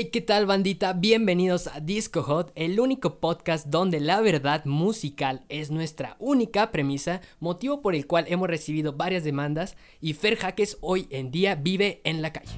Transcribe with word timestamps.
Hey, 0.00 0.10
¿qué 0.12 0.20
tal 0.20 0.46
bandita? 0.46 0.92
Bienvenidos 0.92 1.66
a 1.66 1.80
Disco 1.80 2.22
Hot, 2.22 2.52
el 2.54 2.78
único 2.78 3.18
podcast 3.18 3.66
donde 3.66 3.98
la 3.98 4.20
verdad 4.20 4.64
musical 4.64 5.44
es 5.48 5.72
nuestra 5.72 6.14
única 6.20 6.70
premisa, 6.70 7.20
motivo 7.40 7.82
por 7.82 7.96
el 7.96 8.06
cual 8.06 8.24
hemos 8.28 8.46
recibido 8.46 8.92
varias 8.92 9.24
demandas 9.24 9.76
y 10.00 10.12
Fer 10.12 10.36
Jaques 10.36 10.78
hoy 10.82 11.08
en 11.10 11.32
día 11.32 11.56
vive 11.56 12.00
en 12.04 12.22
la 12.22 12.32
calle. 12.32 12.52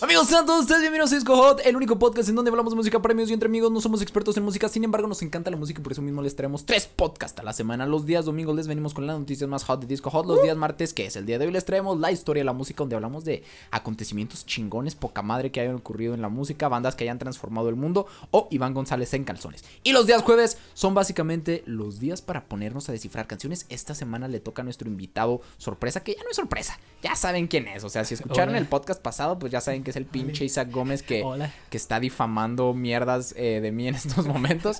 Amigos, 0.00 0.28
sean 0.28 0.46
todos 0.46 0.60
ustedes 0.60 0.80
bienvenidos 0.82 1.10
a 1.10 1.16
Disco 1.16 1.36
Hot, 1.36 1.60
el 1.64 1.74
único 1.74 1.98
podcast 1.98 2.28
en 2.28 2.36
donde 2.36 2.52
hablamos 2.52 2.72
de 2.72 2.76
música, 2.76 3.02
premios 3.02 3.30
y 3.30 3.32
entre 3.32 3.48
amigos. 3.48 3.72
No 3.72 3.80
somos 3.80 4.00
expertos 4.00 4.36
en 4.36 4.44
música, 4.44 4.68
sin 4.68 4.84
embargo, 4.84 5.08
nos 5.08 5.22
encanta 5.22 5.50
la 5.50 5.56
música 5.56 5.80
y 5.80 5.82
por 5.82 5.90
eso 5.90 6.02
mismo 6.02 6.22
les 6.22 6.36
traemos 6.36 6.64
tres 6.64 6.86
podcasts 6.86 7.40
a 7.40 7.42
la 7.42 7.52
semana. 7.52 7.84
Los 7.84 8.06
días 8.06 8.24
domingos 8.24 8.54
les 8.54 8.68
venimos 8.68 8.94
con 8.94 9.08
las 9.08 9.18
noticias 9.18 9.50
más 9.50 9.64
hot 9.64 9.80
de 9.80 9.88
Disco 9.88 10.08
Hot. 10.10 10.24
Los 10.24 10.40
días 10.40 10.56
martes, 10.56 10.94
que 10.94 11.06
es 11.06 11.16
el 11.16 11.26
día 11.26 11.40
de 11.40 11.46
hoy, 11.46 11.52
les 11.52 11.64
traemos 11.64 11.98
la 11.98 12.12
historia 12.12 12.42
de 12.42 12.44
la 12.44 12.52
música, 12.52 12.78
donde 12.78 12.94
hablamos 12.94 13.24
de 13.24 13.42
acontecimientos 13.72 14.46
chingones, 14.46 14.94
poca 14.94 15.22
madre 15.22 15.50
que 15.50 15.60
hayan 15.62 15.74
ocurrido 15.74 16.14
en 16.14 16.22
la 16.22 16.28
música, 16.28 16.68
bandas 16.68 16.94
que 16.94 17.02
hayan 17.02 17.18
transformado 17.18 17.68
el 17.68 17.74
mundo 17.74 18.06
o 18.30 18.46
Iván 18.52 18.74
González 18.74 19.12
en 19.14 19.24
calzones. 19.24 19.64
Y 19.82 19.90
los 19.90 20.06
días 20.06 20.22
jueves 20.22 20.58
son 20.74 20.94
básicamente 20.94 21.64
los 21.66 21.98
días 21.98 22.22
para 22.22 22.44
ponernos 22.44 22.88
a 22.88 22.92
descifrar 22.92 23.26
canciones. 23.26 23.66
Esta 23.68 23.96
semana 23.96 24.28
le 24.28 24.38
toca 24.38 24.62
a 24.62 24.64
nuestro 24.64 24.88
invitado 24.88 25.40
sorpresa, 25.56 26.04
que 26.04 26.14
ya 26.14 26.22
no 26.22 26.30
es 26.30 26.36
sorpresa, 26.36 26.78
ya 27.02 27.16
saben 27.16 27.48
quién 27.48 27.66
es. 27.66 27.82
O 27.82 27.88
sea, 27.88 28.04
si 28.04 28.14
escucharon 28.14 28.50
Hola. 28.50 28.58
el 28.58 28.68
podcast 28.68 29.02
pasado, 29.02 29.40
pues 29.40 29.50
ya 29.50 29.60
saben 29.60 29.82
que 29.82 29.87
es 29.90 29.96
el 29.96 30.04
pinche 30.04 30.44
Isaac 30.44 30.70
Gómez 30.70 31.02
que, 31.02 31.22
Hola. 31.22 31.52
que 31.70 31.76
está 31.76 32.00
difamando 32.00 32.74
mierdas 32.74 33.34
eh, 33.36 33.60
de 33.60 33.72
mí 33.72 33.88
en 33.88 33.94
estos 33.94 34.26
momentos. 34.26 34.78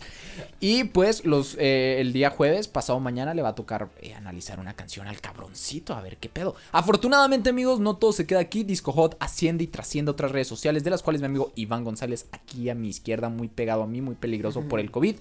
Y 0.61 0.85
pues 0.85 1.25
los 1.25 1.57
eh, 1.59 2.01
el 2.01 2.13
día 2.13 2.31
jueves, 2.31 2.69
pasado 2.69 3.01
mañana, 3.01 3.35
le 3.35 3.43
va 3.43 3.51
a 3.51 3.55
tocar 3.55 3.89
eh, 4.01 4.15
analizar 4.15 4.61
una 4.61 4.75
canción 4.75 5.07
al 5.07 5.21
cabroncito, 5.21 5.95
a 5.95 6.01
ver 6.01 6.17
qué 6.17 6.29
pedo. 6.29 6.55
Afortunadamente, 6.73 7.51
amigos, 7.51 7.81
no 7.81 7.97
todo 7.97 8.13
se 8.13 8.27
queda 8.27 8.41
aquí. 8.41 8.65
Disco 8.65 8.93
Hot 8.93 9.17
asciende 9.21 9.65
y 9.65 9.67
trasciende 9.67 10.11
otras 10.11 10.33
redes 10.33 10.49
sociales, 10.49 10.85
de 10.85 10.91
las 10.91 11.03
cuales 11.03 11.21
mi 11.21 11.27
amigo 11.27 11.53
Iván 11.55 11.85
González, 11.85 12.27
aquí 12.33 12.69
a 12.71 12.75
mi 12.75 12.89
izquierda, 12.89 13.29
muy 13.29 13.49
pegado 13.49 13.83
a 13.83 13.87
mí, 13.87 14.01
muy 14.01 14.15
peligroso 14.15 14.63
por 14.63 14.81
el 14.81 14.91
COVID, 14.91 15.17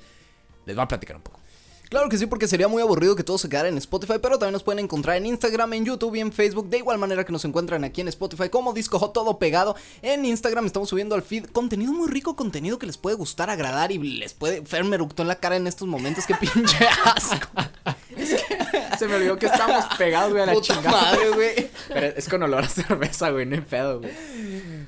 les 0.66 0.78
va 0.78 0.84
a 0.84 0.88
platicar 0.88 1.16
un 1.16 1.22
poco. 1.22 1.40
Claro 1.90 2.10
que 2.10 2.18
sí, 2.18 2.26
porque 2.26 2.48
sería 2.48 2.68
muy 2.68 2.82
aburrido 2.82 3.16
que 3.16 3.24
todo 3.24 3.38
se 3.38 3.48
quedara 3.48 3.70
en 3.70 3.78
Spotify, 3.78 4.16
pero 4.22 4.38
también 4.38 4.54
nos 4.54 4.64
pueden 4.64 4.84
encontrar 4.84 5.18
en 5.18 5.26
Instagram, 5.26 5.74
en 5.74 5.86
YouTube 5.86 6.16
y 6.16 6.20
en 6.20 6.32
Facebook, 6.34 6.70
de 6.70 6.80
igual 6.80 6.98
manera 6.98 7.24
que 7.24 7.32
nos 7.32 7.46
encuentran 7.46 7.84
aquí 7.84 8.02
en 8.02 8.10
Spotify 8.10 8.50
como 8.50 8.74
Disco 8.74 9.00
Hot, 9.00 9.14
todo 9.14 9.40
pegado. 9.40 9.76
En 10.02 10.26
Instagram 10.26 10.66
estamos 10.66 10.90
subiendo 10.90 11.16
al 11.16 11.22
feed 11.22 11.46
contenido 11.46 11.94
muy 11.94 12.08
rico, 12.10 12.36
contenido 12.36 12.78
que 12.78 12.86
les 12.86 12.98
puede 12.98 13.16
gustar, 13.16 13.50
agradar 13.50 13.92
y 13.92 13.98
les 13.98 14.34
puede... 14.34 14.66
Fer 14.66 14.84
me 14.84 14.96
eructó 14.96 15.22
en 15.22 15.30
la 15.30 15.36
cara 15.36 15.56
en 15.56 15.68
estos 15.68 15.88
momentos, 15.88 16.26
qué 16.26 16.36
pinche 16.40 16.88
asco. 17.06 17.48
Se 18.98 19.08
me 19.08 19.16
olvidó 19.16 19.38
que 19.38 19.46
estamos 19.46 19.86
pegados, 19.98 20.32
güey, 20.32 20.44
a 20.44 20.48
la 20.48 20.54
Puta 20.54 20.74
chingada. 20.74 21.02
madre, 21.02 21.30
güey. 21.30 21.70
Pero 21.88 22.18
es 22.18 22.28
con 22.28 22.42
olor 22.44 22.64
a 22.64 22.70
cerveza, 22.70 23.30
güey, 23.30 23.46
no 23.46 23.56
hay 23.56 23.62
pedo, 23.62 24.00
güey. 24.00 24.12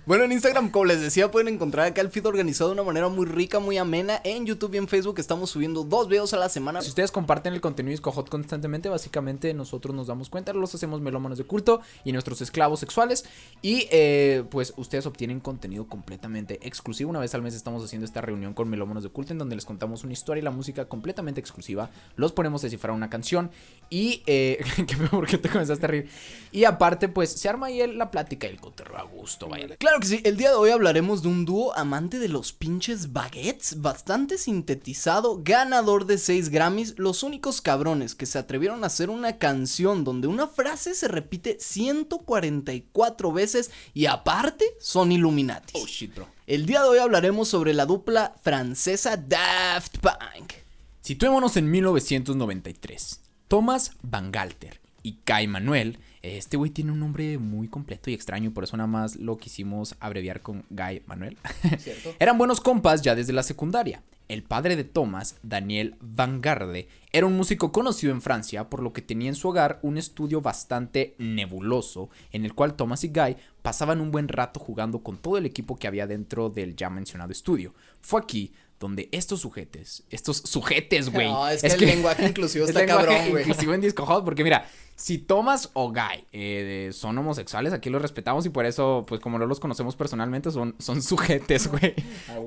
Bueno, 0.06 0.23
en 0.23 0.31
Instagram, 0.31 0.72
como 0.72 0.86
les 0.86 1.00
decía, 1.02 1.30
pueden 1.30 1.53
encontrar 1.53 1.86
acá 1.86 2.02
el 2.02 2.09
feed 2.09 2.25
organizado 2.25 2.72
de 2.72 2.73
una 2.73 2.84
manera 2.84 3.08
muy 3.09 3.28
rica, 3.28 3.59
muy 3.59 3.78
amena. 3.78 4.19
En 4.23 4.45
YouTube 4.45 4.73
y 4.73 4.78
en 4.78 4.88
Facebook 4.88 5.19
estamos 5.19 5.52
subiendo 5.52 5.84
dos 5.84 6.08
videos 6.08 6.34
a 6.34 6.38
la 6.38 6.50
semana. 6.50 6.81
Si 6.90 6.92
ustedes 6.92 7.12
comparten 7.12 7.54
el 7.54 7.62
contenido 7.62 7.92
de 7.92 7.98
Disco 7.98 8.12
Hot 8.12 8.30
constantemente, 8.30 8.90
básicamente 8.90 9.54
nosotros 9.54 9.95
nos 9.95 10.08
damos 10.08 10.28
cuenta, 10.28 10.54
los 10.54 10.73
hacemos 10.73 11.02
melómanos 11.02 11.38
de 11.38 11.44
culto 11.44 11.81
y 12.04 12.14
nuestros 12.14 12.42
esclavos 12.42 12.80
sexuales. 12.80 13.26
Y 13.62 13.88
eh, 13.92 14.44
pues 14.50 14.73
ustedes 14.76 15.06
obtienen 15.06 15.40
contenido 15.40 15.88
completamente 15.88 16.58
exclusivo. 16.64 17.12
Una 17.12 17.20
vez 17.20 17.36
al 17.36 17.44
mes 17.44 17.54
estamos 17.54 17.84
haciendo 17.84 18.06
esta 18.06 18.22
reunión 18.22 18.56
con 18.56 18.68
melómanos 18.72 19.04
de 19.04 19.09
culto 19.09 19.34
en 19.34 19.38
donde 19.38 19.54
les 19.54 19.66
contamos 19.66 20.04
una 20.04 20.14
historia 20.14 20.42
y 20.42 20.44
la 20.44 20.50
música 20.50 20.86
completamente 20.86 21.40
exclusiva. 21.40 21.92
Los 22.16 22.31
ponemos 22.31 22.64
a 22.64 22.66
descifrar 22.66 22.96
una 22.96 23.12
canción 23.12 23.52
y... 23.92 24.24
Eh, 24.26 24.58
¿qué? 24.88 24.98
¿Por 24.98 25.28
qué 25.28 25.38
te 25.38 25.48
comenzaste 25.48 25.86
a 25.86 25.90
reír? 25.90 26.09
Y 26.52 26.64
aparte, 26.64 27.08
pues 27.08 27.31
se 27.31 27.50
arma 27.50 27.68
ahí 27.68 27.86
la 27.86 28.09
plática 28.09 28.48
y 28.48 28.50
el 28.50 28.59
cotorreo 28.59 28.98
a 28.98 29.03
gusto, 29.03 29.48
vaya. 29.48 29.68
Claro 29.78 30.00
que 30.00 30.08
sí, 30.08 30.22
el 30.24 30.38
día 30.38 30.50
de 30.50 30.56
hoy 30.56 30.72
hablaremos 30.72 31.22
de 31.22 31.28
un 31.28 31.46
dúo 31.46 31.78
amante 31.78 32.18
de 32.18 32.30
los 32.30 32.52
pinches 32.52 33.14
baguettes, 33.14 33.80
bastante 33.80 34.40
sintetizado, 34.40 35.42
ganador 35.44 36.08
de 36.08 36.18
6 36.18 36.50
Grammys, 36.80 36.97
los 36.97 37.23
únicos 37.23 37.61
cabrones 37.61 38.16
que 38.16 38.25
se 38.25 38.39
atrevieron 38.39 38.84
a 38.84 38.88
hacer 38.88 39.09
una 39.09 39.38
canción 39.38 40.03
donde 40.03 40.28
una 40.28 40.47
frase 40.47 40.94
se 40.94 41.07
repite 41.07 41.57
144 41.59 43.31
veces 43.31 43.72
y 43.94 44.06
aparte 44.06 44.66
son 44.79 45.12
Illuminati. 45.12 45.73
Oh 45.75 45.85
shit, 45.85 46.16
bro. 46.16 46.28
El 46.47 46.66
día 46.66 46.81
de 46.81 46.89
hoy 46.89 46.97
hablaremos 47.00 47.47
sobre 47.47 47.73
la 47.73 47.85
dupla 47.85 48.35
francesa 48.41 49.18
Daft 49.18 49.97
Punk. 50.00 50.53
Situémonos 51.01 51.57
en 51.57 51.69
1993. 51.69 53.19
Thomas 53.47 53.91
Van 54.01 54.31
Galter 54.31 54.79
y 55.03 55.13
Kai 55.23 55.47
Manuel. 55.47 56.00
Este 56.22 56.57
güey 56.57 56.72
tiene 56.72 56.91
un 56.91 57.00
nombre 57.00 57.38
muy 57.38 57.68
completo 57.68 58.09
y 58.09 58.13
extraño, 58.13 58.50
y 58.50 58.53
por 58.53 58.66
eso 58.66 58.75
nada 58.75 58.88
más 58.88 59.16
lo 59.16 59.38
quisimos 59.38 59.96
abreviar 60.00 60.41
con 60.41 60.66
Guy 60.69 61.03
Manuel. 61.06 61.38
Eran 62.19 62.38
buenos 62.38 62.59
compas 62.59 63.02
ya 63.02 63.16
desde 63.16 63.34
la 63.34 63.44
secundaria. 63.44 64.03
El 64.28 64.44
padre 64.44 64.75
de 64.75 64.84
Thomas, 64.84 65.38
Daniel 65.41 65.96
Van 66.02 66.40
Garde, 66.40 66.88
era 67.12 67.25
un 67.25 67.35
músico 67.35 67.72
conocido 67.72 68.13
en 68.13 68.22
Francia, 68.22 68.69
por 68.69 68.84
lo 68.84 68.94
que 68.94 69.02
tenía 69.02 69.30
en 69.30 69.35
su 69.35 69.47
hogar 69.47 69.80
un 69.81 69.97
estudio 69.97 70.40
bastante 70.40 71.16
nebuloso, 71.18 72.09
en 72.31 72.46
el 72.46 72.53
cual 72.53 72.75
Thomas 72.75 73.03
y 73.03 73.07
Guy 73.07 73.38
pasaban 73.63 74.01
un 74.01 74.12
buen 74.12 74.28
rato 74.28 74.59
jugando 74.59 75.00
con 75.01 75.18
todo 75.18 75.38
el 75.38 75.47
equipo 75.47 75.78
que 75.78 75.88
había 75.88 76.06
dentro 76.06 76.50
del 76.50 76.75
ya 76.75 76.91
mencionado 76.91 77.31
estudio. 77.31 77.74
Fue 78.01 78.22
aquí 78.22 78.53
donde 78.79 79.09
estos 79.12 79.41
sujetes, 79.41 80.03
estos 80.09 80.38
sujetes, 80.38 81.09
güey. 81.09 81.28
No, 81.28 81.47
es 81.50 81.62
que 81.62 81.67
el 81.67 81.85
lenguaje 81.85 82.25
inclusivo 82.28 82.63
es 82.63 82.69
está 82.69 82.85
cabrón, 82.85 83.29
güey. 83.29 83.44
Inclusivo 83.44 83.73
en 83.73 83.81
Disco 83.81 84.06
Hot, 84.06 84.23
porque 84.23 84.44
mira, 84.44 84.69
si 84.95 85.17
Thomas 85.17 85.69
o 85.73 85.91
Guy 85.91 86.25
eh, 86.31 86.89
son 86.94 87.18
homosexuales, 87.18 87.73
aquí 87.73 87.89
los 87.89 88.01
respetamos 88.01 88.45
y 88.45 88.50
por 88.50 88.66
eso, 88.66 89.06
pues 89.07 89.19
como 89.19 89.38
no 89.38 89.45
los 89.45 89.59
conocemos 89.59 89.97
personalmente, 89.97 90.50
son, 90.51 90.75
son 90.79 91.01
sujetes, 91.01 91.68
güey. 91.72 91.94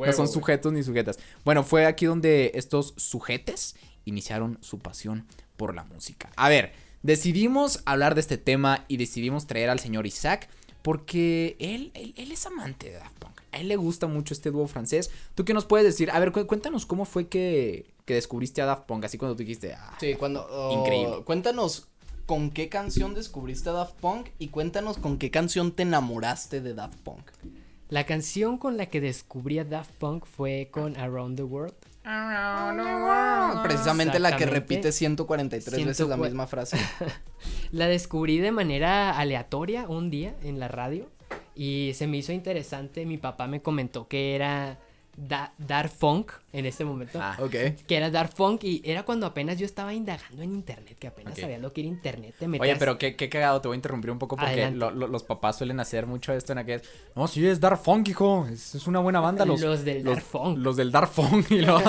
no 0.07 0.13
son 0.13 0.27
sujetos 0.27 0.73
ni 0.73 0.83
sujetas. 0.83 1.19
Bueno, 1.45 1.65
fue 1.65 1.85
aquí 1.85 2.07
donde 2.07 2.53
estos 2.55 2.95
sujetes 2.97 3.77
iniciaron 4.07 4.59
su 4.63 4.79
pasión 4.79 5.27
por 5.59 5.75
la 5.75 5.85
música. 5.85 6.31
A 6.37 6.49
ver, 6.49 6.73
decidimos 7.03 7.83
hablar 7.85 8.15
de 8.15 8.23
este 8.23 8.39
tema 8.39 8.87
y 8.89 8.97
decidimos 8.97 9.47
traer 9.47 9.69
al 9.69 9.81
señor 9.81 10.07
Isaac 10.07 10.49
porque 10.81 11.57
él, 11.59 11.93
él, 11.95 12.15
él 12.17 12.33
es 12.33 12.47
amante 12.47 12.91
de 12.91 12.95
Daft 12.95 13.19
Punk. 13.19 13.42
A 13.53 13.59
él 13.59 13.69
le 13.69 13.77
gusta 13.77 14.07
mucho 14.07 14.35
este 14.35 14.51
dúo 14.51 14.67
francés. 14.67 15.11
¿Tú 15.35 15.45
qué 15.45 15.53
nos 15.55 15.65
puedes 15.67 15.87
decir? 15.87 16.11
A 16.11 16.19
ver, 16.19 16.33
cu- 16.33 16.47
cuéntanos 16.47 16.87
cómo 16.87 17.05
fue 17.05 17.29
que, 17.29 17.93
que 18.07 18.15
descubriste 18.15 18.63
a 18.63 18.67
Daft 18.67 18.85
Punk, 18.87 19.05
así 19.05 19.19
cuando 19.19 19.37
tú 19.37 19.41
dijiste, 19.45 19.75
ah, 19.75 19.97
Sí, 20.01 20.15
cuando... 20.15 20.47
oh, 20.51 20.79
Increíble. 20.81 21.23
Cuéntanos 21.25 21.89
con 22.27 22.51
qué 22.51 22.69
canción 22.69 23.15
descubriste 23.15 23.69
a 23.69 23.73
Daft 23.73 23.95
Punk 24.01 24.29
y 24.39 24.49
cuéntanos 24.49 24.97
con 24.99 25.19
qué 25.19 25.31
canción 25.31 25.73
te 25.73 25.83
enamoraste 25.83 26.61
de 26.61 26.73
Daft 26.75 26.99
Punk. 27.01 27.31
La 27.91 28.07
canción 28.07 28.57
con 28.57 28.79
la 28.79 28.87
que 28.87 29.03
descubrí 29.03 29.59
a 29.59 29.65
Daft 29.65 29.91
Punk 29.99 30.25
fue 30.25 30.69
con 30.71 30.97
Around 30.97 31.37
the 31.37 31.43
World. 31.43 31.75
Precisamente 33.63 34.19
la 34.19 34.37
que 34.37 34.47
repite 34.47 34.93
143 34.93 35.65
veces 35.73 35.87
la 35.87 35.95
104. 35.95 36.25
misma 36.25 36.47
frase. 36.47 36.79
La 37.73 37.87
descubrí 37.87 38.39
de 38.39 38.53
manera 38.53 39.19
aleatoria 39.19 39.89
un 39.89 40.11
día 40.11 40.35
en 40.43 40.59
la 40.61 40.69
radio 40.69 41.09
y 41.55 41.93
se 41.95 42.07
me 42.07 42.19
hizo 42.19 42.33
interesante. 42.33 43.07
Mi 43.07 43.19
papá 43.19 43.47
me 43.47 43.63
comentó 43.63 44.09
que 44.09 44.35
era 44.35 44.79
da 45.17 45.53
Dark 45.59 45.91
Funk 45.91 46.33
en 46.55 46.65
ese 46.67 46.85
momento. 46.85 47.19
Ah, 47.21 47.37
Ok. 47.41 47.51
Que 47.87 47.97
era 47.97 48.11
Dark 48.11 48.33
Funk 48.35 48.65
y 48.65 48.81
era 48.85 49.03
cuando 49.05 49.27
apenas 49.27 49.59
yo 49.59 49.67
estaba 49.67 49.93
indagando 49.93 50.43
en 50.43 50.53
internet, 50.53 50.97
que 50.99 51.07
apenas 51.07 51.39
sabía 51.39 51.59
lo 51.59 51.73
que 51.73 51.83
era 51.83 51.89
internet. 51.89 52.35
Te 52.39 52.47
Oye, 52.47 52.77
pero 52.77 52.97
qué, 52.99 53.15
qué 53.17 53.29
cagado, 53.29 53.61
te 53.61 53.69
voy 53.69 53.75
a 53.75 53.77
interrumpir 53.77 54.11
un 54.11 54.19
poco 54.19 54.37
porque 54.37 54.71
lo- 54.71 54.91
lo- 54.91 55.07
los 55.09 55.23
papás 55.23 55.57
suelen 55.59 55.81
hacer 55.81 56.07
mucho 56.07 56.33
esto 56.33 56.53
en 56.53 56.59
aquel. 56.59 56.83
No, 57.15 57.29
sí, 57.29 57.47
es 57.47 57.61
Dark 57.61 57.79
Funk, 57.83 58.09
hijo. 58.09 58.47
Es, 58.51 58.75
es 58.75 58.87
una 58.87 59.01
buena 59.01 59.21
banda. 59.21 59.45
Los, 59.45 59.61
Los 59.61 59.85
del 59.85 60.03
Dark 60.05 60.23
Funk. 60.23 60.59
Los 60.59 60.77
del 60.77 60.91
Dark 60.93 61.09
Funk. 61.11 61.51
Y 61.51 61.61
luego, 61.61 61.83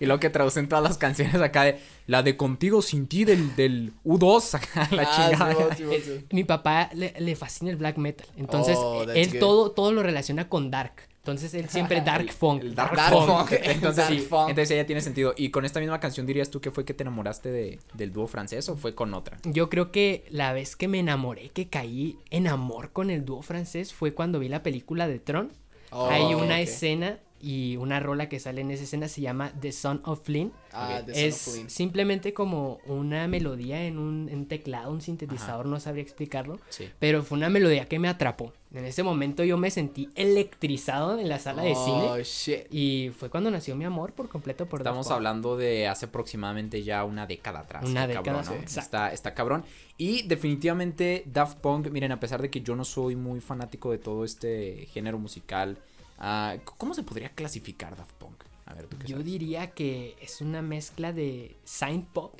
y 0.00 0.06
luego 0.06 0.20
que 0.20 0.30
traducen 0.30 0.68
todas 0.68 0.84
las 0.84 0.96
canciones 0.98 1.34
acá 1.40 1.64
de 1.64 1.78
la 2.06 2.22
de 2.22 2.36
Contigo 2.36 2.82
sin 2.82 3.06
ti 3.08 3.24
del, 3.24 3.54
del 3.56 3.92
U2. 4.04 4.54
acá, 4.58 4.88
la 4.94 5.02
Ah, 5.02 5.30
chingada. 5.30 5.74
sí, 5.76 5.84
sí, 5.84 5.96
sí, 5.96 6.02
sí. 6.20 6.26
Mi 6.32 6.44
papá 6.44 6.90
le, 6.94 7.14
le 7.18 7.36
fascina 7.36 7.70
el 7.70 7.76
black 7.76 7.96
metal. 7.98 8.26
Entonces, 8.36 8.76
Oh, 8.80 9.04
that's 9.04 9.16
él 9.18 9.30
good. 9.32 9.38
todo, 9.40 9.70
todo 9.72 9.92
lo 9.92 10.02
relaciona 10.02 10.48
con 10.48 10.70
dark. 10.70 11.08
Entonces, 11.20 11.54
él 11.54 11.68
siempre 11.70 12.00
dark 12.00 12.30
funk. 12.32 12.62
El 12.62 12.74
Dark, 12.74 12.96
Dark 12.96 13.12
Funk. 13.12 13.26
Funk. 13.26 13.52
Entonces, 13.62 13.96
Dark 13.96 14.14
sí, 14.14 14.20
Funk. 14.20 14.48
entonces 14.50 14.76
ya 14.76 14.86
tiene 14.86 15.00
sentido. 15.00 15.34
Y 15.36 15.50
con 15.50 15.64
esta 15.64 15.80
misma 15.80 16.00
canción 16.00 16.26
dirías 16.26 16.50
tú 16.50 16.60
que 16.60 16.70
fue 16.70 16.84
que 16.84 16.94
te 16.94 17.02
enamoraste 17.02 17.50
de, 17.50 17.78
del 17.94 18.12
dúo 18.12 18.26
francés 18.26 18.68
o 18.68 18.76
fue 18.76 18.94
con 18.94 19.14
otra? 19.14 19.38
Yo 19.44 19.68
creo 19.68 19.92
que 19.92 20.24
la 20.30 20.52
vez 20.52 20.76
que 20.76 20.88
me 20.88 20.98
enamoré, 20.98 21.50
que 21.50 21.68
caí 21.68 22.18
en 22.30 22.46
amor 22.46 22.92
con 22.92 23.10
el 23.10 23.24
dúo 23.24 23.42
francés, 23.42 23.92
fue 23.92 24.14
cuando 24.14 24.38
vi 24.38 24.48
la 24.48 24.62
película 24.62 25.08
de 25.08 25.18
Tron. 25.18 25.52
Oh, 25.90 26.08
Hay 26.08 26.34
una 26.34 26.60
escena 26.60 27.18
y 27.40 27.76
una 27.78 28.00
rola 28.00 28.28
que 28.28 28.38
sale 28.38 28.60
en 28.60 28.70
esa 28.70 28.84
escena 28.84 29.08
se 29.08 29.20
llama 29.22 29.52
The 29.60 29.72
Son 29.72 30.02
of 30.04 30.20
Flynn. 30.24 30.52
Ah, 30.72 30.98
Ok. 31.00 31.06
de 31.06 31.14
Son 31.14 31.22
of 31.22 31.28
Es 31.28 31.52
Flynn. 31.54 31.70
simplemente 31.70 32.32
como 32.34 32.78
una 32.86 33.26
melodía 33.28 33.84
en 33.86 33.98
un 33.98 34.28
en 34.28 34.46
teclado, 34.46 34.90
un 34.92 35.00
sintetizador, 35.00 35.66
no 35.66 35.80
sabría 35.80 36.02
explicarlo. 36.02 36.58
Sí. 36.68 36.88
Pero 36.98 37.22
fue 37.22 37.38
una 37.38 37.48
melodía 37.48 37.86
que 37.86 37.98
me 37.98 38.08
atrapó. 38.08 38.52
En 38.72 38.84
ese 38.84 39.02
momento 39.02 39.42
yo 39.42 39.56
me 39.58 39.68
sentí 39.72 40.10
electrizado 40.14 41.18
en 41.18 41.28
la 41.28 41.40
sala 41.40 41.62
de 41.62 41.72
Oh, 41.74 42.14
cine. 42.14 42.24
shit. 42.24 42.72
Y 42.72 43.10
fue 43.18 43.28
cuando 43.28 43.50
nació 43.50 43.74
mi 43.74 43.84
amor 43.84 44.12
por 44.12 44.28
completo 44.28 44.66
por 44.66 44.80
Estamos 44.80 45.10
hablando 45.10 45.56
de 45.56 45.88
hace 45.88 46.06
aproximadamente 46.06 46.82
ya 46.84 47.04
una 47.04 47.26
década 47.26 47.60
atrás. 47.60 47.84
Una 47.84 48.06
década, 48.06 48.24
cabrón, 48.24 48.44
¿no? 48.46 48.52
sí. 48.52 48.58
Exacto. 48.62 48.80
Está, 48.86 49.12
está 49.12 49.34
cabrón. 49.34 49.64
Y 49.98 50.22
definitivamente 50.22 51.24
Daft 51.26 51.58
Punk, 51.58 51.88
miren, 51.90 52.12
a 52.12 52.20
pesar 52.20 52.40
de 52.42 52.48
que 52.50 52.60
yo 52.60 52.76
no 52.76 52.84
soy 52.84 53.16
muy 53.16 53.40
fanático 53.40 53.90
de 53.90 53.98
todo 53.98 54.24
este 54.24 54.86
género 54.92 55.18
musical, 55.18 55.78
ah, 56.20 56.56
¿cómo 56.78 56.94
se 56.94 57.02
podría 57.02 57.30
clasificar 57.30 57.96
Daft 57.96 58.12
Punk? 58.14 58.44
A 58.66 58.74
ver, 58.74 58.86
¿tú 58.86 58.96
qué 58.98 59.06
Yo 59.06 59.16
sabes? 59.16 59.26
diría 59.26 59.70
que 59.72 60.16
es 60.20 60.40
una 60.40 60.62
mezcla 60.62 61.12
de 61.12 61.56
synth 61.64 62.06
pop. 62.12 62.34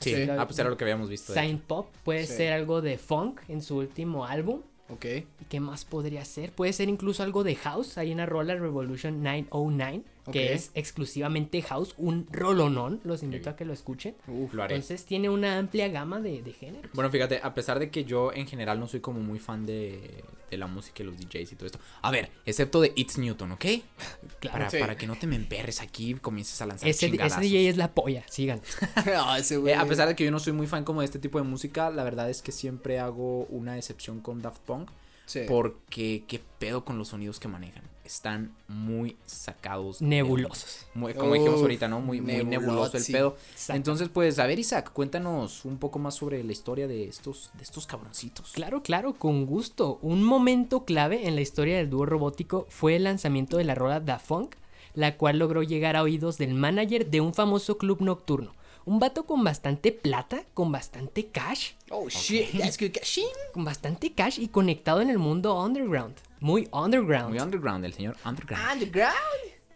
Sí, 0.00 0.14
Sí. 0.14 0.30
ah, 0.30 0.46
pues 0.46 0.58
era 0.58 0.68
lo 0.70 0.76
que 0.76 0.84
habíamos 0.84 1.08
visto. 1.08 1.32
Synth 1.32 1.62
pop 1.62 1.88
puede 2.04 2.26
Sí. 2.26 2.34
ser 2.34 2.52
algo 2.52 2.80
de 2.82 2.98
funk 2.98 3.40
en 3.48 3.62
su 3.62 3.76
último 3.78 4.26
álbum. 4.26 4.60
Ok. 4.88 5.04
¿Y 5.04 5.44
qué 5.48 5.60
más 5.60 5.84
podría 5.84 6.24
ser? 6.24 6.52
Puede 6.52 6.72
ser 6.72 6.88
incluso 6.88 7.22
algo 7.22 7.44
de 7.44 7.54
house. 7.54 7.96
Hay 7.96 8.12
una 8.12 8.26
rola 8.26 8.54
Revolution 8.56 9.22
909 9.22 10.02
que 10.32 10.52
es 10.54 10.70
exclusivamente 10.74 11.60
house, 11.62 11.94
un 11.96 12.26
rolonón. 12.30 13.00
Los 13.04 13.22
invito 13.22 13.50
a 13.50 13.56
que 13.56 13.64
lo 13.64 13.72
escuchen. 13.72 14.14
Uf. 14.28 14.52
Lo 14.54 14.62
haré. 14.62 14.74
Entonces 14.76 15.04
tiene 15.04 15.28
una 15.28 15.58
amplia 15.58 15.88
gama 15.88 16.20
de, 16.20 16.42
de 16.42 16.52
géneros. 16.52 16.90
Bueno, 16.94 17.10
fíjate, 17.10 17.40
a 17.42 17.54
pesar 17.54 17.78
de 17.78 17.90
que 17.90 18.04
yo 18.04 18.32
en 18.32 18.46
general 18.46 18.78
no 18.80 18.86
soy 18.86 19.00
como 19.00 19.20
muy 19.20 19.38
fan 19.38 19.66
de, 19.66 20.22
de 20.50 20.56
la 20.56 20.66
música 20.66 21.02
y 21.02 21.06
los 21.06 21.16
DJs 21.18 21.52
y 21.52 21.56
todo 21.56 21.66
esto. 21.66 21.80
A 22.02 22.10
ver, 22.10 22.30
excepto 22.46 22.80
de 22.80 22.92
It's 22.96 23.18
Newton, 23.18 23.52
¿ok? 23.52 23.64
Claro. 24.40 24.58
Para, 24.58 24.70
Sí. 24.70 24.78
para 24.78 24.96
que 24.96 25.06
no 25.06 25.16
te 25.16 25.26
me 25.26 25.36
emperres 25.36 25.80
aquí 25.80 26.10
y 26.10 26.14
comiences 26.14 26.60
a 26.62 26.66
lanzar 26.66 26.88
Ese, 26.88 27.06
ese. 27.06 27.40
DJ 27.40 27.68
es 27.68 27.76
la 27.76 27.92
polla, 27.92 28.24
sigan. 28.28 28.60
Ah, 29.16 29.36
ese 29.38 29.56
güey. 29.56 29.72
Eh, 29.74 29.76
a 29.76 29.86
pesar 29.86 30.08
de 30.08 30.16
que 30.16 30.24
yo 30.24 30.30
no 30.30 30.38
soy 30.38 30.52
muy 30.52 30.66
fan 30.66 30.84
como 30.84 31.00
de 31.00 31.04
este 31.06 31.18
tipo 31.18 31.38
de 31.38 31.44
música, 31.44 31.90
la 31.90 32.04
verdad 32.04 32.28
es 32.30 32.42
que 32.42 32.52
siempre 32.52 32.98
hago 32.98 33.44
una 33.46 33.76
excepción 33.76 34.20
con 34.20 34.40
Daft 34.42 34.62
Punk. 34.62 34.90
Sí. 35.26 35.40
Porque 35.46 36.24
qué 36.26 36.40
pedo 36.58 36.84
con 36.84 36.98
los 36.98 37.08
sonidos 37.08 37.38
que 37.38 37.46
manejan. 37.48 37.84
Están 38.10 38.52
muy 38.66 39.16
sacados. 39.24 40.02
Nebulosos. 40.02 40.86
muy- 40.94 41.14
como 41.14 41.34
dijimos 41.34 41.60
ahorita, 41.60 41.86
¿no? 41.86 42.00
Muy, 42.00 42.20
muy 42.20 42.44
nebuloso 42.44 42.96
el 42.96 43.04
pedo. 43.04 43.36
Exacto. 43.52 43.76
Entonces, 43.76 44.08
pues, 44.08 44.40
a 44.40 44.46
ver, 44.46 44.58
Isaac, 44.58 44.92
cuéntanos 44.92 45.64
un 45.64 45.78
poco 45.78 46.00
más 46.00 46.16
sobre 46.16 46.42
la 46.42 46.50
historia 46.50 46.88
de 46.88 47.04
estos, 47.04 47.50
de 47.54 47.62
estos 47.62 47.86
cabroncitos. 47.86 48.50
Claro, 48.50 48.82
claro, 48.82 49.14
con 49.14 49.46
gusto. 49.46 50.00
Un 50.02 50.24
momento 50.24 50.84
clave 50.84 51.28
en 51.28 51.36
la 51.36 51.40
historia 51.40 51.76
del 51.76 51.88
dúo 51.88 52.04
robótico 52.04 52.66
fue 52.68 52.96
el 52.96 53.04
lanzamiento 53.04 53.58
de 53.58 53.64
la 53.64 53.76
rola 53.76 54.00
Da 54.00 54.18
Funk, 54.18 54.56
la 54.94 55.16
cual 55.16 55.38
logró 55.38 55.62
llegar 55.62 55.94
a 55.94 56.02
oídos 56.02 56.36
del 56.36 56.54
manager 56.54 57.08
de 57.10 57.20
un 57.20 57.32
famoso 57.32 57.78
club 57.78 58.00
nocturno. 58.02 58.54
Un 58.86 58.98
vato 58.98 59.24
con 59.24 59.44
bastante 59.44 59.92
plata, 59.92 60.42
con 60.52 60.72
bastante 60.72 61.26
cash, 61.28 61.72
Oh, 61.90 62.08
shit. 62.08 62.50
That's 62.58 62.76
good. 62.78 62.90
Cashin. 62.92 63.24
con 63.52 63.64
bastante 63.64 64.12
cash 64.14 64.40
y 64.40 64.48
conectado 64.48 65.00
en 65.00 65.10
el 65.10 65.18
mundo 65.18 65.62
underground. 65.62 66.16
Muy 66.40 66.68
underground. 66.72 67.30
Muy 67.30 67.38
underground, 67.38 67.84
el 67.84 67.92
señor 67.92 68.16
underground. 68.24 68.72
Underground. 68.72 69.14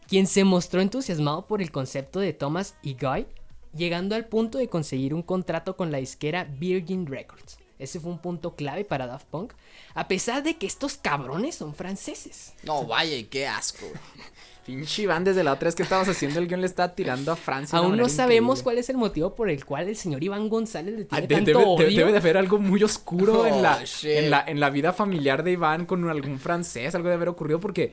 quien 0.08 0.26
se 0.26 0.44
mostró 0.44 0.80
entusiasmado 0.80 1.46
por 1.46 1.60
el 1.60 1.70
concepto 1.70 2.20
de 2.20 2.32
Thomas 2.32 2.74
y 2.82 2.94
Guy, 2.94 3.26
llegando 3.74 4.14
al 4.14 4.26
punto 4.26 4.58
de 4.58 4.68
conseguir 4.68 5.14
un 5.14 5.22
contrato 5.22 5.76
con 5.76 5.92
la 5.92 5.98
disquera 5.98 6.44
Virgin 6.44 7.06
Records. 7.06 7.58
Ese 7.78 8.00
fue 8.00 8.12
un 8.12 8.18
punto 8.18 8.54
clave 8.54 8.84
para 8.84 9.06
Daft 9.06 9.26
Punk, 9.26 9.52
a 9.94 10.08
pesar 10.08 10.42
de 10.42 10.56
que 10.56 10.66
estos 10.66 10.96
cabrones 10.96 11.56
son 11.56 11.74
franceses. 11.74 12.54
No, 12.62 12.86
vaya, 12.86 13.16
y 13.16 13.24
qué 13.24 13.46
asco. 13.46 13.86
Pinche 14.66 15.02
Iván, 15.02 15.24
desde 15.24 15.44
la 15.44 15.52
otra 15.52 15.66
vez 15.66 15.74
que 15.74 15.82
estabas 15.82 16.08
haciendo 16.08 16.38
el 16.40 16.48
guion 16.48 16.60
le 16.62 16.66
está 16.66 16.94
tirando 16.94 17.30
a 17.32 17.36
Francia. 17.36 17.78
Aún 17.78 17.96
no 17.98 18.08
sabemos 18.08 18.60
increíble. 18.60 18.62
cuál 18.64 18.78
es 18.78 18.88
el 18.88 18.96
motivo 18.96 19.34
por 19.34 19.50
el 19.50 19.64
cual 19.64 19.88
el 19.88 19.96
señor 19.96 20.22
Iván 20.24 20.48
González 20.48 20.94
le 20.96 21.02
Ah, 21.10 21.20
tiene 21.20 21.26
de- 21.26 21.34
tanto 21.52 21.58
debe, 21.76 21.88
odio. 21.88 21.98
debe 21.98 22.12
de 22.12 22.18
haber 22.18 22.36
algo 22.38 22.58
muy 22.58 22.82
oscuro 22.82 23.40
Oh, 23.42 23.46
en, 23.46 23.60
la, 23.62 23.78
en, 24.04 24.30
la, 24.30 24.44
en 24.46 24.60
la 24.60 24.70
vida 24.70 24.92
familiar 24.92 25.42
de 25.42 25.52
Iván 25.52 25.84
con 25.86 26.08
algún 26.08 26.38
francés, 26.38 26.94
algo 26.94 27.08
de 27.08 27.14
haber 27.14 27.28
ocurrido 27.28 27.60
porque 27.60 27.92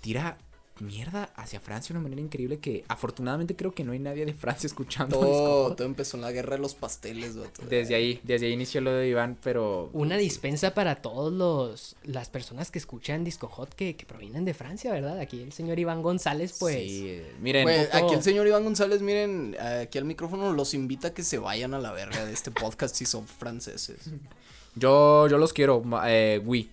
tira 0.00 0.36
mierda 0.80 1.30
hacia 1.36 1.60
Francia 1.60 1.92
de 1.92 1.98
una 1.98 2.02
manera 2.08 2.20
increíble 2.20 2.58
que 2.58 2.84
afortunadamente 2.88 3.56
creo 3.56 3.72
que 3.72 3.84
no 3.84 3.92
hay 3.92 3.98
nadie 3.98 4.24
de 4.26 4.34
Francia 4.34 4.66
escuchando. 4.68 5.18
Todo, 5.18 5.74
todo 5.74 5.86
empezó 5.86 6.16
en 6.16 6.22
la 6.22 6.32
guerra 6.32 6.56
de 6.56 6.62
los 6.62 6.74
pasteles, 6.74 7.36
vato. 7.36 7.62
Desde 7.68 7.94
ahí, 7.94 8.20
desde 8.22 8.46
ahí 8.46 8.52
inició 8.52 8.80
lo 8.80 8.92
de 8.92 9.08
Iván, 9.08 9.36
pero... 9.42 9.90
Una 9.92 10.16
dispensa 10.16 10.74
para 10.74 10.96
todos 10.96 11.32
los 11.32 11.96
las 12.04 12.28
personas 12.28 12.70
que 12.70 12.78
escuchan 12.78 13.24
Disco 13.24 13.48
Hot 13.48 13.74
que, 13.74 13.96
que 13.96 14.06
provienen 14.06 14.44
de 14.44 14.54
Francia, 14.54 14.92
¿verdad? 14.92 15.18
Aquí 15.18 15.40
el 15.42 15.52
señor 15.52 15.78
Iván 15.78 16.02
González, 16.02 16.56
pues. 16.58 16.76
Sí, 16.76 17.20
miren, 17.40 17.64
Pues, 17.64 17.86
poco- 17.88 18.06
aquí 18.06 18.14
el 18.14 18.22
señor 18.22 18.46
Iván 18.46 18.64
González, 18.64 19.00
miren, 19.02 19.56
aquí 19.60 19.98
al 19.98 20.04
micrófono 20.04 20.52
los 20.52 20.74
invita 20.74 21.08
a 21.08 21.14
que 21.14 21.22
se 21.22 21.38
vayan 21.38 21.74
a 21.74 21.78
la 21.78 21.92
verga 21.92 22.24
de 22.24 22.32
este 22.32 22.50
podcast 22.50 22.94
si 22.94 23.06
son 23.06 23.26
franceses. 23.26 24.10
yo, 24.74 25.26
yo 25.28 25.38
los 25.38 25.52
quiero, 25.52 25.82
eh, 26.06 26.40
oui. 26.44 26.70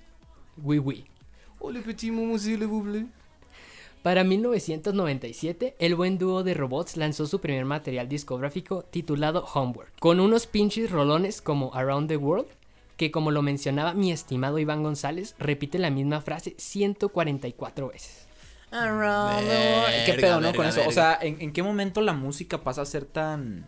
Oui, 0.62 0.78
oui. 0.78 1.06
Le 1.72 1.82
petit 1.82 2.12
momo, 2.12 2.38
s'il 2.38 2.64
vous 2.68 2.84
plaît. 2.84 3.06
Para 4.04 4.26
1997, 4.26 5.78
el 5.80 5.96
buen 5.96 6.18
dúo 6.18 6.44
de 6.44 6.54
robots 6.54 6.98
lanzó 6.98 7.26
su 7.26 7.40
primer 7.40 7.64
material 7.64 8.10
discográfico 8.10 8.84
titulado 8.84 9.46
Homework, 9.46 9.94
con 9.98 10.20
unos 10.20 10.46
pinches 10.46 10.92
rolones 10.92 11.42
como 11.42 11.74
Around 11.74 12.10
the 12.10 12.18
World, 12.18 12.48
que 12.98 13.12
como 13.12 13.32
lo 13.32 13.42
mencionaba 13.42 13.94
mi 13.94 14.12
estimado 14.12 14.60
Iván 14.60 14.84
González, 14.84 15.36
repite 15.40 15.80
la 15.80 15.90
misma 15.90 16.20
frase 16.20 16.54
144 16.58 17.88
veces. 17.88 18.28
¿Qué 18.70 18.78
Verga, 18.78 20.16
pedo, 20.20 20.36
no? 20.36 20.48
verga, 20.48 20.58
Con 20.58 20.66
eso. 20.66 20.82
O 20.86 20.92
sea, 20.92 21.18
¿en, 21.22 21.42
en 21.42 21.54
qué 21.54 21.64
momento 21.64 22.02
la 22.02 22.12
música 22.12 22.58
pasa 22.62 22.82
a 22.82 22.86
ser 22.86 23.06
tan. 23.06 23.66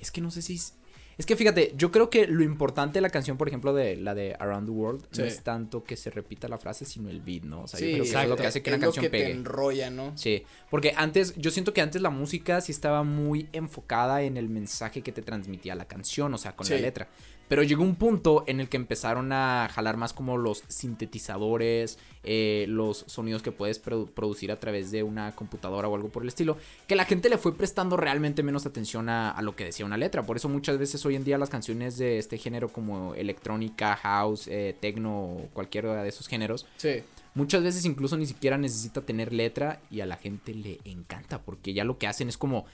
Es 0.00 0.10
que 0.10 0.22
no 0.22 0.30
sé 0.30 0.40
si. 0.40 0.54
Es, 0.54 0.77
es 1.18 1.26
que 1.26 1.36
fíjate, 1.36 1.74
yo 1.76 1.90
creo 1.92 2.08
que 2.10 2.26
lo 2.26 2.42
importante 2.44 2.94
de 2.94 3.00
la 3.02 3.10
canción, 3.10 3.36
por 3.36 3.48
ejemplo, 3.48 3.74
de 3.74 3.96
la 3.96 4.14
de 4.14 4.34
Around 4.38 4.66
the 4.68 4.72
World, 4.72 5.04
Sí. 5.10 5.20
no 5.20 5.26
es 5.26 5.42
tanto 5.42 5.82
que 5.84 5.96
se 5.96 6.10
repita 6.10 6.48
la 6.48 6.56
frase, 6.58 6.84
sino 6.84 7.10
el 7.10 7.20
beat, 7.20 7.42
¿no? 7.42 7.62
O 7.62 7.66
sea, 7.66 7.80
yo 7.80 7.86
Sí, 7.86 7.92
creo 7.92 8.04
que 8.04 8.08
eso 8.10 8.20
es 8.20 8.28
lo 8.28 8.36
que 8.36 8.46
hace 8.46 8.62
que 8.62 8.70
es 8.70 8.76
una 8.76 8.86
lo 8.86 8.92
canción 8.92 9.02
que 9.04 9.10
te 9.10 9.18
pegue. 9.24 9.32
enrolla, 9.32 9.90
¿no? 9.90 10.16
Sí, 10.16 10.44
porque 10.70 10.94
antes, 10.96 11.34
yo 11.36 11.50
siento 11.50 11.74
que 11.74 11.80
antes 11.80 12.00
la 12.00 12.10
música 12.10 12.60
sí 12.60 12.72
estaba 12.72 13.02
muy 13.02 13.48
enfocada 13.52 14.22
en 14.22 14.36
el 14.36 14.48
mensaje 14.48 15.02
que 15.02 15.12
te 15.12 15.22
transmitía 15.22 15.74
la 15.74 15.86
canción, 15.86 16.32
o 16.32 16.38
sea, 16.38 16.54
con 16.54 16.68
la 16.68 16.76
letra. 16.76 17.08
Pero 17.48 17.62
llegó 17.62 17.82
un 17.82 17.96
punto 17.96 18.44
en 18.46 18.60
el 18.60 18.68
que 18.68 18.76
empezaron 18.76 19.32
a 19.32 19.68
jalar 19.72 19.96
más 19.96 20.12
como 20.12 20.36
los 20.36 20.62
sintetizadores, 20.68 21.98
eh, 22.24 22.66
los 22.68 23.04
sonidos 23.06 23.42
que 23.42 23.52
puedes 23.52 23.82
produ- 23.84 24.08
producir 24.10 24.52
a 24.52 24.60
través 24.60 24.90
de 24.90 25.02
una 25.02 25.34
computadora 25.34 25.88
o 25.88 25.94
algo 25.94 26.08
por 26.10 26.22
el 26.22 26.28
estilo, 26.28 26.56
que 26.86 26.96
la 26.96 27.04
gente 27.04 27.28
le 27.28 27.38
fue 27.38 27.56
prestando 27.56 27.96
realmente 27.96 28.42
menos 28.42 28.66
atención 28.66 29.08
a, 29.08 29.30
a 29.30 29.42
lo 29.42 29.56
que 29.56 29.64
decía 29.64 29.86
una 29.86 29.96
letra. 29.96 30.22
Por 30.24 30.36
eso 30.36 30.48
muchas 30.48 30.78
veces 30.78 31.04
hoy 31.06 31.16
en 31.16 31.24
día 31.24 31.38
las 31.38 31.50
canciones 31.50 31.96
de 31.98 32.18
este 32.18 32.38
género 32.38 32.68
como 32.68 33.14
electrónica, 33.14 33.96
house, 33.96 34.46
eh, 34.48 34.76
techno, 34.80 35.38
cualquiera 35.52 36.02
de 36.02 36.08
esos 36.08 36.26
géneros, 36.28 36.66
Sí. 36.76 37.02
Muchas 37.34 37.62
veces 37.62 37.84
incluso 37.84 38.16
ni 38.16 38.26
siquiera 38.26 38.58
necesita 38.58 39.02
tener 39.02 39.32
letra 39.32 39.80
y 39.92 40.00
a 40.00 40.06
la 40.06 40.16
gente 40.16 40.54
le 40.54 40.80
encanta 40.84 41.40
porque 41.40 41.72
ya 41.72 41.84
lo 41.84 41.96
que 41.96 42.08
hacen 42.08 42.28
es 42.28 42.36
como 42.36 42.64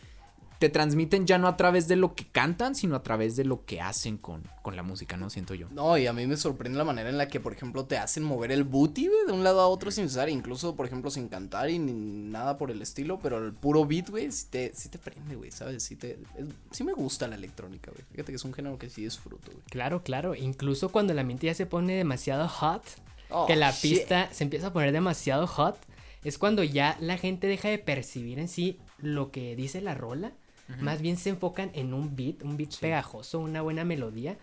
te 0.58 0.68
transmiten 0.70 1.26
ya 1.26 1.36
no 1.38 1.48
a 1.48 1.56
través 1.56 1.88
de 1.88 1.96
lo 1.96 2.14
que 2.14 2.26
cantan, 2.26 2.74
sino 2.74 2.96
a 2.96 3.02
través 3.02 3.36
de 3.36 3.44
lo 3.44 3.64
que 3.64 3.80
hacen 3.80 4.16
con, 4.16 4.42
con 4.62 4.76
la 4.76 4.82
música, 4.82 5.16
¿no? 5.16 5.28
Siento 5.28 5.54
yo. 5.54 5.68
No, 5.70 5.98
y 5.98 6.06
a 6.06 6.12
mí 6.12 6.26
me 6.26 6.36
sorprende 6.36 6.78
la 6.78 6.84
manera 6.84 7.10
en 7.10 7.18
la 7.18 7.28
que, 7.28 7.40
por 7.40 7.52
ejemplo, 7.52 7.84
te 7.84 7.98
hacen 7.98 8.22
mover 8.22 8.50
el 8.52 8.64
booty, 8.64 9.08
güey, 9.08 9.26
de 9.26 9.32
un 9.32 9.44
lado 9.44 9.60
a 9.60 9.66
otro 9.66 9.90
sin 9.90 10.06
usar, 10.06 10.28
incluso, 10.28 10.74
por 10.76 10.86
ejemplo, 10.86 11.10
sin 11.10 11.28
cantar 11.28 11.68
y 11.70 11.78
ni 11.78 11.92
nada 11.92 12.56
por 12.56 12.70
el 12.70 12.80
estilo, 12.80 13.18
pero 13.22 13.38
el 13.44 13.52
puro 13.52 13.84
beat, 13.84 14.08
güey, 14.10 14.30
sí 14.32 14.46
te, 14.50 14.72
sí 14.74 14.88
te 14.88 14.98
prende, 14.98 15.34
güey, 15.36 15.50
¿sabes? 15.50 15.82
Sí, 15.82 15.96
te, 15.96 16.12
es- 16.38 16.46
sí 16.70 16.84
me 16.84 16.92
gusta 16.94 17.28
la 17.28 17.34
electrónica, 17.34 17.90
güey. 17.90 18.04
Fíjate 18.12 18.32
que 18.32 18.36
es 18.36 18.44
un 18.44 18.54
género 18.54 18.78
que 18.78 18.88
sí 18.88 19.02
disfruto, 19.04 19.50
güey. 19.52 19.64
Claro, 19.70 20.02
claro. 20.02 20.34
Incluso 20.34 20.88
cuando 20.90 21.12
el 21.12 21.18
ambiente 21.18 21.46
ya 21.46 21.54
se 21.54 21.66
pone 21.66 21.94
demasiado 21.94 22.48
hot, 22.48 22.82
Oh, 23.30 23.46
que 23.46 23.56
la 23.56 23.70
shit. 23.72 23.80
pista 23.98 24.28
se 24.32 24.44
empieza 24.44 24.68
a 24.68 24.72
poner 24.72 24.92
demasiado 24.92 25.46
hot, 25.46 25.76
es 26.22 26.38
cuando 26.38 26.62
ya 26.62 26.96
la 27.00 27.16
gente 27.18 27.46
deja 27.48 27.68
de 27.68 27.78
percibir 27.78 28.38
en 28.38 28.48
sí 28.48 28.78
lo 28.98 29.30
que 29.30 29.56
dice 29.56 29.80
la 29.80 29.94
rola. 29.94 30.32
Más 30.80 31.00
bien 31.02 31.16
se 31.16 31.30
enfocan 31.30 31.70
en 31.74 31.92
un 31.94 32.16
beat, 32.16 32.42
un 32.42 32.56
beat 32.56 32.74
pegajoso, 32.80 33.38
una 33.40 33.60
buena 33.62 33.84
melodía. 33.84 34.36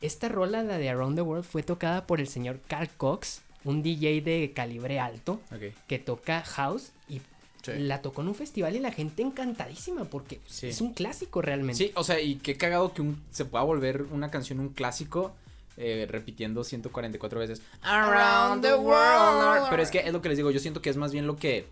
Esta 0.00 0.28
rola, 0.28 0.62
la 0.62 0.78
de 0.78 0.88
Around 0.88 1.16
the 1.16 1.22
World, 1.22 1.44
fue 1.44 1.62
tocada 1.62 2.06
por 2.06 2.20
el 2.20 2.28
señor 2.28 2.60
Carl 2.68 2.88
Cox, 2.96 3.42
un 3.64 3.82
DJ 3.82 4.20
de 4.20 4.52
calibre 4.54 5.00
alto 5.00 5.40
que 5.88 5.98
toca 5.98 6.42
house 6.42 6.92
y 7.08 7.20
Sí. 7.62 7.72
la 7.78 8.02
tocó 8.02 8.20
en 8.20 8.28
un 8.28 8.34
festival 8.34 8.76
y 8.76 8.78
la 8.78 8.92
gente 8.92 9.22
encantadísima 9.22 10.04
porque 10.04 10.38
Sí. 10.46 10.66
es 10.66 10.82
un 10.82 10.92
clásico 10.92 11.40
realmente. 11.40 11.78
Sí, 11.82 11.92
o 11.94 12.04
sea, 12.04 12.20
y 12.20 12.34
qué 12.36 12.58
cagado 12.58 12.92
que 12.92 13.00
un, 13.00 13.22
se 13.30 13.46
pueda 13.46 13.64
volver 13.64 14.02
una 14.12 14.30
canción 14.30 14.60
un 14.60 14.68
clásico 14.68 15.32
eh, 15.78 16.06
repitiendo 16.08 16.62
144 16.62 17.40
veces 17.40 17.62
Around 17.80 18.62
the 18.62 18.74
world. 18.74 19.68
Pero 19.70 19.82
es 19.82 19.90
que 19.90 20.00
es 20.00 20.12
lo 20.12 20.20
que 20.20 20.28
les 20.28 20.36
digo, 20.36 20.50
yo 20.50 20.60
siento 20.60 20.82
que 20.82 20.90
es 20.90 20.96
más 20.98 21.10
bien 21.12 21.26
lo 21.26 21.36
que... 21.36 21.66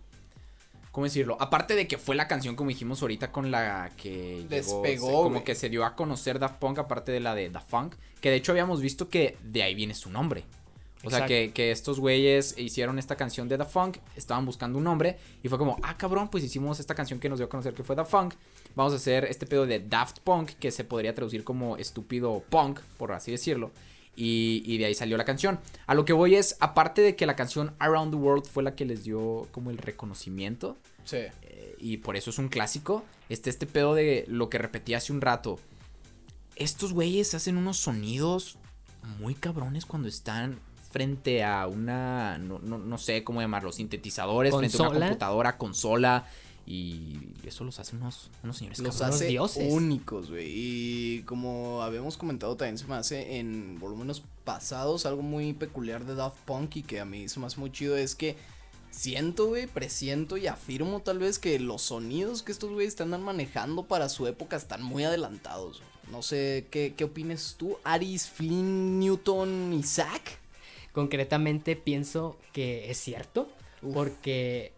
¿Cómo 0.93 1.05
decirlo? 1.07 1.37
Aparte 1.41 1.75
de 1.75 1.89
que 1.89 1.97
fue 1.99 2.15
la 2.15 2.29
canción, 2.29 2.55
como 2.55 2.69
dijimos 2.69 3.01
ahorita, 3.03 3.33
con 3.33 3.51
la 3.51 3.91
que 3.97 4.37
llegó, 4.43 4.49
Despegó, 4.51 5.07
se- 5.09 5.13
como 5.25 5.43
que 5.45 5.55
se 5.55 5.69
dio 5.71 5.85
a 5.85 5.97
conocer 5.97 6.39
Daft 6.39 6.57
Punk, 6.59 6.79
aparte 6.79 7.11
de 7.13 7.21
la 7.21 7.35
de 7.35 7.49
Daft 7.51 7.71
Funk, 7.71 7.95
que 8.21 8.29
de 8.31 8.37
hecho 8.37 8.53
habíamos 8.53 8.81
visto 8.83 9.09
que 9.09 9.37
de 9.43 9.63
ahí 9.63 9.75
viene 9.75 9.95
su 9.95 10.11
nombre. 10.11 10.45
O 11.05 11.11
sea, 11.11 11.21
que, 11.27 11.51
que 11.53 11.73
estos 11.73 11.99
güeyes 11.99 12.57
hicieron 12.59 12.97
esta 13.01 13.17
canción 13.17 13.49
de 13.49 13.59
The 13.59 13.65
Funk, 13.65 13.97
estaban 14.15 14.47
buscando 14.47 14.79
un 14.79 14.85
nombre 14.85 15.17
y 15.43 15.49
fue 15.49 15.59
como, 15.59 15.77
ah, 15.83 15.97
cabrón, 15.97 16.29
pues 16.29 16.45
hicimos 16.45 16.79
esta 16.79 16.95
canción 16.95 17.19
que 17.19 17.29
nos 17.29 17.41
dio 17.41 17.47
a 17.47 17.49
conocer 17.49 17.75
que 17.75 17.83
fue 17.83 17.97
The 17.97 18.05
Funk. 18.05 18.35
Vamos 18.77 18.93
a 18.93 18.97
hacer 18.97 19.25
este 19.25 19.45
pedo 19.47 19.67
de 19.67 19.81
Daft 19.81 20.21
Punk, 20.21 20.51
que 20.61 20.71
se 20.71 20.85
podría 20.85 21.13
traducir 21.13 21.43
como 21.43 21.77
estúpido 21.77 22.45
punk, 22.51 22.79
por 22.99 23.11
así 23.13 23.33
decirlo. 23.33 23.73
Y, 24.15 24.63
y 24.67 24.77
de 24.79 24.85
ahí 24.87 24.95
salió 24.95 25.17
la 25.17 25.25
canción. 25.25 25.59
A 25.87 25.95
lo 25.95 26.05
que 26.05 26.13
voy 26.13 26.35
es, 26.35 26.57
aparte 26.61 27.01
de 27.01 27.17
que 27.17 27.25
la 27.25 27.35
canción 27.37 27.75
Around 27.79 28.13
the 28.13 28.17
World 28.19 28.47
fue 28.47 28.63
la 28.63 28.75
que 28.75 28.85
les 28.85 29.05
dio 29.05 29.49
como 29.53 29.71
el 29.71 29.79
reconocimiento, 29.79 30.77
Sí. 31.05 31.17
eh, 31.43 31.77
y 31.79 31.97
por 31.97 32.17
eso 32.17 32.31
es 32.31 32.39
un 32.39 32.49
clásico. 32.49 33.05
Este, 33.29 33.49
este 33.51 33.67
pedo 33.67 33.95
de 33.95 34.25
lo 34.29 34.51
que 34.51 34.59
repetí 34.59 34.93
hace 34.95 35.13
un 35.13 35.21
rato. 35.23 35.59
Estos 36.57 36.93
güeyes 36.93 37.35
hacen 37.35 37.57
unos 37.57 37.79
sonidos 37.79 38.59
muy 39.19 39.35
cabrones 39.35 39.87
cuando 39.87 40.09
están 40.09 40.61
frente 40.91 41.43
a 41.43 41.67
una, 41.67 42.37
no, 42.37 42.59
no, 42.59 42.77
no 42.77 42.99
sé 42.99 43.25
cómo 43.25 43.41
llamarlo, 43.41 43.73
sintetizadores, 43.73 44.55
frente 44.55 44.77
a 44.77 44.89
una 44.91 45.01
computadora, 45.01 45.57
consola. 45.57 46.27
Y 46.67 47.19
eso 47.45 47.65
los 47.65 47.79
hace 47.81 47.97
unos, 47.97 48.31
unos 48.45 48.57
señores 48.57 48.79
Los 48.79 48.97
cabrones. 48.97 49.17
Hace 49.17 49.27
dioses. 49.27 49.73
únicos, 49.73 50.31
güey. 50.31 50.49
Y 50.49 51.23
como 51.23 51.83
habíamos 51.83 52.17
comentado, 52.17 52.57
también 52.57 52.79
se 52.79 52.87
me 52.87 52.95
hace 52.95 53.39
en 53.39 53.79
volúmenes 53.81 54.23
pasados 54.45 55.07
algo 55.07 55.23
muy 55.23 55.53
peculiar 55.53 56.05
de 56.05 56.15
Daft 56.15 56.39
Punk 56.45 56.77
y 56.77 56.83
que 56.83 57.01
a 57.01 57.05
mí 57.05 57.29
se 57.29 57.41
me 57.41 57.47
hace 57.47 57.59
muy 57.59 57.73
chido 57.73 57.97
es 57.97 58.15
que 58.15 58.37
siento, 58.91 59.47
güey, 59.47 59.67
presiento 59.67 60.37
y 60.37 60.47
afirmo 60.47 61.01
tal 61.01 61.19
vez 61.19 61.39
que 61.39 61.59
los 61.59 61.83
sonidos 61.83 62.43
que 62.43 62.53
estos 62.53 62.71
güeyes 62.71 62.93
están 62.93 63.21
manejando 63.23 63.85
para 63.85 64.09
su 64.09 64.27
época 64.27 64.57
están 64.57 64.83
muy 64.83 65.05
adelantados. 65.05 65.83
No 66.11 66.23
sé, 66.23 66.67
¿qué, 66.71 66.95
qué 66.97 67.05
opinas 67.05 67.57
tú? 67.59 67.77
Aris, 67.85 68.29
Flynn, 68.29 69.01
Newton, 69.01 69.73
Isaac. 69.73 70.39
Concretamente 70.93 71.75
pienso 71.75 72.37
que 72.53 72.91
es 72.91 72.99
cierto, 72.99 73.49
Uf. 73.81 73.95
porque 73.95 74.73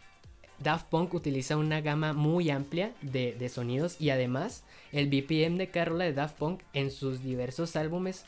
Daft 0.64 0.88
Punk 0.88 1.14
utiliza 1.14 1.56
una 1.56 1.80
gama 1.80 2.12
muy 2.14 2.50
amplia 2.50 2.92
de, 3.02 3.49
sonidos 3.49 4.00
y 4.00 4.11
además 4.11 4.64
el 4.92 5.06
BPM 5.09 5.59
de 5.59 5.68
cada 5.71 5.85
rola 5.87 6.04
de 6.04 6.14
Daft 6.14 6.37
Punk 6.38 6.62
en 6.73 6.90
sus 6.90 7.23
diversos 7.23 7.76
álbumes 7.76 8.25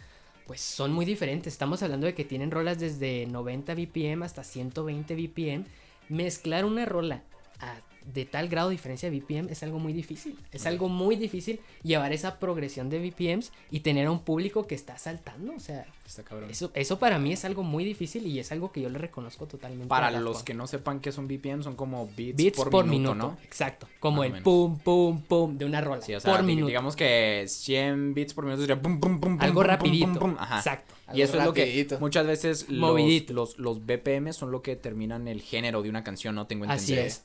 pues 0.46 0.60
son 0.60 0.92
muy 0.92 1.04
diferentes. 1.04 1.52
Estamos 1.52 1.82
hablando 1.82 2.06
de 2.06 2.14
que 2.14 2.24
tienen 2.24 2.52
rolas 2.52 2.78
desde 2.78 3.26
90 3.26 3.74
BPM 3.74 4.22
hasta 4.22 4.44
120 4.44 5.16
BPM. 5.16 5.64
Mezclar 6.08 6.64
una 6.64 6.84
rola 6.84 7.22
a- 7.58 7.80
de 8.12 8.24
tal 8.24 8.48
grado 8.48 8.68
de 8.68 8.72
diferencia 8.74 9.10
de 9.10 9.18
BPM 9.20 9.48
es 9.50 9.62
algo 9.62 9.78
muy 9.78 9.92
difícil. 9.92 10.38
Es 10.52 10.66
algo 10.66 10.88
muy 10.88 11.16
difícil 11.16 11.60
llevar 11.82 12.12
esa 12.12 12.38
progresión 12.38 12.88
de 12.88 12.98
BPMs 12.98 13.52
y 13.70 13.80
tener 13.80 14.06
a 14.06 14.10
un 14.10 14.20
público 14.20 14.66
que 14.66 14.74
está 14.74 14.96
saltando. 14.98 15.54
O 15.54 15.60
sea, 15.60 15.86
Está 16.06 16.22
cabrón. 16.22 16.48
eso, 16.50 16.70
eso 16.74 16.98
para 17.00 17.18
mí 17.18 17.32
es 17.32 17.44
algo 17.44 17.64
muy 17.64 17.84
difícil 17.84 18.26
y 18.26 18.38
es 18.38 18.52
algo 18.52 18.70
que 18.70 18.80
yo 18.80 18.88
le 18.88 18.98
reconozco 18.98 19.46
totalmente. 19.46 19.88
Para 19.88 20.10
los 20.12 20.42
que 20.44 20.54
no 20.54 20.66
sepan 20.66 21.00
qué 21.00 21.10
son 21.10 21.26
BPM, 21.26 21.62
son 21.62 21.74
como 21.74 22.08
beats, 22.16 22.36
Beats 22.36 22.64
por, 22.64 22.86
minuto, 22.86 23.14
¿no? 23.16 23.36
Exacto. 23.42 23.88
Como 23.98 24.18
Más 24.18 24.20
o 24.20 24.24
el 24.26 24.32
menos. 24.32 24.44
pum, 24.44 24.78
pum, 24.78 25.20
pum 25.22 25.58
de 25.58 25.64
una 25.64 25.80
rola. 25.80 26.00
Sí, 26.02 26.14
o 26.14 26.20
sea, 26.20 26.32
por 26.32 26.44
minuto. 26.44 26.68
digamos 26.68 26.94
que 26.94 27.44
100 27.48 28.14
beats 28.14 28.34
por 28.34 28.44
minuto 28.44 28.62
sería 28.62 28.80
pum, 28.80 29.00
pum, 29.00 29.18
pum, 29.20 29.36
pum, 29.36 29.42
algo 29.44 29.60
pum, 29.60 29.66
rapidito. 29.68 30.06
pum, 30.06 30.18
pum, 30.18 30.36
Ajá. 30.38 30.58
Exacto. 30.58 30.94
Y 31.12 31.22
eso 31.22 31.38
es 31.38 31.44
lo 31.44 31.52
que 31.52 31.86
muchas 32.00 32.26
veces 32.26 32.68
los, 32.68 33.30
los, 33.30 33.58
los 33.58 33.86
BPM 33.86 34.32
son 34.32 34.50
lo 34.50 34.62
que 34.62 34.76
terminan 34.76 35.28
el 35.28 35.40
género 35.40 35.82
de 35.82 35.88
una 35.90 36.02
canción, 36.04 36.34
no 36.34 36.46
tengo 36.46 36.64
Así 36.66 36.92
entendido. 36.94 37.06
es. 37.06 37.24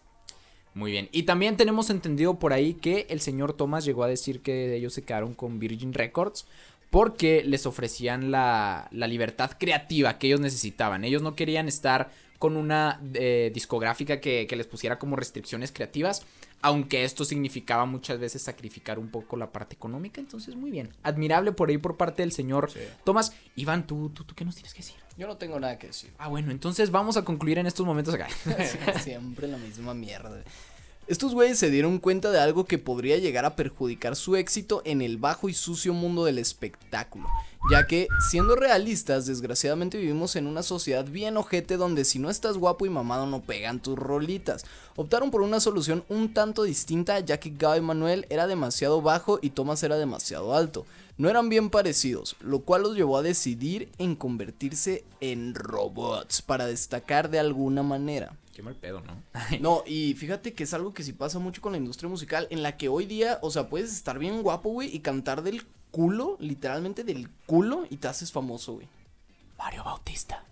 Muy 0.74 0.92
bien. 0.92 1.10
Y 1.12 1.24
también 1.24 1.58
tenemos 1.58 1.90
entendido 1.90 2.40
por 2.40 2.54
ahí 2.54 2.76
que 2.76 3.06
el 3.10 3.20
señor 3.20 3.54
Thomas 3.54 3.84
llegó 3.84 4.04
a 4.04 4.08
decir 4.08 4.42
que 4.42 4.76
ellos 4.76 4.94
se 4.94 5.04
quedaron 5.04 5.34
con 5.34 5.60
Virgin 5.60 5.94
Records 5.94 6.46
porque 6.90 7.44
les 7.46 7.66
ofrecían 7.66 8.32
la, 8.32 8.88
la 8.92 9.08
libertad 9.08 9.52
creativa 9.58 10.18
que 10.18 10.28
ellos 10.28 10.40
necesitaban. 10.40 11.04
Ellos 11.04 11.22
no 11.22 11.36
querían 11.36 11.68
estar 11.68 12.12
con 12.38 12.58
una 12.58 13.00
eh, 13.14 13.52
discográfica 13.54 14.20
que, 14.20 14.48
que 14.48 14.56
les 14.56 14.66
pusiera 14.66 14.98
como 14.98 15.16
restricciones 15.16 15.72
creativas, 15.72 16.26
aunque 16.62 17.04
esto 17.04 17.26
significaba 17.26 17.86
muchas 17.86 18.20
veces 18.20 18.42
sacrificar 18.42 19.00
un 19.00 19.10
poco 19.10 19.38
la 19.38 19.52
parte 19.52 19.76
económica. 19.76 20.22
Entonces, 20.22 20.56
muy 20.56 20.72
bien. 20.72 20.90
Admirable 21.04 21.52
por 21.52 21.70
ahí 21.70 21.78
por 21.78 21.98
parte 21.98 22.22
del 22.22 22.32
señor 22.32 22.72
Sí. 22.72 22.80
Thomas. 23.04 23.34
Iván, 23.56 23.86
¿tú, 23.88 24.10
tú, 24.10 24.24
tú 24.24 24.36
qué 24.36 24.46
nos 24.46 24.56
tienes 24.56 24.74
que 24.74 24.80
decir? 24.80 24.96
Yo 25.18 25.28
no 25.28 25.38
tengo 25.38 25.60
nada 25.60 25.78
que 25.78 25.88
decir. 25.88 26.12
Ah, 26.18 26.28
bueno, 26.30 26.52
entonces 26.52 26.90
vamos 26.92 27.18
a 27.18 27.24
concluir 27.26 27.58
en 27.58 27.68
estos 27.68 27.86
momentos 27.86 28.14
acá. 28.14 28.28
Siempre 29.04 29.48
la 29.48 29.58
misma 29.58 29.94
mierda. 29.94 30.44
Estos 31.12 31.34
güeyes 31.34 31.60
se 31.60 31.70
dieron 31.70 32.00
cuenta 32.00 32.32
de 32.32 32.40
algo 32.40 32.64
que 32.64 32.78
podría 32.78 33.18
llegar 33.18 33.44
a 33.44 33.58
perjudicar 33.58 34.16
su 34.16 34.38
éxito 34.38 34.82
en 34.86 35.02
el 35.02 35.18
bajo 35.18 35.50
y 35.50 35.54
sucio 35.54 35.94
mundo 35.94 36.24
del 36.24 36.38
espectáculo, 36.38 37.28
ya 37.70 37.86
que, 37.86 38.08
siendo 38.30 38.56
realistas, 38.56 39.26
desgraciadamente 39.26 39.98
vivimos 39.98 40.38
en 40.38 40.48
una 40.48 40.64
sociedad 40.64 41.04
bien 41.04 41.36
ojete 41.36 41.76
donde 41.76 42.06
si 42.06 42.18
no 42.18 42.30
estás 42.30 42.58
guapo 42.58 42.86
y 42.86 42.90
mamado 42.90 43.26
no 43.26 43.42
pegan 43.42 43.82
tus 43.82 44.00
rolitas. 44.00 44.64
Optaron 44.96 45.32
por 45.32 45.42
una 45.42 45.60
solución 45.60 46.06
un 46.08 46.34
tanto 46.34 46.64
distinta, 46.64 47.20
ya 47.20 47.42
que 47.42 47.50
Guy 47.50 47.82
Manuel 47.82 48.26
era 48.30 48.48
demasiado 48.48 49.02
bajo 49.02 49.38
y 49.42 49.50
Thomas 49.50 49.84
era 49.84 49.98
demasiado 49.98 50.56
alto. 50.56 50.86
No 51.18 51.30
eran 51.30 51.50
bien 51.50 51.70
parecidos, 51.70 52.38
lo 52.40 52.60
cual 52.60 52.84
los 52.84 52.96
llevó 52.96 53.18
a 53.18 53.22
decidir 53.22 53.92
en 53.98 54.16
convertirse 54.16 55.04
en 55.20 55.56
robots 55.56 56.42
para 56.42 56.68
destacar 56.68 57.30
de 57.30 57.40
alguna 57.40 57.84
manera. 57.84 58.38
Qué 58.62 58.66
mal 58.66 58.76
pedo, 58.76 59.02
¿no? 59.02 59.16
No, 59.60 59.82
y 59.88 60.14
fíjate 60.14 60.54
que 60.54 60.66
es 60.66 60.74
algo 60.76 60.94
que 60.94 61.02
sí 61.02 61.14
pasa 61.14 61.40
mucho 61.40 61.62
con 61.62 61.72
la 61.72 61.80
industria 61.80 62.08
musical, 62.10 62.46
en 62.52 62.62
la 62.62 62.78
que 62.78 62.90
hoy 62.90 63.08
día, 63.08 63.40
o 63.42 63.50
sea, 63.50 63.70
puedes 63.70 63.92
estar 63.92 64.20
bien 64.20 64.44
guapo, 64.44 64.70
güey, 64.70 64.96
y 64.96 65.00
cantar 65.00 65.42
del 65.42 65.66
culo, 65.90 66.38
literalmente 66.40 67.04
del 67.04 67.28
culo, 67.48 67.86
y 67.90 67.98
te 67.98 68.08
haces 68.08 68.32
famoso, 68.32 68.74
güey. 68.74 68.88
Mario 69.58 69.84
Bautista. 69.84 70.44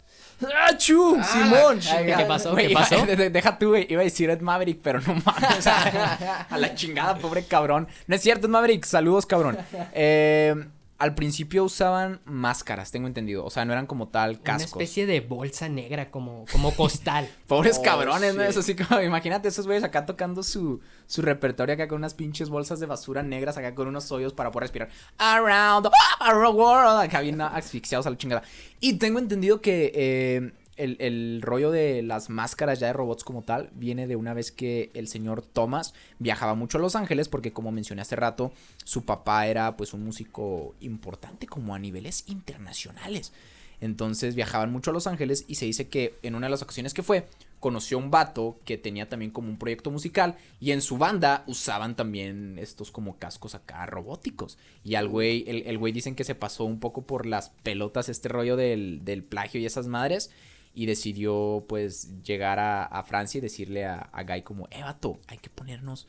¡Achú! 0.68 1.20
¡Simón! 1.24 1.80
Ay, 1.92 2.14
¿Qué 2.18 2.26
pasó? 2.26 2.52
güey, 2.54 2.66
¿Qué 2.66 2.72
iba- 2.72 2.82
pasó? 2.82 3.06
de- 3.06 3.16
de- 3.16 3.30
deja 3.30 3.60
tú, 3.60 3.70
güey. 3.70 3.86
Iba 3.90 4.02
a 4.02 4.06
decir 4.06 4.30
Ed 4.32 4.42
Maverick, 4.42 4.80
pero 4.82 5.02
no 5.02 5.14
mames. 5.24 5.60
o 5.60 5.62
sea, 5.62 6.48
a 6.50 6.58
la 6.58 6.74
chingada, 6.74 7.16
pobre 7.20 7.44
cabrón. 7.46 7.88
No 8.08 8.16
es 8.16 8.22
cierto, 8.24 8.48
Ed 8.48 8.52
Maverick. 8.52 8.86
Saludos, 8.86 9.26
cabrón. 9.28 9.58
Eh, 9.94 10.56
al 11.00 11.16
principio 11.16 11.64
usaban 11.64 12.20
máscaras, 12.26 12.92
tengo 12.92 13.08
entendido. 13.08 13.46
O 13.46 13.50
sea, 13.50 13.66
no 13.66 13.72
eran 13.74 13.88
como 13.88 14.10
tal 14.10 14.32
Una 14.32 14.44
cascos. 14.44 14.72
especie 14.74 15.06
de 15.06 15.22
bolsa 15.22 15.70
negra 15.70 16.12
como, 16.12 16.46
como 16.52 16.76
costal. 16.76 17.28
Pobres 17.48 17.78
Oh, 17.80 17.82
cabrones, 17.82 18.36
¿no? 18.36 18.42
shit. 18.42 18.50
Eso 18.52 18.62
sí, 18.62 18.76
como, 18.76 19.02
imagínate 19.02 19.48
esos 19.48 19.66
güeyes 19.66 19.84
acá 19.84 20.06
tocando 20.06 20.44
su, 20.44 20.82
su 21.08 21.22
repertorio 21.22 21.74
acá 21.76 21.88
con 21.88 21.98
unas 22.00 22.14
pinches 22.14 22.50
bolsas 22.50 22.80
de 22.80 22.86
basura 22.86 23.24
negras 23.24 23.58
acá 23.58 23.74
con 23.74 23.88
unos 23.88 24.12
hoyos 24.12 24.34
para 24.34 24.52
poder 24.52 24.64
respirar. 24.64 24.90
Around 25.18 25.90
the 25.90 26.48
world. 26.52 27.00
Acá 27.02 27.22
bien 27.22 27.40
asfixiados 27.42 28.06
a 28.06 28.10
la 28.10 28.18
chingada. 28.18 28.44
Y 28.82 28.94
tengo 28.94 29.20
entendido 29.20 29.62
que 29.62 29.92
eh, 29.96 30.52
el, 30.80 31.42
rollo 31.42 31.72
de 31.72 32.02
las 32.02 32.30
máscaras 32.30 32.80
ya 32.80 32.88
de 32.88 32.94
robots 32.94 33.24
como 33.24 33.42
tal 33.42 33.70
viene 33.74 34.08
de 34.08 34.16
una 34.16 34.34
vez 34.34 34.52
que 34.52 34.92
el 34.94 35.08
señor 35.08 35.42
Thomas 35.42 35.94
viajaba 36.20 36.56
mucho 36.56 36.78
a 36.78 36.82
Los 36.82 36.96
Ángeles 36.96 37.28
porque 37.28 37.52
como 37.52 37.72
mencioné 37.72 38.02
hace 38.02 38.16
rato, 38.16 38.52
su 38.84 39.04
papá 39.04 39.48
era 39.48 39.76
pues 39.78 39.94
un 39.94 40.04
músico 40.04 40.76
importante 40.80 41.48
como 41.48 41.76
a 41.76 41.80
niveles 41.80 42.24
internacionales. 42.28 43.34
Entonces 43.82 44.36
viajaban 44.36 44.72
mucho 44.72 44.92
a 44.92 44.94
Los 44.94 45.08
Ángeles 45.08 45.46
y 45.48 45.56
se 45.56 45.66
dice 45.66 45.88
que 45.88 46.18
en 46.22 46.36
una 46.36 46.48
de 46.48 46.52
las 46.52 46.62
ocasiones 46.62 46.94
que 46.94 47.04
fue, 47.04 47.28
conoció 47.60 47.98
a 47.98 48.02
un 48.02 48.12
vato 48.12 48.58
que 48.66 48.78
tenía 48.78 49.10
también 49.10 49.32
como 49.32 49.50
un 49.50 49.58
proyecto 49.58 49.92
musical 49.92 50.36
y 50.60 50.72
en 50.72 50.82
su 50.82 50.98
banda 50.98 51.44
usaban 51.48 51.96
también 51.96 52.58
estos 52.58 52.92
como 52.92 53.18
cascos 53.18 53.56
acá 53.56 53.86
robóticos. 53.86 54.58
Y 54.84 54.96
al 54.96 55.08
güey, 55.08 55.44
el, 55.48 55.64
el 55.66 55.78
güey 55.78 55.94
dicen 55.94 56.16
que 56.16 56.24
se 56.24 56.36
pasó 56.36 56.66
un 56.66 56.80
poco 56.80 57.04
por 57.04 57.26
las 57.26 57.50
pelotas 57.64 58.10
este 58.10 58.30
rollo 58.30 58.56
del, 58.56 59.04
del 59.04 59.24
plagio 59.24 59.60
y 59.60 59.66
esas 59.66 59.88
madres 59.88 60.32
y 60.80 60.86
decidió 60.86 61.66
pues 61.68 62.24
llegar 62.24 62.58
a, 62.58 62.86
a 62.86 63.04
Francia 63.04 63.40
y 63.40 63.42
decirle 63.42 63.86
a, 63.86 63.98
a 64.14 64.24
Guy 64.24 64.44
como, 64.44 64.70
eh 64.72 64.82
vato, 64.82 65.20
hay 65.28 65.38
que 65.38 65.50
ponernos 65.50 66.08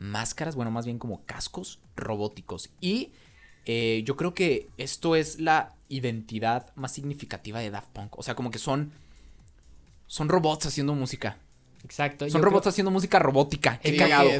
máscaras, 0.00 0.56
bueno, 0.56 0.72
más 0.72 0.86
bien 0.86 0.98
como 0.98 1.24
cascos 1.24 1.78
robóticos. 1.94 2.70
Y 2.80 3.12
eh, 3.64 4.02
yo 4.04 4.16
creo 4.16 4.34
que 4.34 4.70
esto 4.76 5.14
es 5.14 5.38
la 5.38 5.76
identidad 5.88 6.74
más 6.74 6.90
significativa 6.90 7.60
de 7.60 7.70
Daft 7.70 7.90
Punk. 7.92 8.18
O 8.18 8.24
sea, 8.24 8.34
como 8.34 8.50
que 8.50 8.58
son. 8.58 8.90
Son 10.08 10.28
robots 10.28 10.66
haciendo 10.66 10.94
música. 10.96 11.38
Exacto. 11.84 12.28
Son 12.28 12.42
robots 12.42 12.62
creo- 12.62 12.70
haciendo 12.70 12.90
música 12.90 13.20
robótica. 13.20 13.78
Qué 13.78 13.96
cagado. 13.96 14.30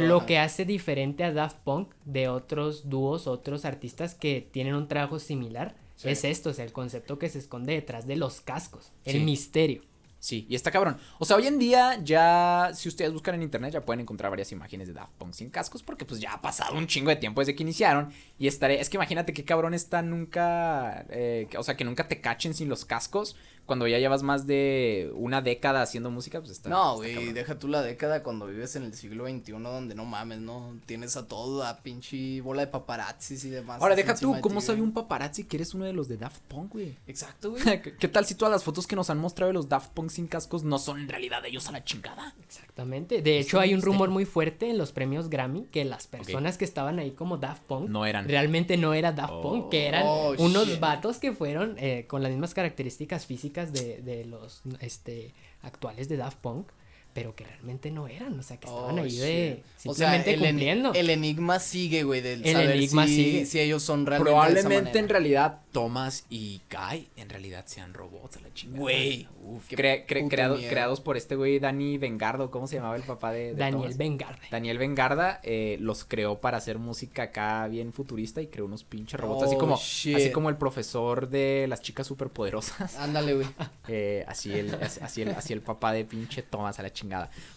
Lo 0.06 0.26
que 0.26 0.38
hace 0.38 0.66
diferente 0.66 1.24
a 1.24 1.32
Daft 1.32 1.60
Punk 1.64 1.94
de 2.04 2.28
otros 2.28 2.90
dúos, 2.90 3.26
otros 3.26 3.64
artistas 3.64 4.14
que 4.14 4.46
tienen 4.52 4.74
un 4.74 4.86
trabajo 4.86 5.18
similar, 5.18 5.76
Sí. 5.96 6.08
es 6.08 6.24
esto, 6.24 6.50
o 6.50 6.52
sea, 6.52 6.64
el 6.64 6.72
concepto 6.72 7.18
que 7.18 7.28
se 7.28 7.38
esconde 7.38 7.72
detrás 7.74 8.06
de 8.06 8.16
los 8.16 8.40
cascos, 8.40 8.92
el 9.04 9.14
Sí. 9.14 9.20
misterio. 9.20 9.82
Sí, 10.18 10.46
y 10.48 10.54
está 10.54 10.70
cabrón. 10.70 10.96
O 11.18 11.26
sea, 11.26 11.36
hoy 11.36 11.46
en 11.46 11.58
día 11.58 12.00
ya, 12.02 12.70
si 12.74 12.88
ustedes 12.88 13.12
buscan 13.12 13.34
en 13.34 13.42
internet, 13.42 13.74
ya 13.74 13.84
pueden 13.84 14.00
encontrar 14.00 14.30
varias 14.30 14.50
imágenes 14.52 14.88
de 14.88 14.94
Daft 14.94 15.12
Punk 15.18 15.34
sin 15.34 15.50
cascos, 15.50 15.82
porque 15.82 16.06
pues 16.06 16.18
ya 16.18 16.32
ha 16.32 16.40
pasado 16.40 16.78
un 16.78 16.86
chingo 16.86 17.10
de 17.10 17.16
tiempo 17.16 17.42
desde 17.42 17.54
que 17.54 17.62
iniciaron. 17.62 18.10
Y 18.38 18.46
estaré, 18.46 18.80
es 18.80 18.88
que 18.88 18.96
imagínate 18.96 19.34
qué 19.34 19.44
cabrón 19.44 19.74
está 19.74 20.00
nunca, 20.00 21.04
eh, 21.10 21.46
que- 21.50 21.58
o 21.58 21.62
sea, 21.62 21.76
que 21.76 21.84
nunca 21.84 22.08
te 22.08 22.22
cachen 22.22 22.54
sin 22.54 22.70
los 22.70 22.86
cascos, 22.86 23.36
cuando 23.66 23.86
ya 23.88 23.98
llevas 23.98 24.22
más 24.22 24.46
de 24.46 25.10
una 25.14 25.40
década 25.42 25.82
haciendo 25.82 26.10
música, 26.10 26.38
pues 26.40 26.52
está. 26.52 26.68
No, 26.68 26.96
güey, 26.96 27.32
deja 27.32 27.58
tú 27.58 27.68
la 27.68 27.82
década 27.82 28.22
cuando 28.22 28.46
vives 28.46 28.76
en 28.76 28.82
el 28.84 28.94
siglo 28.94 29.26
XXI 29.26 29.52
donde 29.52 29.94
no 29.94 30.04
mames, 30.04 30.38
¿no? 30.40 30.76
Tienes 30.86 31.16
a 31.16 31.26
toda 31.26 31.82
pinche 31.82 32.40
bola 32.40 32.62
de 32.62 32.66
paparazzis 32.68 33.44
y 33.44 33.50
demás. 33.50 33.80
Ahora, 33.80 33.94
deja 33.96 34.14
tú, 34.14 34.34
de 34.34 34.40
¿cómo 34.40 34.60
sabe 34.60 34.82
un 34.82 34.92
paparazzi 34.92 35.44
que 35.44 35.56
eres 35.56 35.72
uno 35.74 35.84
de 35.84 35.92
los 35.92 36.08
de 36.08 36.16
Daft 36.18 36.42
Punk, 36.48 36.72
güey? 36.72 36.96
Exacto, 37.06 37.52
güey. 37.52 37.62
¿Qué, 37.98 38.08
tal 38.08 38.26
si 38.26 38.34
todas 38.34 38.52
las 38.52 38.64
fotos 38.64 38.86
que 38.86 38.96
nos 38.96 39.08
han 39.10 39.18
mostrado 39.18 39.48
de 39.48 39.54
los 39.54 39.68
Daft 39.68 39.92
Punk 39.92 40.10
sin 40.10 40.26
cascos 40.26 40.62
no 40.64 40.78
son 40.78 41.00
en 41.00 41.08
realidad 41.08 41.44
ellos 41.46 41.66
a 41.68 41.72
la 41.72 41.82
chingada? 41.84 42.34
Exactamente. 42.44 43.22
De 43.22 43.38
hecho, 43.38 43.60
hay 43.60 43.70
un 43.70 43.76
misterio. 43.76 43.92
rumor 43.94 44.10
muy 44.10 44.24
fuerte 44.24 44.68
en 44.68 44.78
los 44.78 44.92
premios 44.92 45.28
Grammy 45.30 45.64
que 45.70 45.84
las 45.84 46.06
personas 46.06 46.58
que 46.58 46.64
estaban 46.64 46.98
ahí 46.98 47.12
como 47.12 47.38
Daft 47.38 47.62
Punk 47.62 47.88
No 47.88 48.04
eran. 48.04 48.28
realmente 48.28 48.76
no 48.76 48.94
era 48.94 49.12
Daft 49.12 49.42
Punk, 49.42 49.70
que 49.70 49.86
eran 49.86 50.02
Oh, 50.06 50.34
unos 50.38 50.68
shit. 50.68 50.80
vatos 50.80 51.18
que 51.18 51.32
fueron 51.32 51.76
eh, 51.78 52.04
con 52.08 52.22
las 52.22 52.30
mismas 52.30 52.52
características 52.52 53.24
físicas 53.26 53.53
de, 53.54 54.02
de 54.02 54.24
los 54.24 54.62
este 54.80 55.34
actuales 55.62 56.08
de 56.08 56.16
Daft 56.16 56.38
Punk, 56.38 56.68
pero 57.14 57.34
que 57.34 57.44
realmente 57.44 57.90
no 57.90 58.08
eran, 58.08 58.38
o 58.38 58.42
sea, 58.42 58.58
que 58.58 58.66
estaban 58.66 58.98
Oh, 58.98 59.02
ahí 59.02 59.16
de 59.16 59.62
shit. 59.78 59.88
O 59.90 59.94
sea, 59.94 60.12
simplemente 60.22 60.70
el, 60.72 60.96
el 60.96 61.10
enigma 61.10 61.58
sigue, 61.60 62.02
güey, 62.02 62.20
del 62.20 62.44
El 62.44 62.52
saber 62.52 62.70
enigma 62.72 63.06
si, 63.06 63.14
sigue. 63.14 63.46
si 63.46 63.60
ellos 63.60 63.82
son 63.82 64.04
realmente 64.04 64.30
de 64.32 64.36
esa 64.36 64.44
Probablemente 64.68 64.98
en 64.98 65.08
realidad 65.08 65.60
Thomas 65.72 66.26
y 66.28 66.60
Kai 66.68 67.08
en 67.16 67.28
realidad 67.28 67.64
sean 67.66 67.94
robots 67.94 68.36
a 68.36 68.40
la 68.40 68.52
chingada. 68.52 68.80
Güey, 68.80 69.28
Uf, 69.44 69.68
qué 69.68 69.76
cre- 70.06 70.28
creado- 70.28 70.56
creados 70.56 71.00
por 71.00 71.16
este 71.16 71.36
güey 71.36 71.58
Dani 71.58 71.98
Vengardo, 71.98 72.50
¿cómo 72.50 72.66
se 72.66 72.76
llamaba 72.76 72.96
el 72.96 73.02
papá 73.02 73.32
de, 73.32 73.46
de 73.48 73.54
Daniel 73.54 73.82
Thomas? 73.82 73.96
Vengarde. 73.98 74.46
Daniel 74.50 74.78
Vengarda 74.78 75.40
eh, 75.44 75.76
los 75.80 76.04
creó 76.04 76.40
para 76.40 76.56
hacer 76.58 76.78
música 76.78 77.24
acá 77.24 77.66
bien 77.68 77.92
futurista 77.92 78.42
y 78.42 78.48
creó 78.48 78.64
unos 78.66 78.82
pinches 78.84 79.20
robots, 79.20 79.44
así 79.44 79.54
Oh, 79.54 79.58
como 79.58 79.76
shit. 79.76 80.16
así 80.16 80.30
como 80.32 80.48
el 80.48 80.56
profesor 80.56 81.28
de 81.28 81.66
las 81.68 81.80
chicas 81.80 82.06
superpoderosas. 82.06 82.96
Ándale, 82.96 83.34
güey. 83.34 83.46
Eh, 83.86 84.24
así, 84.26 84.50
el, 84.50 84.74
as- 84.76 84.98
así, 85.02 85.20
el, 85.22 85.28
así 85.30 85.52
el 85.52 85.60
papá 85.60 85.92
de 85.92 86.04
pinche 86.06 86.40
Thomas 86.42 86.78
a 86.78 86.82
la 86.82 86.90
chingada. 86.90 87.03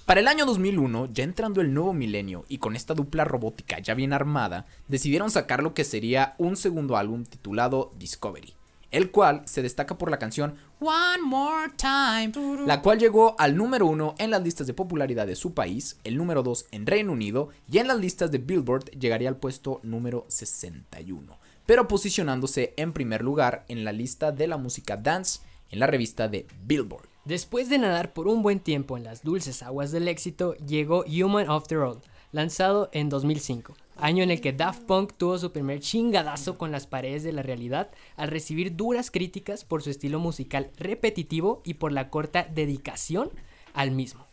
Para 0.05 0.19
el 0.19 0.27
año 0.27 0.45
2001, 0.45 1.09
ya 1.13 1.23
entrando 1.23 1.61
el 1.61 1.73
nuevo 1.73 1.93
milenio 1.93 2.45
y 2.47 2.57
con 2.57 2.75
esta 2.75 2.93
dupla 2.93 3.23
robótica 3.23 3.79
ya 3.79 3.93
bien 3.93 4.13
armada, 4.13 4.65
decidieron 4.87 5.31
sacar 5.31 5.63
lo 5.63 5.73
que 5.73 5.83
sería 5.83 6.35
un 6.37 6.55
segundo 6.55 6.97
álbum 6.97 7.23
titulado 7.23 7.93
Discovery, 7.97 8.53
el 8.91 9.11
cual 9.11 9.41
se 9.45 9.61
destaca 9.61 9.97
por 9.97 10.11
la 10.11 10.19
canción 10.19 10.55
One 10.79 11.23
More 11.23 11.71
Time, 11.75 12.31
la 12.65 12.81
cual 12.81 12.99
llegó 12.99 13.35
al 13.39 13.55
número 13.55 13.85
uno 13.85 14.15
en 14.17 14.31
las 14.31 14.43
listas 14.43 14.67
de 14.67 14.73
popularidad 14.73 15.27
de 15.27 15.35
su 15.35 15.53
país, 15.53 15.97
el 16.03 16.17
número 16.17 16.43
2 16.43 16.67
en 16.71 16.85
Reino 16.85 17.11
Unido 17.11 17.49
y 17.69 17.79
en 17.79 17.87
las 17.87 17.99
listas 17.99 18.31
de 18.31 18.37
Billboard 18.37 18.91
llegaría 18.91 19.29
al 19.29 19.37
puesto 19.37 19.79
número 19.83 20.25
61, 20.27 21.37
pero 21.65 21.87
posicionándose 21.87 22.73
en 22.77 22.93
primer 22.93 23.23
lugar 23.23 23.65
en 23.67 23.83
la 23.83 23.91
lista 23.91 24.31
de 24.31 24.47
la 24.47 24.57
música 24.57 24.97
dance 24.97 25.39
en 25.69 25.79
la 25.79 25.87
revista 25.87 26.27
de 26.27 26.47
Billboard. 26.65 27.16
Después 27.27 27.67
de 27.67 27.77
nadar 27.77 28.13
por 28.13 28.29
un 28.29 28.41
buen 28.41 28.61
tiempo 28.61 28.95
en 28.95 29.03
las 29.03 29.21
dulces 29.21 29.61
aguas 29.61 29.91
del 29.91 30.07
éxito, 30.07 30.55
llegó 30.65 31.03
Human 31.09 31.49
After 31.49 31.79
All, 31.79 31.99
lanzado 32.31 32.89
en 32.93 33.09
2005, 33.09 33.75
año 33.97 34.23
en 34.23 34.31
el 34.31 34.39
que 34.39 34.53
Daft 34.53 34.83
Punk 34.83 35.11
tuvo 35.17 35.37
su 35.37 35.51
primer 35.51 35.81
chingadazo 35.81 36.57
con 36.57 36.71
las 36.71 36.87
paredes 36.87 37.23
de 37.23 37.33
la 37.33 37.41
realidad 37.41 37.91
al 38.15 38.29
recibir 38.29 38.77
duras 38.77 39.11
críticas 39.11 39.65
por 39.65 39.83
su 39.83 39.89
estilo 39.89 40.19
musical 40.19 40.71
repetitivo 40.77 41.61
y 41.65 41.73
por 41.73 41.91
la 41.91 42.09
corta 42.09 42.47
dedicación 42.49 43.29
al 43.73 43.91
mismo, 43.91 44.25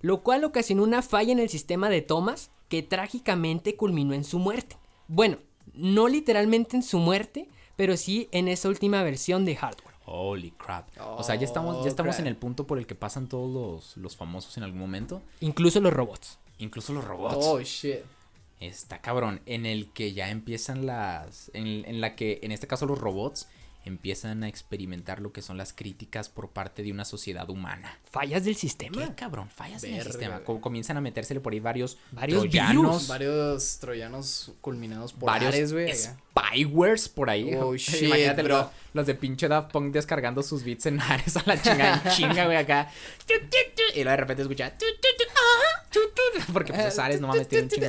lo 0.00 0.22
cual 0.22 0.42
ocasionó 0.44 0.82
una 0.82 1.02
falla 1.02 1.32
en 1.32 1.40
el 1.40 1.50
sistema 1.50 1.90
de 1.90 2.00
tomas 2.00 2.50
que 2.70 2.82
trágicamente 2.82 3.76
culminó 3.76 4.14
en 4.14 4.24
su 4.24 4.38
muerte. 4.38 4.78
Bueno, 5.08 5.36
no 5.74 6.08
literalmente 6.08 6.74
en 6.74 6.82
su 6.82 7.00
muerte, 7.00 7.50
pero 7.76 7.98
sí 7.98 8.30
en 8.32 8.48
esa 8.48 8.70
última 8.70 9.02
versión 9.02 9.44
de 9.44 9.56
hardware. 9.56 9.89
Holy 10.12 10.50
crap. 10.52 10.88
o 11.00 11.22
sea, 11.22 11.34
ya 11.36 11.44
estamos, 11.44 11.76
Oh, 11.76 11.82
ya 11.84 11.88
estamos 11.88 12.16
crap. 12.16 12.26
en 12.26 12.26
el 12.26 12.36
punto 12.36 12.66
por 12.66 12.78
el 12.78 12.86
que 12.86 12.94
pasan 12.94 13.28
todos 13.28 13.48
los, 13.50 13.96
los 13.96 14.16
famosos 14.16 14.56
en 14.56 14.64
algún 14.64 14.80
momento. 14.80 15.22
Incluso 15.40 15.80
los 15.80 15.92
robots. 15.92 16.38
Incluso 16.58 16.92
los 16.92 17.04
robots. 17.04 17.36
Oh, 17.38 17.60
shit. 17.60 18.00
Está 18.58 19.00
cabrón. 19.00 19.40
En 19.46 19.64
el 19.66 19.90
que 19.92 20.12
ya 20.12 20.30
empiezan 20.30 20.84
las. 20.84 21.50
En, 21.54 21.66
en 21.86 22.00
la 22.00 22.14
que, 22.16 22.40
en 22.42 22.52
este 22.52 22.66
caso, 22.66 22.84
los 22.86 22.98
robots 22.98 23.48
empiezan 23.84 24.42
a 24.44 24.48
experimentar 24.48 25.20
lo 25.20 25.32
que 25.32 25.42
son 25.42 25.56
las 25.56 25.72
críticas 25.72 26.28
por 26.28 26.50
parte 26.50 26.82
de 26.82 26.92
una 26.92 27.04
sociedad 27.04 27.48
humana. 27.50 27.98
Fallas 28.10 28.44
del 28.44 28.56
sistema. 28.56 29.06
¿Qué 29.06 29.14
cabrón? 29.14 29.48
Fallas 29.50 29.84
en 29.84 29.92
el 29.92 29.98
Verga, 29.98 30.12
sistema. 30.12 30.40
comienzan 30.60 30.96
a 30.96 31.00
metérsele 31.00 31.40
por 31.40 31.52
ahí 31.52 31.60
varios. 31.60 31.98
Varios 32.12 32.40
troyanos, 32.42 32.82
virus. 32.92 33.08
Varios 33.08 33.78
troyanos 33.78 34.52
culminados 34.60 35.12
por 35.12 35.26
varios 35.28 35.54
Ares, 35.54 35.72
güey. 35.72 35.92
spywares 35.94 37.08
por 37.08 37.30
ahí. 37.30 37.54
Oh, 37.54 37.74
shit, 37.76 38.02
Imagínate 38.02 38.42
bro. 38.42 38.58
Los, 38.58 38.66
los 38.92 39.06
de 39.06 39.14
pinche 39.14 39.48
Daft 39.48 39.70
Punk 39.72 39.92
descargando 39.92 40.42
sus 40.42 40.62
beats 40.64 40.86
en 40.86 41.00
Ares 41.00 41.36
a 41.36 41.42
la 41.46 41.60
chinga, 41.60 42.02
en 42.04 42.10
chinga, 42.16 42.44
güey, 42.44 42.56
acá. 42.56 42.90
Y 43.94 44.02
luego 44.02 44.10
de 44.10 44.16
repente 44.16 44.42
escucha. 44.42 44.72
ah, 45.36 45.84
Porque 46.52 46.72
pues 46.72 46.98
Ares 46.98 47.20
no 47.20 47.28
mames, 47.28 47.48
tiene 47.48 47.64
un 47.64 47.70
chingo. 47.70 47.88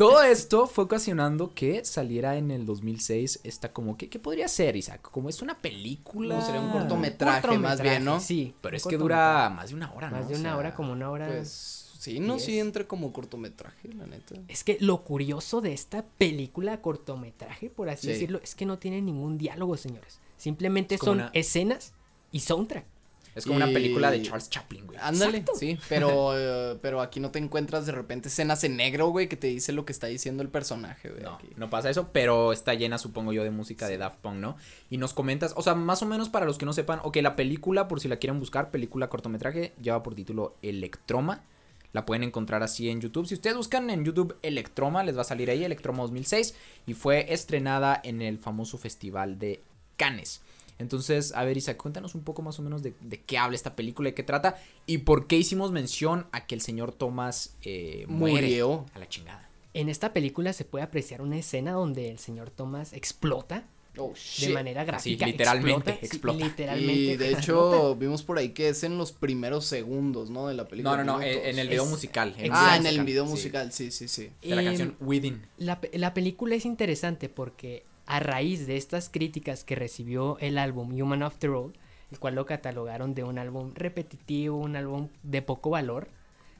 Todo 0.00 0.22
esto 0.22 0.66
fue 0.66 0.84
ocasionando 0.84 1.52
que 1.54 1.84
saliera 1.84 2.36
en 2.36 2.50
el 2.50 2.64
2006 2.64 3.40
esta 3.44 3.70
como 3.70 3.98
que, 3.98 4.08
¿qué 4.08 4.18
podría 4.18 4.48
ser, 4.48 4.74
Isaac? 4.76 5.02
Como 5.10 5.28
es 5.28 5.42
una 5.42 5.58
película. 5.58 6.36
Como 6.36 6.46
sería 6.46 6.60
un 6.62 6.70
cortometraje, 6.70 7.58
más 7.58 7.82
bien, 7.82 8.04
¿no? 8.06 8.18
Sí. 8.18 8.54
Pero 8.62 8.76
es 8.78 8.86
que 8.86 8.96
dura 8.96 9.50
más 9.50 9.68
de 9.68 9.74
una 9.74 9.92
hora, 9.92 10.08
¿no? 10.10 10.16
Más 10.16 10.28
de 10.28 10.36
O 10.36 10.38
una 10.38 10.48
sea, 10.50 10.56
hora, 10.56 10.74
como 10.74 10.92
una 10.92 11.10
hora. 11.10 11.26
Pues 11.28 11.90
sí, 11.98 12.18
no, 12.18 12.34
Diez. 12.36 12.46
sí 12.46 12.58
entra 12.58 12.84
como 12.88 13.12
cortometraje, 13.12 13.92
la 13.92 14.06
neta. 14.06 14.36
Es 14.48 14.64
que 14.64 14.78
lo 14.80 15.02
curioso 15.04 15.60
de 15.60 15.74
esta 15.74 16.02
película 16.16 16.80
cortometraje, 16.80 17.68
por 17.68 17.90
así 17.90 18.06
Sí. 18.06 18.12
decirlo, 18.14 18.40
es 18.42 18.54
que 18.54 18.64
no 18.64 18.78
tiene 18.78 19.02
ningún 19.02 19.36
diálogo, 19.36 19.76
señores. 19.76 20.18
Simplemente 20.38 20.96
son 20.96 21.18
una- 21.18 21.30
escenas 21.34 21.92
y 22.32 22.40
soundtrack. 22.40 22.86
Es 23.34 23.44
como 23.44 23.56
una 23.56 23.66
película 23.66 24.10
de 24.10 24.22
Charles 24.22 24.50
Chaplin, 24.50 24.86
güey. 24.86 24.98
Ándale, 25.00 25.38
Exacto. 25.38 25.58
sí, 25.58 25.78
pero, 25.88 26.32
eh, 26.36 26.78
pero 26.82 27.00
aquí 27.00 27.20
no 27.20 27.30
te 27.30 27.38
encuentras 27.38 27.86
de 27.86 27.92
repente 27.92 28.28
escenas 28.28 28.64
en 28.64 28.76
negro, 28.76 29.08
güey, 29.08 29.28
que 29.28 29.36
te 29.36 29.46
dice 29.46 29.72
lo 29.72 29.84
que 29.84 29.92
está 29.92 30.08
diciendo 30.08 30.42
el 30.42 30.48
personaje, 30.48 31.10
güey. 31.10 31.22
No, 31.22 31.34
aquí. 31.34 31.48
no 31.56 31.70
pasa 31.70 31.90
eso, 31.90 32.08
pero 32.12 32.52
está 32.52 32.74
llena, 32.74 32.98
supongo 32.98 33.32
yo, 33.32 33.44
de 33.44 33.50
música 33.50 33.88
de 33.88 33.98
Daft 33.98 34.18
Punk, 34.18 34.36
¿no? 34.36 34.56
Y 34.90 34.96
nos 34.96 35.14
comentas, 35.14 35.52
o 35.56 35.62
sea, 35.62 35.74
más 35.74 36.02
o 36.02 36.06
menos 36.06 36.28
para 36.28 36.46
los 36.46 36.58
que 36.58 36.66
no 36.66 36.72
sepan, 36.72 37.00
ok, 37.02 37.16
la 37.18 37.36
película, 37.36 37.88
por 37.88 38.00
si 38.00 38.08
la 38.08 38.16
quieren 38.16 38.40
buscar, 38.40 38.70
película 38.70 39.08
cortometraje, 39.08 39.72
lleva 39.80 40.02
por 40.02 40.14
título 40.14 40.56
Electroma. 40.62 41.44
La 41.92 42.06
pueden 42.06 42.22
encontrar 42.22 42.62
así 42.62 42.88
en 42.88 43.00
YouTube. 43.00 43.26
Si 43.26 43.34
ustedes 43.34 43.56
buscan 43.56 43.90
en 43.90 44.04
YouTube 44.04 44.36
Electroma, 44.42 45.02
les 45.02 45.16
va 45.16 45.22
a 45.22 45.24
salir 45.24 45.50
ahí, 45.50 45.64
Electroma 45.64 46.02
2006. 46.02 46.54
Y 46.86 46.94
fue 46.94 47.32
estrenada 47.32 48.00
en 48.04 48.22
el 48.22 48.38
famoso 48.38 48.78
festival 48.78 49.38
de 49.38 49.62
Cannes. 49.96 50.40
Entonces, 50.80 51.32
a 51.34 51.44
ver, 51.44 51.56
Isa, 51.56 51.76
cuéntanos 51.76 52.14
un 52.14 52.22
poco 52.24 52.42
más 52.42 52.58
o 52.58 52.62
menos 52.62 52.82
de, 52.82 52.94
de 53.00 53.20
qué 53.20 53.38
habla 53.38 53.54
esta 53.54 53.76
película, 53.76 54.08
de 54.08 54.14
qué 54.14 54.22
trata 54.22 54.56
y 54.86 54.98
por 54.98 55.26
qué 55.26 55.36
hicimos 55.36 55.70
mención 55.72 56.26
a 56.32 56.46
que 56.46 56.54
el 56.54 56.60
señor 56.60 56.92
Thomas 56.92 57.54
eh, 57.62 58.04
muere 58.08 58.46
Murió. 58.48 58.86
a 58.94 58.98
la 58.98 59.08
chingada. 59.08 59.48
En 59.74 59.88
esta 59.88 60.12
película 60.12 60.52
se 60.52 60.64
puede 60.64 60.82
apreciar 60.84 61.22
una 61.22 61.36
escena 61.38 61.72
donde 61.72 62.08
el 62.10 62.18
señor 62.18 62.50
Thomas 62.50 62.92
explota 62.92 63.64
Oh, 63.98 64.14
de 64.40 64.48
manera 64.50 64.84
gráfica. 64.84 65.26
literalmente, 65.26 65.98
explota, 66.00 66.38
sí, 66.38 66.44
literalmente. 66.44 66.92
Y 66.94 67.16
de 67.16 67.32
explota. 67.32 67.76
hecho, 67.76 67.96
vimos 67.96 68.22
por 68.22 68.38
ahí 68.38 68.50
que 68.50 68.68
es 68.68 68.84
en 68.84 68.96
los 68.96 69.10
primeros 69.10 69.66
segundos, 69.66 70.30
¿no? 70.30 70.46
De 70.46 70.54
la 70.54 70.68
película. 70.68 70.96
No, 70.96 71.04
no, 71.04 71.12
no, 71.14 71.18
minutos. 71.18 71.42
en, 71.44 71.58
el 71.58 71.68
video 71.68 71.82
Es- 71.84 71.90
musical. 71.90 72.34
en 72.38 72.52
Ah, 72.54 72.76
en 72.76 72.86
el 72.86 73.04
video 73.04 73.24
sí, 73.24 73.30
musical, 73.32 73.72
sí, 73.72 73.90
sí, 73.90 74.06
sí. 74.06 74.30
De 74.42 74.54
la 74.54 74.62
Em, 74.62 74.68
canción 74.68 74.96
Within. 75.00 75.42
La, 75.58 75.80
la 75.92 76.14
película 76.14 76.54
es 76.54 76.64
interesante 76.66 77.28
porque 77.28 77.82
a 78.10 78.20
raíz 78.20 78.66
de 78.66 78.76
estas 78.76 79.08
críticas 79.08 79.64
que 79.64 79.76
recibió 79.76 80.36
el 80.40 80.58
álbum 80.58 80.92
Human 81.00 81.22
After 81.22 81.50
All, 81.50 81.72
el 82.10 82.18
cual 82.18 82.34
lo 82.34 82.44
catalogaron 82.44 83.14
de 83.14 83.22
un 83.24 83.38
álbum 83.38 83.72
repetitivo, 83.74 84.58
un 84.58 84.74
álbum 84.76 85.08
de 85.22 85.42
poco 85.42 85.70
valor, 85.70 86.08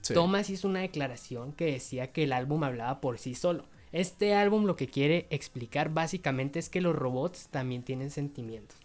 Sí. 0.02 0.14
Thomas 0.14 0.48
hizo 0.48 0.66
una 0.66 0.80
declaración 0.80 1.52
que 1.52 1.72
decía 1.72 2.10
que 2.10 2.22
el 2.24 2.32
álbum 2.32 2.64
hablaba 2.64 3.00
por 3.02 3.18
sí 3.18 3.34
solo. 3.34 3.66
Este 3.92 4.34
álbum 4.34 4.64
lo 4.64 4.76
que 4.76 4.88
quiere 4.88 5.26
explicar 5.30 5.92
básicamente 5.92 6.58
es 6.58 6.70
que 6.70 6.80
los 6.80 6.96
robots 6.96 7.48
también 7.50 7.82
tienen 7.82 8.10
sentimientos. 8.10 8.78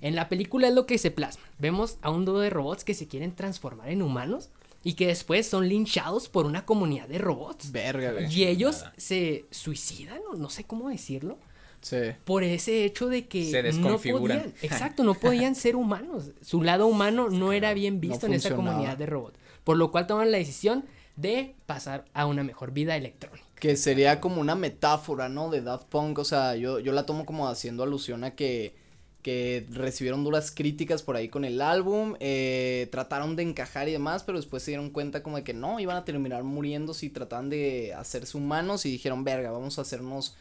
En 0.00 0.14
la 0.14 0.28
película 0.28 0.68
es 0.68 0.74
lo 0.74 0.86
que 0.86 0.98
se 0.98 1.10
plasma. 1.10 1.44
Vemos 1.58 1.98
a 2.02 2.10
un 2.10 2.24
dúo 2.24 2.40
de 2.40 2.50
robots 2.50 2.84
que 2.84 2.94
se 2.94 3.08
quieren 3.08 3.34
transformar 3.34 3.88
en 3.88 4.02
humanos 4.02 4.50
y 4.82 4.94
que 4.94 5.06
después 5.06 5.46
son 5.46 5.68
linchados 5.68 6.28
por 6.28 6.46
una 6.46 6.64
comunidad 6.64 7.08
de 7.08 7.18
robots. 7.18 7.72
Verga. 7.72 8.28
Y 8.28 8.44
ellos 8.44 8.84
se 8.96 9.46
suicidan, 9.50 10.20
no 10.36 10.50
sé 10.50 10.64
cómo 10.64 10.88
decirlo, 10.88 11.38
Sí. 11.80 11.96
por 12.24 12.44
ese 12.44 12.84
hecho 12.84 13.08
de 13.08 13.26
que 13.26 13.50
Se 13.50 13.72
no 13.72 13.98
podían, 13.98 14.52
exacto, 14.60 15.02
no 15.02 15.14
podían 15.14 15.54
ser 15.54 15.76
humanos. 15.76 16.30
Su 16.42 16.62
lado 16.62 16.86
humano 16.86 17.30
no 17.30 17.52
era 17.52 17.72
bien 17.72 17.94
no 17.94 18.00
visto 18.00 18.26
en 18.26 18.34
esa 18.34 18.54
comunidad 18.54 18.98
de 18.98 19.06
robots. 19.06 19.38
Por 19.64 19.76
lo 19.76 19.90
cual 19.90 20.06
toman 20.06 20.30
la 20.30 20.38
decisión 20.38 20.84
de 21.16 21.54
pasar 21.66 22.04
a 22.14 22.26
una 22.26 22.42
mejor 22.42 22.72
vida 22.72 22.96
electrónica. 22.96 23.44
Que 23.56 23.76
sería 23.76 24.20
como 24.20 24.40
una 24.40 24.54
metáfora, 24.54 25.28
¿no? 25.28 25.50
De 25.50 25.60
Daft 25.60 25.86
Punk. 25.88 26.18
O 26.18 26.24
sea, 26.24 26.56
yo, 26.56 26.78
yo 26.78 26.92
la 26.92 27.04
tomo 27.04 27.26
como 27.26 27.48
haciendo 27.48 27.82
alusión 27.82 28.24
a 28.24 28.34
que, 28.34 28.74
que 29.22 29.66
recibieron 29.70 30.24
duras 30.24 30.50
críticas 30.50 31.02
por 31.02 31.16
ahí 31.16 31.28
con 31.28 31.44
el 31.44 31.60
álbum. 31.60 32.14
eh, 32.20 32.88
trataron 32.90 33.36
de 33.36 33.42
encajar 33.42 33.88
y 33.88 33.92
demás, 33.92 34.22
pero 34.22 34.38
después 34.38 34.62
se 34.62 34.70
dieron 34.70 34.90
cuenta 34.90 35.22
como 35.22 35.36
de 35.36 35.44
que 35.44 35.52
no, 35.52 35.78
iban 35.78 35.96
a 35.96 36.04
terminar 36.04 36.42
muriendo 36.42 36.94
si 36.94 37.10
trataban 37.10 37.50
de 37.50 37.92
hacerse 37.94 38.38
humanos 38.38 38.86
y 38.86 38.90
dijeron, 38.90 39.22
verga, 39.22 39.50
vamos 39.50 39.78
a 39.78 39.82
hacernos 39.82 40.36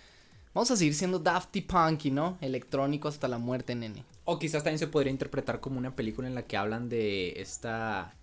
Vamos 0.54 0.72
a 0.72 0.76
seguir 0.76 0.94
siendo 0.96 1.20
Dafty 1.20 1.62
Punky, 1.62 2.12
¿no? 2.12 2.38
Electrónico 2.42 3.08
hasta 3.08 3.28
la 3.28 3.38
muerte, 3.38 3.76
nene. 3.76 4.04
O 4.26 4.40
quizás 4.40 4.64
también 4.64 4.80
se 4.80 4.88
podría 4.88 5.12
interpretar 5.12 5.60
como 5.60 5.78
una 5.78 5.96
película 5.96 6.28
en 6.28 6.36
la 6.36 6.44
que 6.44 6.58
hablan 6.58 6.90
de 6.90 7.40
esta 7.42 8.14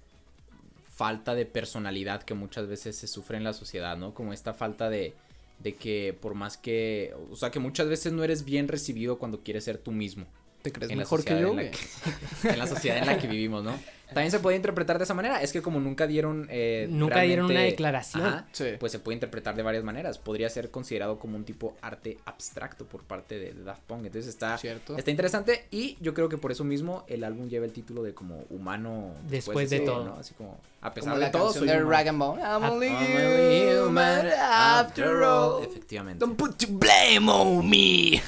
falta 0.94 1.34
de 1.34 1.46
personalidad 1.46 2.22
que 2.22 2.34
muchas 2.34 2.66
veces 2.68 2.96
se 2.96 3.06
sufre 3.06 3.36
en 3.36 3.44
la 3.44 3.52
sociedad, 3.52 3.96
¿no? 3.96 4.14
Como 4.14 4.32
esta 4.32 4.54
falta 4.54 4.88
de, 4.88 5.14
de 5.60 5.74
que 5.74 6.16
por 6.20 6.34
más 6.34 6.56
que, 6.56 7.14
o 7.30 7.36
sea, 7.36 7.50
que 7.50 7.58
muchas 7.58 7.88
veces 7.88 8.12
no 8.12 8.24
eres 8.24 8.44
bien 8.44 8.66
recibido 8.68 9.18
cuando 9.18 9.40
quieres 9.42 9.64
ser 9.64 9.78
tú 9.78 9.92
mismo. 9.92 10.26
¿Te 10.62 10.72
crees 10.72 10.90
en 10.90 10.98
la 10.98 11.02
mejor 11.02 11.22
que 11.24 11.40
yo, 11.40 11.50
en 11.50 11.56
la 11.56 11.62
güey? 11.62 11.70
que- 11.70 12.48
en 12.50 12.58
la 12.58 12.66
sociedad 12.66 12.98
en 12.98 13.06
la 13.06 13.18
que 13.18 13.26
vivimos, 13.28 13.62
¿no? 13.62 13.78
También 14.08 14.30
se 14.30 14.38
puede 14.38 14.56
interpretar 14.56 14.98
de 14.98 15.04
esa 15.04 15.14
manera. 15.14 15.42
Es 15.42 15.52
que 15.52 15.62
como 15.62 15.80
nunca 15.80 16.06
dieron. 16.06 16.46
eh, 16.50 16.86
Nunca 16.90 17.22
dieron 17.22 17.46
una 17.46 17.60
declaración. 17.60 18.24
Ajá, 18.24 18.46
Sí. 18.52 18.64
Pues 18.78 18.92
se 18.92 18.98
puede 18.98 19.14
interpretar 19.14 19.56
de 19.56 19.62
varias 19.62 19.82
maneras. 19.84 20.18
Podría 20.18 20.48
ser 20.48 20.70
considerado 20.70 21.18
como 21.18 21.36
un 21.36 21.44
tipo 21.44 21.76
arte 21.82 22.18
abstracto 22.24 22.84
por 22.86 23.02
parte 23.02 23.38
de, 23.38 23.52
de 23.52 23.64
Daft 23.64 23.82
Punk. 23.82 24.06
Entonces 24.06 24.28
está, 24.28 24.56
Cierto. 24.58 24.96
está 24.96 25.10
interesante. 25.10 25.66
Y 25.70 25.96
yo 26.00 26.14
creo 26.14 26.28
que 26.28 26.38
por 26.38 26.52
eso 26.52 26.62
mismo 26.64 27.04
el 27.08 27.24
álbum 27.24 27.48
lleva 27.48 27.64
el 27.66 27.72
título 27.72 28.02
de 28.02 28.14
como 28.14 28.44
humano 28.50 29.12
Después 29.28 29.70
de 29.70 29.80
todo. 29.80 30.04
¿no? 30.04 30.14
Así 30.14 30.34
como 30.34 30.58
a 30.80 30.94
pesar 30.94 31.10
Como 31.10 31.18
de 31.20 31.26
la 31.26 31.30
todo. 31.32 31.44
canción 31.46 31.66
soy 31.68 31.76
de. 31.76 31.84
Rag 31.84 32.08
and 32.08 32.18
Bone. 32.18 32.40
I'm 32.42 32.62
only 32.62 32.86
I'm 32.88 32.96
only 32.96 33.70
human 33.86 34.26
after 34.40 35.22
all. 35.24 35.64
Efectivamente. 35.64 36.24
Don't 36.24 36.36
put 36.38 36.56
your 36.62 36.78
blame 36.78 37.28
on 37.28 37.68
me. 37.68 38.22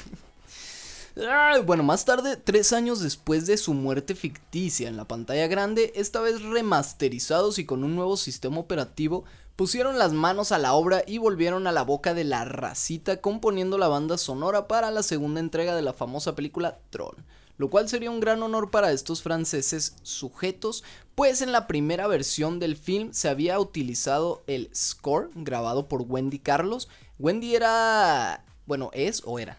Bueno, 1.65 1.83
más 1.83 2.05
tarde, 2.05 2.37
tres 2.37 2.71
años 2.71 3.01
después 3.01 3.45
de 3.45 3.57
su 3.57 3.73
muerte 3.73 4.15
ficticia 4.15 4.87
en 4.87 4.95
la 4.95 5.05
pantalla 5.05 5.47
grande, 5.47 5.91
esta 5.95 6.21
vez 6.21 6.41
remasterizados 6.41 7.59
y 7.59 7.65
con 7.65 7.83
un 7.83 7.95
nuevo 7.95 8.15
sistema 8.15 8.59
operativo, 8.59 9.25
pusieron 9.57 9.97
las 9.97 10.13
manos 10.13 10.53
a 10.53 10.57
la 10.57 10.73
obra 10.73 11.03
y 11.05 11.17
volvieron 11.17 11.67
a 11.67 11.73
la 11.73 11.83
boca 11.83 12.13
de 12.13 12.23
la 12.23 12.45
racita 12.45 13.19
componiendo 13.19 13.77
la 13.77 13.89
banda 13.89 14.17
sonora 14.17 14.69
para 14.69 14.91
la 14.91 15.03
segunda 15.03 15.41
entrega 15.41 15.75
de 15.75 15.81
la 15.81 15.91
famosa 15.91 16.35
película 16.35 16.79
Tron. 16.89 17.25
Lo 17.57 17.69
cual 17.69 17.89
sería 17.89 18.09
un 18.09 18.21
gran 18.21 18.41
honor 18.41 18.71
para 18.71 18.93
estos 18.93 19.21
franceses 19.21 19.95
sujetos, 20.01 20.85
pues 21.15 21.41
en 21.41 21.51
la 21.51 21.67
primera 21.67 22.07
versión 22.07 22.59
del 22.59 22.77
film 22.77 23.11
se 23.11 23.27
había 23.27 23.59
utilizado 23.59 24.41
el 24.47 24.69
score 24.73 25.29
grabado 25.35 25.89
por 25.89 26.03
Wendy 26.03 26.39
Carlos. 26.39 26.87
Wendy 27.19 27.55
era, 27.55 28.45
bueno, 28.65 28.89
es 28.93 29.21
o 29.25 29.39
era. 29.39 29.57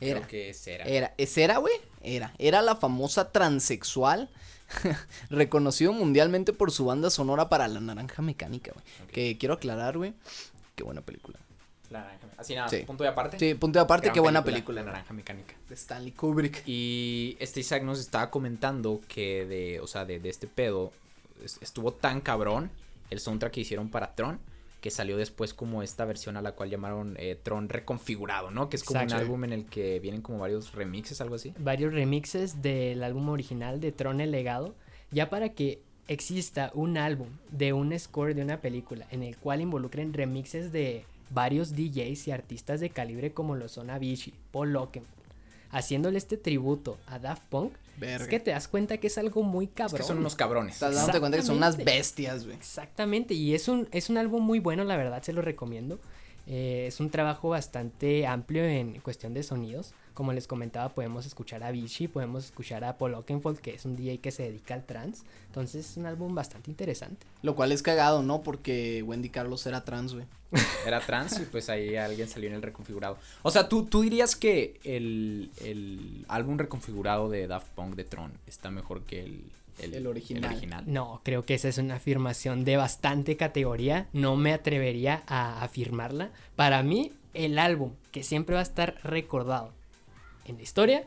Era. 0.00 0.20
Creo 0.20 0.28
que 0.28 0.54
será. 0.54 0.84
Era, 0.84 1.14
¿es 1.16 1.36
era, 1.38 1.58
güey? 1.58 1.74
Era. 2.02 2.32
Era 2.38 2.62
la 2.62 2.76
famosa 2.76 3.32
transexual. 3.32 4.28
reconocido 5.30 5.92
mundialmente 5.92 6.52
por 6.52 6.72
su 6.72 6.84
banda 6.86 7.08
sonora 7.10 7.48
para 7.48 7.68
La 7.68 7.80
Naranja 7.80 8.20
Mecánica, 8.22 8.72
güey. 8.72 9.08
Que 9.12 9.38
quiero 9.38 9.54
aclarar, 9.54 9.96
güey. 9.96 10.12
Qué 10.74 10.82
buena 10.82 11.00
película. 11.02 11.38
La 11.90 12.00
naranja- 12.00 12.26
Así 12.36 12.54
nada, 12.56 12.68
Sí. 12.68 12.78
punto 12.78 13.04
de 13.04 13.10
aparte. 13.10 13.38
Sí, 13.38 13.54
punto 13.54 13.78
de 13.78 13.84
aparte, 13.84 14.06
Gran 14.08 14.14
qué 14.14 14.20
buena 14.20 14.42
película, 14.44 14.80
película. 14.80 14.82
La 14.82 14.92
naranja 14.92 15.14
mecánica. 15.14 15.54
De 15.68 15.74
Stanley 15.76 16.10
Kubrick. 16.12 16.62
Y 16.66 17.36
este 17.38 17.60
Isaac 17.60 17.84
nos 17.84 18.00
estaba 18.00 18.28
comentando 18.30 19.00
que 19.08 19.46
de, 19.46 19.80
o 19.80 19.86
sea, 19.86 20.04
de, 20.04 20.18
de 20.18 20.28
este 20.28 20.48
pedo 20.48 20.92
es- 21.44 21.58
estuvo 21.60 21.92
tan 21.92 22.20
cabrón 22.20 22.70
el 23.10 23.20
soundtrack 23.20 23.52
que 23.52 23.60
hicieron 23.60 23.88
para 23.88 24.16
Tron 24.16 24.40
que 24.80 24.90
salió 24.90 25.16
después 25.16 25.54
como 25.54 25.82
esta 25.82 26.04
versión 26.04 26.36
a 26.36 26.42
la 26.42 26.52
cual 26.52 26.70
llamaron 26.70 27.16
eh, 27.18 27.38
Tron 27.42 27.68
reconfigurado, 27.68 28.50
¿no? 28.50 28.68
Que 28.68 28.76
es 28.76 28.84
como 28.84 29.00
Exacto. 29.00 29.16
un 29.16 29.20
álbum 29.26 29.44
en 29.44 29.52
el 29.52 29.64
que 29.66 29.98
vienen 30.00 30.22
como 30.22 30.38
varios 30.38 30.72
remixes, 30.74 31.20
algo 31.20 31.34
así. 31.34 31.52
varios 31.58 31.92
remixes 31.92 32.62
del 32.62 33.02
álbum 33.02 33.28
original 33.30 33.80
de 33.80 33.92
Tron 33.92 34.20
el 34.20 34.30
Legado, 34.30 34.74
ya 35.10 35.30
para 35.30 35.48
que 35.50 35.80
exista 36.08 36.70
un 36.74 36.98
álbum 36.98 37.28
de 37.50 37.72
un 37.72 37.98
score 37.98 38.34
de 38.34 38.42
una 38.42 38.60
película 38.60 39.06
en 39.10 39.22
el 39.24 39.36
cual 39.36 39.60
involucren 39.60 40.12
remixes 40.12 40.70
de 40.70 41.04
varios 41.30 41.74
DJs 41.74 42.28
y 42.28 42.30
artistas 42.30 42.78
de 42.78 42.90
calibre 42.90 43.32
como 43.32 43.56
lo 43.56 43.68
son 43.68 43.90
Avicii, 43.90 44.34
Paul 44.52 44.76
Oakenfold, 44.76 45.15
haciéndole 45.70 46.18
este 46.18 46.36
tributo 46.36 46.98
a 47.06 47.18
Daft 47.18 47.42
Punk, 47.48 47.72
Verga. 47.98 48.24
es 48.24 48.28
que 48.28 48.40
te 48.40 48.50
das 48.50 48.68
cuenta 48.68 48.98
que 48.98 49.06
es 49.06 49.18
algo 49.18 49.42
muy 49.42 49.66
Es 49.66 49.70
cabrón. 49.74 49.96
que 49.98 50.02
son 50.06 50.18
unos 50.18 50.34
cabrones. 50.34 50.74
Estás 50.74 50.94
dándote 50.94 51.20
cuenta 51.20 51.38
que 51.38 51.42
son 51.44 51.56
unas 51.56 51.74
Exactamente. 51.74 51.98
bestias, 51.98 52.44
güey. 52.44 52.56
Exactamente, 52.56 53.34
y 53.34 53.54
es 53.54 53.68
un, 53.68 53.88
es 53.92 54.10
un 54.10 54.18
álbum 54.18 54.42
muy 54.44 54.58
bueno, 54.58 54.84
la 54.84 54.96
verdad, 54.96 55.22
se 55.22 55.32
lo 55.32 55.42
recomiendo. 55.42 55.98
Eh, 56.46 56.84
es 56.88 57.00
un 57.00 57.10
trabajo 57.10 57.48
bastante 57.48 58.26
amplio 58.26 58.64
en 58.64 59.00
cuestión 59.00 59.34
de 59.34 59.42
sonidos. 59.42 59.94
Como 60.16 60.32
les 60.32 60.46
comentaba, 60.46 60.88
podemos 60.88 61.26
escuchar 61.26 61.62
a 61.62 61.70
Vichy, 61.70 62.08
podemos 62.08 62.46
escuchar 62.46 62.84
a 62.84 62.96
Paul 62.96 63.12
Oakenfold, 63.16 63.58
que 63.58 63.74
es 63.74 63.84
un 63.84 63.96
DJ 63.96 64.16
que 64.16 64.30
se 64.30 64.44
dedica 64.44 64.72
al 64.72 64.82
trance. 64.82 65.26
Entonces 65.48 65.90
es 65.90 65.96
un 65.98 66.06
álbum 66.06 66.34
bastante 66.34 66.70
interesante. 66.70 67.26
Lo 67.42 67.54
cual 67.54 67.70
es 67.70 67.82
cagado, 67.82 68.22
¿no? 68.22 68.40
Porque 68.40 69.02
Wendy 69.02 69.28
Carlos 69.28 69.66
era 69.66 69.84
trans, 69.84 70.14
güey. 70.14 70.24
Era 70.86 71.00
trans 71.00 71.38
y 71.38 71.44
pues 71.44 71.68
ahí 71.68 71.96
alguien 71.96 72.28
salió 72.28 72.48
en 72.48 72.54
el 72.54 72.62
reconfigurado. 72.62 73.18
O 73.42 73.50
sea, 73.50 73.68
¿tú, 73.68 73.84
tú 73.84 74.00
dirías 74.00 74.36
que 74.36 74.80
el, 74.84 75.50
el 75.62 76.24
álbum 76.28 76.56
reconfigurado 76.56 77.28
de 77.28 77.46
Daft 77.46 77.68
Punk 77.74 77.94
de 77.94 78.04
Tron 78.04 78.32
está 78.46 78.70
mejor 78.70 79.02
que 79.02 79.20
el, 79.20 79.44
El 79.92 80.06
original. 80.06 80.84
No, 80.86 81.20
creo 81.24 81.44
que 81.44 81.52
esa 81.52 81.68
es 81.68 81.76
una 81.76 81.96
afirmación 81.96 82.64
de 82.64 82.78
bastante 82.78 83.36
categoría. 83.36 84.08
No 84.14 84.36
me 84.36 84.54
atrevería 84.54 85.24
a 85.26 85.62
afirmarla. 85.62 86.30
Para 86.54 86.82
mí, 86.82 87.12
el 87.34 87.58
álbum 87.58 87.92
que 88.12 88.22
siempre 88.22 88.54
va 88.54 88.60
a 88.60 88.62
estar 88.62 88.96
recordado 89.02 89.74
en 90.46 90.56
la 90.56 90.62
historia 90.62 91.04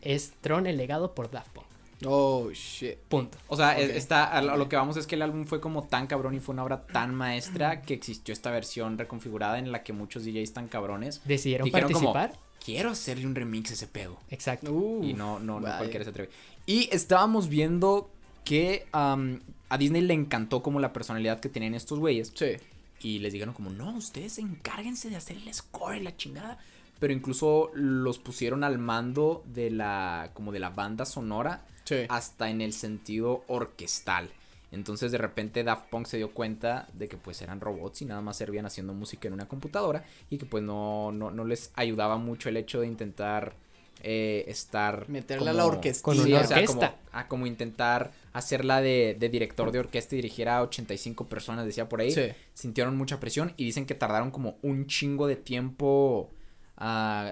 es 0.00 0.32
Tron, 0.40 0.66
el 0.66 0.76
legado 0.76 1.14
por 1.14 1.30
Daft 1.30 1.50
Punk. 1.52 1.66
Oh, 2.04 2.50
shit. 2.52 2.96
Punto. 3.08 3.38
O 3.48 3.56
sea, 3.56 3.78
está, 3.78 4.24
a 4.24 4.42
lo 4.42 4.68
que 4.68 4.76
vamos 4.76 4.96
es 4.96 5.06
que 5.06 5.14
el 5.14 5.22
álbum 5.22 5.44
fue 5.44 5.60
como 5.60 5.84
tan 5.84 6.06
cabrón 6.06 6.34
y 6.34 6.40
fue 6.40 6.52
una 6.52 6.64
obra 6.64 6.86
tan 6.86 7.14
maestra 7.14 7.82
que 7.82 7.94
existió 7.94 8.32
esta 8.32 8.50
versión 8.50 8.98
reconfigurada 8.98 9.58
en 9.58 9.70
la 9.70 9.82
que 9.82 9.92
muchos 9.92 10.24
DJs 10.24 10.52
tan 10.52 10.68
cabrones 10.68 11.20
Decidieron 11.24 11.64
dijeron 11.64 11.92
como, 11.92 12.12
participar. 12.12 12.44
quiero 12.64 12.90
hacerle 12.90 13.26
un 13.26 13.34
remix 13.34 13.70
a 13.70 13.74
ese 13.74 13.86
pedo. 13.86 14.18
Exacto. 14.30 14.72
Uf, 14.72 15.04
y 15.04 15.14
no, 15.14 15.38
no, 15.38 15.60
no 15.60 15.76
cualquiera 15.76 16.04
se 16.04 16.10
atreve. 16.10 16.30
Y 16.66 16.88
estábamos 16.92 17.48
viendo 17.48 18.10
que 18.44 18.86
a 18.92 19.78
Disney 19.78 20.02
le 20.02 20.14
encantó 20.14 20.62
como 20.62 20.80
la 20.80 20.92
personalidad 20.92 21.40
que 21.40 21.48
tenían 21.48 21.74
estos 21.74 21.98
güeyes. 21.98 22.32
Sí. 22.34 22.56
Y 23.00 23.18
les 23.18 23.32
dijeron 23.32 23.54
como, 23.54 23.70
no, 23.70 23.90
ustedes 23.96 24.38
encárguense 24.38 25.10
de 25.10 25.16
hacer 25.16 25.36
el 25.36 25.52
score 25.52 25.96
y 25.96 26.00
la 26.00 26.16
chingada. 26.16 26.58
Pero 27.02 27.12
incluso 27.12 27.72
los 27.74 28.20
pusieron 28.20 28.62
al 28.62 28.78
mando 28.78 29.42
de 29.44 29.72
la, 29.72 30.30
como 30.34 30.52
de 30.52 30.60
la 30.60 30.70
banda 30.70 31.04
sonora 31.04 31.66
Sí. 31.82 31.96
hasta 32.08 32.48
en 32.48 32.60
el 32.60 32.72
sentido 32.72 33.42
orquestal. 33.48 34.30
Entonces 34.70 35.10
de 35.10 35.18
repente 35.18 35.64
Daft 35.64 35.90
Punk 35.90 36.06
se 36.06 36.18
dio 36.18 36.30
cuenta 36.30 36.86
de 36.92 37.08
que 37.08 37.16
pues 37.16 37.42
eran 37.42 37.60
robots 37.60 38.02
y 38.02 38.04
nada 38.04 38.20
más 38.20 38.36
servían 38.36 38.66
haciendo 38.66 38.94
música 38.94 39.26
en 39.26 39.34
una 39.34 39.48
computadora 39.48 40.04
y 40.30 40.38
que 40.38 40.46
pues 40.46 40.62
no, 40.62 41.10
no, 41.10 41.32
no 41.32 41.44
les 41.44 41.72
ayudaba 41.74 42.18
mucho 42.18 42.48
el 42.48 42.56
hecho 42.56 42.80
de 42.80 42.86
intentar 42.86 43.56
eh, 44.04 44.44
estar... 44.46 45.08
Meterle 45.08 45.50
a 45.50 45.54
la 45.54 45.66
orquestilla. 45.66 46.04
Con 46.04 46.20
una 46.20 46.40
o 46.40 46.44
sea, 46.46 46.64
como, 46.66 46.80
orquesta. 46.80 47.00
ah, 47.10 47.26
como 47.26 47.46
intentar 47.48 48.12
hacerla 48.32 48.80
de, 48.80 49.16
de 49.18 49.28
director 49.28 49.72
de 49.72 49.80
orquesta 49.80 50.14
y 50.14 50.18
dirigir 50.18 50.48
a 50.48 50.62
85 50.62 51.26
personas, 51.26 51.66
decía 51.66 51.88
por 51.88 52.00
ahí. 52.00 52.12
Sí. 52.12 52.28
Sintieron 52.54 52.96
mucha 52.96 53.18
presión 53.18 53.54
y 53.56 53.64
dicen 53.64 53.86
que 53.86 53.96
tardaron 53.96 54.30
como 54.30 54.56
un 54.62 54.86
chingo 54.86 55.26
de 55.26 55.34
tiempo 55.34 56.30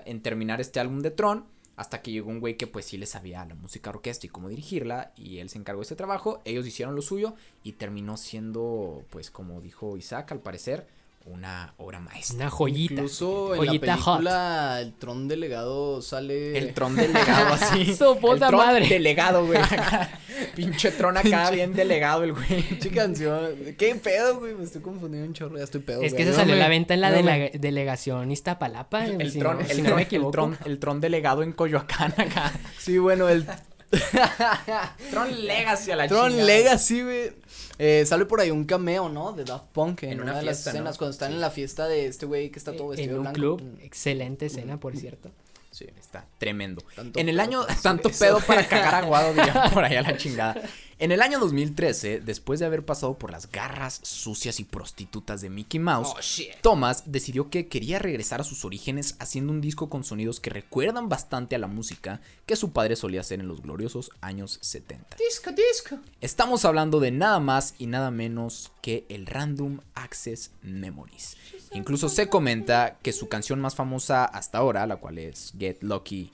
en 0.04 0.22
terminar 0.22 0.60
este 0.60 0.80
álbum 0.80 1.00
de 1.00 1.10
Tron. 1.10 1.46
Hasta 1.76 2.02
que 2.02 2.12
llegó 2.12 2.28
un 2.28 2.40
güey 2.40 2.58
que 2.58 2.66
pues 2.66 2.84
sí 2.84 2.98
le 2.98 3.06
sabía 3.06 3.44
la 3.46 3.54
música 3.54 3.88
orquesta 3.88 4.26
y 4.26 4.28
cómo 4.28 4.48
dirigirla. 4.48 5.12
Y 5.16 5.38
él 5.38 5.48
se 5.48 5.58
encargó 5.58 5.80
de 5.80 5.84
este 5.84 5.96
trabajo. 5.96 6.42
Ellos 6.44 6.66
hicieron 6.66 6.94
lo 6.94 7.02
suyo. 7.02 7.34
Y 7.62 7.72
terminó 7.72 8.16
siendo, 8.16 9.04
pues 9.10 9.30
como 9.30 9.60
dijo 9.60 9.96
Isaac, 9.96 10.32
al 10.32 10.40
parecer, 10.40 10.86
una 11.26 11.74
obra 11.76 12.00
maestra. 12.00 12.36
Una 12.36 12.50
joyita. 12.50 12.94
Incluso 12.94 13.54
en 13.54 13.60
la 13.60 13.66
Joyita 13.66 13.96
hot. 13.98 14.16
película 14.16 14.78
El 14.80 14.92
Tron 14.94 15.28
Delegado 15.28 16.02
sale. 16.02 16.56
El 16.58 16.74
tron 16.74 16.96
delegado 16.96 17.52
así. 17.54 17.94
Su 17.94 18.12
el 18.12 18.18
puta 18.18 18.48
tron 18.48 18.66
madre. 18.66 18.88
delegado, 18.88 19.46
güey. 19.46 19.60
Pinche 20.56 20.90
tron 20.92 21.16
acá 21.18 21.28
Pinche- 21.28 21.52
bien 21.54 21.74
delegado 21.74 22.24
el 22.24 22.32
güey. 22.32 22.62
Pinche 22.62 22.90
canción. 22.90 23.50
¿Qué 23.78 23.94
pedo, 23.96 24.40
güey? 24.40 24.54
Me 24.54 24.64
estoy 24.64 24.80
confundiendo 24.80 25.28
un 25.28 25.34
chorro. 25.34 25.58
Ya 25.58 25.64
estoy 25.64 25.82
pedo. 25.82 26.02
Es 26.02 26.14
que 26.14 26.24
se 26.24 26.32
salió 26.32 26.54
a 26.54 26.58
la 26.58 26.68
venta 26.68 26.94
en 26.94 27.02
la 27.02 27.08
ayúdame. 27.08 27.32
delega- 27.50 27.58
delegación 27.58 28.30
Iztapalapa. 28.32 29.06
El 29.06 29.30
si 29.30 29.38
tron, 29.38 29.56
no, 29.58 29.60
el, 29.60 29.66
si 29.68 29.82
no 29.82 29.88
tron, 29.88 29.96
me 29.96 30.02
el 30.02 30.30
tron, 30.32 30.58
el 30.64 30.78
tron 30.78 31.00
delegado 31.00 31.42
en 31.42 31.52
Coyoacán 31.52 32.12
acá. 32.16 32.52
Sí, 32.78 32.98
bueno, 32.98 33.28
el 33.28 33.44
Tron 35.10 35.46
Legacy 35.46 35.90
a 35.90 35.96
la 35.96 36.08
Tron 36.08 36.30
chingada. 36.30 36.46
Legacy, 36.46 37.02
güey. 37.02 37.32
Eh, 37.82 38.04
sale 38.04 38.26
por 38.26 38.40
ahí 38.40 38.50
un 38.50 38.64
cameo, 38.64 39.08
¿no? 39.08 39.32
De 39.32 39.44
Daft 39.44 39.68
Punk 39.72 40.02
en, 40.02 40.10
En 40.12 40.20
una, 40.20 40.32
una 40.32 40.40
de 40.40 40.46
las 40.46 40.58
fiesta, 40.58 40.70
¿no? 40.72 40.76
escenas 40.76 40.98
cuando 40.98 41.12
están 41.12 41.28
Sí. 41.30 41.34
en 41.36 41.40
la 41.40 41.50
fiesta 41.50 41.88
de 41.88 42.06
este 42.06 42.26
güey 42.26 42.50
que 42.50 42.58
está 42.58 42.76
todo 42.76 42.88
vestido 42.88 43.12
en 43.12 43.16
un 43.16 43.22
blanco. 43.22 43.34
club. 43.36 43.62
Mm. 43.62 43.80
Excelente 43.82 44.46
escena, 44.46 44.78
por 44.78 44.94
cierto. 44.96 45.30
Sí, 45.70 45.86
está 45.98 46.26
tremendo. 46.38 46.82
Tanto 46.96 47.18
en 47.18 47.28
el 47.28 47.38
año, 47.40 47.64
tanto 47.82 48.10
pedo 48.10 48.40
para 48.40 48.66
cagar 48.66 48.96
aguado, 48.96 49.32
dirían 49.32 49.70
por 49.72 49.84
allá 49.84 50.02
la 50.02 50.16
chingada. 50.18 50.60
En 51.00 51.12
el 51.12 51.22
año 51.22 51.38
2013, 51.38 52.20
después 52.20 52.60
de 52.60 52.66
haber 52.66 52.84
pasado 52.84 53.14
por 53.14 53.30
las 53.30 53.50
garras 53.50 54.00
sucias 54.02 54.60
y 54.60 54.64
prostitutas 54.64 55.40
de 55.40 55.48
Mickey 55.48 55.80
Mouse, 55.80 56.08
Oh. 56.14 56.60
Thomas 56.60 57.04
decidió 57.06 57.48
que 57.48 57.68
quería 57.68 57.98
regresar 57.98 58.42
a 58.42 58.44
sus 58.44 58.66
orígenes 58.66 59.16
haciendo 59.18 59.50
un 59.50 59.62
disco 59.62 59.88
con 59.88 60.04
sonidos 60.04 60.40
que 60.40 60.50
recuerdan 60.50 61.08
bastante 61.08 61.56
a 61.56 61.58
la 61.58 61.68
música 61.68 62.20
que 62.44 62.54
su 62.54 62.72
padre 62.72 62.96
solía 62.96 63.22
hacer 63.22 63.40
en 63.40 63.48
los 63.48 63.62
gloriosos 63.62 64.10
años 64.20 64.58
70. 64.60 65.16
Disco, 65.16 65.52
disco. 65.52 65.98
Estamos 66.20 66.66
hablando 66.66 67.00
de 67.00 67.12
nada 67.12 67.40
más 67.40 67.74
y 67.78 67.86
nada 67.86 68.10
menos 68.10 68.70
que 68.82 69.06
el 69.08 69.24
Random 69.24 69.80
Access 69.94 70.50
Memories. 70.60 71.38
Incluso 71.72 72.10
se 72.10 72.28
comenta 72.28 72.98
que 73.00 73.14
su 73.14 73.26
canción 73.30 73.58
más 73.58 73.74
famosa 73.74 74.26
hasta 74.26 74.58
ahora, 74.58 74.86
la 74.86 74.96
cual 74.96 75.16
es 75.16 75.54
Get 75.58 75.82
Lucky 75.82 76.30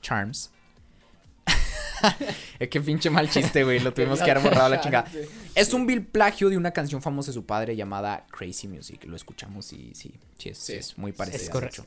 Charms. 0.00 0.50
es 2.58 2.68
que 2.68 2.80
pinche 2.80 3.10
mal 3.10 3.28
chiste, 3.30 3.64
güey. 3.64 3.80
Lo 3.80 3.92
tuvimos 3.92 4.20
que 4.20 4.30
haber 4.30 4.42
borrado 4.42 4.68
la 4.68 4.80
chingada. 4.80 5.10
Es 5.54 5.72
un 5.72 5.86
vil 5.86 6.04
plagio 6.04 6.50
de 6.50 6.56
una 6.56 6.72
canción 6.72 7.02
famosa 7.02 7.30
de 7.30 7.34
su 7.34 7.44
padre 7.44 7.76
llamada 7.76 8.26
Crazy 8.30 8.68
Music. 8.68 9.04
Lo 9.04 9.16
escuchamos 9.16 9.72
y 9.72 9.92
sí, 9.94 10.14
sí, 10.38 10.48
es, 10.50 10.58
Sí. 10.58 10.72
es 10.74 10.98
muy 10.98 11.12
parecido. 11.12 11.42
Es 11.44 11.50
correcto. 11.50 11.84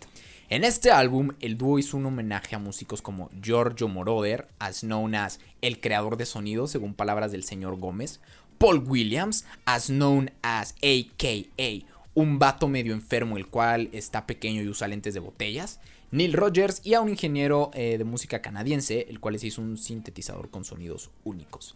En 0.50 0.63
este 0.63 0.91
álbum, 0.91 1.32
el 1.39 1.58
dúo 1.58 1.80
hizo 1.80 1.98
un 1.98 2.06
homenaje 2.06 2.56
a 2.56 2.60
músicos 2.60 3.02
como 3.02 3.32
Giorgio 3.41 3.88
Moroder, 3.88 4.48
as 4.60 4.82
known 4.82 5.15
as 5.15 5.39
el 5.62 5.80
creador 5.80 6.18
de 6.18 6.28
sonido, 6.28 6.68
según 6.68 6.94
palabras 6.94 7.32
del 7.32 7.44
señor 7.44 7.78
Gómez, 7.78 8.20
Paul 8.60 8.84
Williams, 8.88 9.46
as 9.65 9.88
known 9.88 10.30
as 10.44 10.76
AKA, 10.84 11.86
un 12.13 12.38
vato 12.39 12.68
medio 12.68 12.94
enfermo 12.94 13.38
el 13.38 13.48
cual 13.48 13.89
está 13.91 14.28
pequeño 14.28 14.62
y 14.62 14.68
usa 14.68 14.88
lentes 14.88 15.15
de 15.15 15.20
botellas, 15.20 15.80
Neil 16.15 16.34
Rogers 16.34 16.82
y 16.84 16.93
a 16.93 17.01
un 17.01 17.10
ingeniero 17.10 17.71
eh, 17.73 17.97
de 17.97 18.04
música 18.04 18.41
canadiense, 18.41 19.06
el 19.10 19.19
cual 19.19 19.34
les 19.34 19.43
hizo 19.43 19.62
un 19.62 19.78
sintetizador 19.78 20.49
con 20.49 20.63
sonidos 20.63 21.10
únicos. 21.23 21.75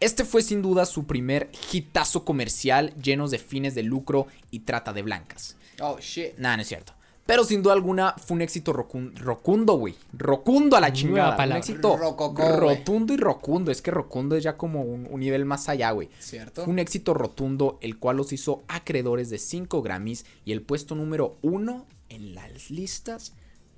Este 0.00 0.24
fue 0.24 0.42
sin 0.42 0.62
duda 0.62 0.86
su 0.86 1.06
primer 1.06 1.50
hitazo 1.72 2.24
comercial 2.24 2.94
llenos 3.02 3.30
de 3.30 3.38
fines 3.38 3.74
de 3.74 3.82
lucro 3.82 4.26
y 4.50 4.60
trata 4.60 4.92
de 4.92 5.02
blancas. 5.02 5.56
Oh, 5.80 5.98
shit. 6.00 6.36
Nada, 6.38 6.56
no 6.56 6.62
es 6.62 6.68
cierto. 6.68 6.92
Pero 7.26 7.44
sin 7.44 7.62
duda 7.62 7.74
alguna 7.74 8.14
fue 8.16 8.36
un 8.36 8.42
éxito 8.42 8.72
rocun- 8.72 9.14
rocundo, 9.16 9.74
güey. 9.74 9.94
Rocundo 10.12 10.76
a 10.76 10.80
la 10.80 10.92
chingada. 10.92 11.36
Un 11.44 11.52
éxito 11.52 11.96
rotundo 11.96 13.12
y 13.12 13.16
rocundo. 13.16 13.70
Es 13.70 13.82
que 13.82 13.90
rocundo 13.90 14.34
es 14.36 14.44
ya 14.44 14.56
como 14.56 14.82
un, 14.82 15.06
un 15.10 15.20
nivel 15.20 15.44
más 15.44 15.68
allá, 15.68 15.90
güey. 15.90 16.08
Cierto. 16.20 16.64
Fue 16.64 16.72
un 16.72 16.78
éxito 16.78 17.12
rotundo, 17.12 17.78
el 17.82 17.98
cual 17.98 18.16
los 18.18 18.32
hizo 18.32 18.62
acreedores 18.68 19.28
de 19.30 19.38
5 19.38 19.82
Grammys 19.82 20.24
y 20.44 20.52
el 20.52 20.62
puesto 20.62 20.94
número 20.94 21.36
1 21.42 21.86
en 22.08 22.34
las 22.34 22.70
listas 22.70 23.34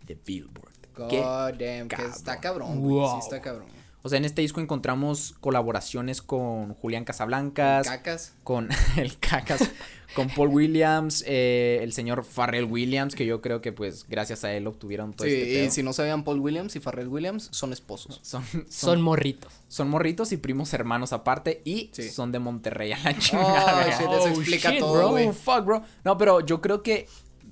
de 0.07 0.19
Billboard. 0.25 0.71
Qué 1.09 1.21
God 1.21 1.55
damn, 1.59 1.89
que 1.89 2.03
está 2.05 2.39
cabrón. 2.41 2.81
güey. 2.81 2.95
Wow. 2.97 3.11
Sí 3.13 3.19
está 3.25 3.41
cabrón. 3.41 3.69
O 4.03 4.09
sea, 4.09 4.17
en 4.17 4.25
este 4.25 4.41
disco 4.41 4.61
encontramos 4.63 5.35
colaboraciones 5.41 6.23
con 6.23 6.73
Julián 6.75 7.05
Casablancas, 7.05 7.87
Cacas. 7.87 8.35
con 8.45 8.69
el 8.97 9.19
Cacas, 9.19 9.71
con 10.15 10.29
Paul 10.31 10.49
Williams, 10.49 11.23
eh, 11.27 11.81
el 11.83 11.93
señor 11.93 12.25
Farrell 12.25 12.65
Williams, 12.65 13.15
que 13.15 13.27
yo 13.27 13.43
creo 13.43 13.61
que 13.61 13.73
pues 13.73 14.07
gracias 14.09 14.43
a 14.45 14.55
él 14.55 14.67
obtuvieron 14.67 15.13
todo 15.13 15.27
Sí, 15.29 15.35
este 15.35 15.51
y 15.53 15.57
pedo. 15.65 15.71
si 15.71 15.83
no 15.83 15.93
sabían 15.93 16.25
Paul 16.25 16.41
Williams 16.41 16.75
y 16.77 16.81
Farrell 16.81 17.09
Williams, 17.09 17.49
son 17.53 17.75
esposos. 17.75 18.21
Son, 18.23 18.43
son, 18.47 18.65
Son 18.71 19.03
morritos. 19.03 19.53
son 19.69 19.91
morritos 19.91 20.33
y 20.33 20.39
primos 20.39 20.73
hermanos 20.73 21.13
aparte 21.13 21.61
y 21.67 21.91
Sí. 21.93 22.09
son 22.09 22.33
de 22.33 22.39
Monterrey 22.39 22.93
a 22.93 22.99
la 23.01 23.11
Oh, 23.11 23.19
chingada. 23.19 23.99
shit, 23.99 24.07
Oh, 24.09 24.17
eso 24.19 24.29
explica 24.29 24.71
shit, 24.71 24.81
todo, 24.81 24.95
bro. 24.95 25.09
güey. 25.11 25.27
Oh, 25.29 25.33
fuck, 25.35 25.65
bro. 25.67 25.83
No, 26.05 26.17
pero 26.17 26.41
yo 26.41 26.63
creo 26.63 26.83
que. 26.83 27.07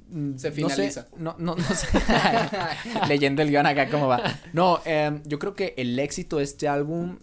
Mm, 0.08 0.36
Se 0.36 0.50
no 0.50 0.68
sé, 0.68 0.74
finaliza. 0.74 1.08
No, 1.16 1.34
no, 1.38 1.54
no, 1.54 1.62
sé. 1.62 1.86
Leyendo 3.08 3.42
el 3.42 3.50
guion 3.50 3.66
acá, 3.66 3.88
¿cómo 3.88 4.08
va? 4.08 4.22
No, 4.52 4.80
em, 4.84 5.22
yo 5.24 5.38
creo 5.38 5.54
que 5.54 5.74
el 5.76 5.98
éxito 5.98 6.38
de 6.38 6.44
este 6.44 6.68
álbum 6.68 7.18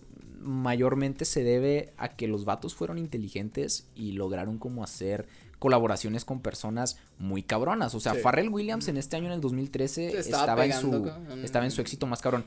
mayormente 0.46 1.26
se 1.26 1.44
debe 1.44 1.92
a 1.98 2.10
que 2.16 2.28
los 2.28 2.46
vatos 2.46 2.74
fueron 2.76 2.98
inteligentes 2.98 3.88
y 3.96 4.14
lograron 4.14 4.58
como 4.58 4.84
hacer 4.84 5.28
colaboraciones 5.60 6.26
con 6.26 6.42
personas 6.42 6.98
muy 7.18 7.42
cabronas. 7.42 7.96
O 7.96 8.00
sea, 8.00 8.14
Sí. 8.14 8.20
Pharrell 8.22 8.50
Williams 8.50 8.88
en 8.88 8.98
este 8.98 9.16
año, 9.16 9.28
en 9.28 9.32
el 9.34 9.42
2013, 9.42 10.12
Se 10.12 10.20
estaba 10.20 10.44
estaba, 10.44 10.66
en 10.66 10.74
su, 10.74 11.12
estaba 11.44 11.66
en 11.66 11.72
su 11.72 11.82
éxito 11.82 12.06
más 12.08 12.22
cabrón. 12.22 12.46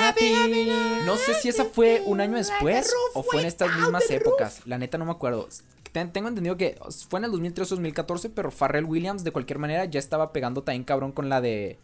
Happy. 0.00 0.32
No 1.04 1.16
sé 1.16 1.34
si 1.34 1.48
esa 1.48 1.64
fue 1.66 2.02
un 2.06 2.20
año 2.20 2.36
después 2.36 2.92
o 3.14 3.22
fue 3.22 3.40
en 3.42 3.46
estas 3.48 3.76
mismas 3.76 4.08
épocas. 4.10 4.62
La 4.66 4.78
neta 4.78 4.98
no 4.98 5.04
me 5.04 5.10
acuerdo. 5.12 5.48
Ten- 5.92 6.10
Tengo 6.12 6.28
entendido 6.28 6.56
que 6.56 6.78
fue 7.10 7.18
en 7.18 7.24
el 7.26 7.30
2013 7.32 7.74
o 7.74 7.76
2014, 7.76 8.30
pero 8.30 8.50
Pharrell 8.50 8.84
Williams 8.86 9.24
de 9.24 9.30
cualquier 9.32 9.58
manera 9.58 9.84
ya 9.84 9.98
estaba 9.98 10.32
pegando 10.32 10.62
también 10.62 10.84
cabrón 10.84 11.12
con 11.12 11.28
la 11.28 11.40
de 11.42 11.78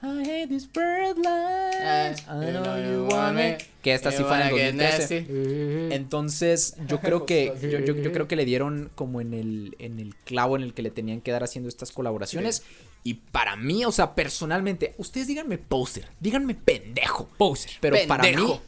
I 0.00 0.20
hate 0.22 0.48
this 0.48 0.66
bird 0.72 1.16
life. 1.18 2.22
I 2.28 2.52
know 2.52 2.76
you 2.78 3.08
want 3.10 3.34
me. 3.34 3.58
Que 3.82 3.94
esta 3.94 4.12
sí 4.12 4.22
fue 4.22 4.36
en 4.36 4.42
el 4.42 4.50
2013. 4.50 5.94
Entonces, 5.94 6.76
yo 6.86 7.00
creo 7.00 7.26
que 7.26 7.52
yo, 7.60 7.80
yo- 7.80 7.94
yo 7.96 8.12
creo 8.12 8.28
que 8.28 8.36
le 8.36 8.44
dieron 8.44 8.90
como 8.94 9.20
en 9.20 9.34
el 9.34 9.74
en 9.80 9.98
el 9.98 10.14
clavo 10.14 10.56
en 10.56 10.62
el 10.62 10.74
que 10.74 10.82
le 10.82 10.90
tenían 10.90 11.20
que 11.20 11.30
dar 11.32 11.42
haciendo 11.42 11.68
estas 11.68 11.90
colaboraciones 11.92 12.62
y 13.04 13.14
para 13.14 13.56
mí, 13.56 13.84
o 13.84 13.92
sea, 13.92 14.14
personalmente, 14.14 14.94
ustedes 14.98 15.26
díganme 15.26 15.58
poser, 15.58 16.08
díganme 16.20 16.54
pendejo, 16.54 17.28
Poser. 17.38 17.72
pero 17.80 17.96
para 18.06 18.24
mí 18.24 18.60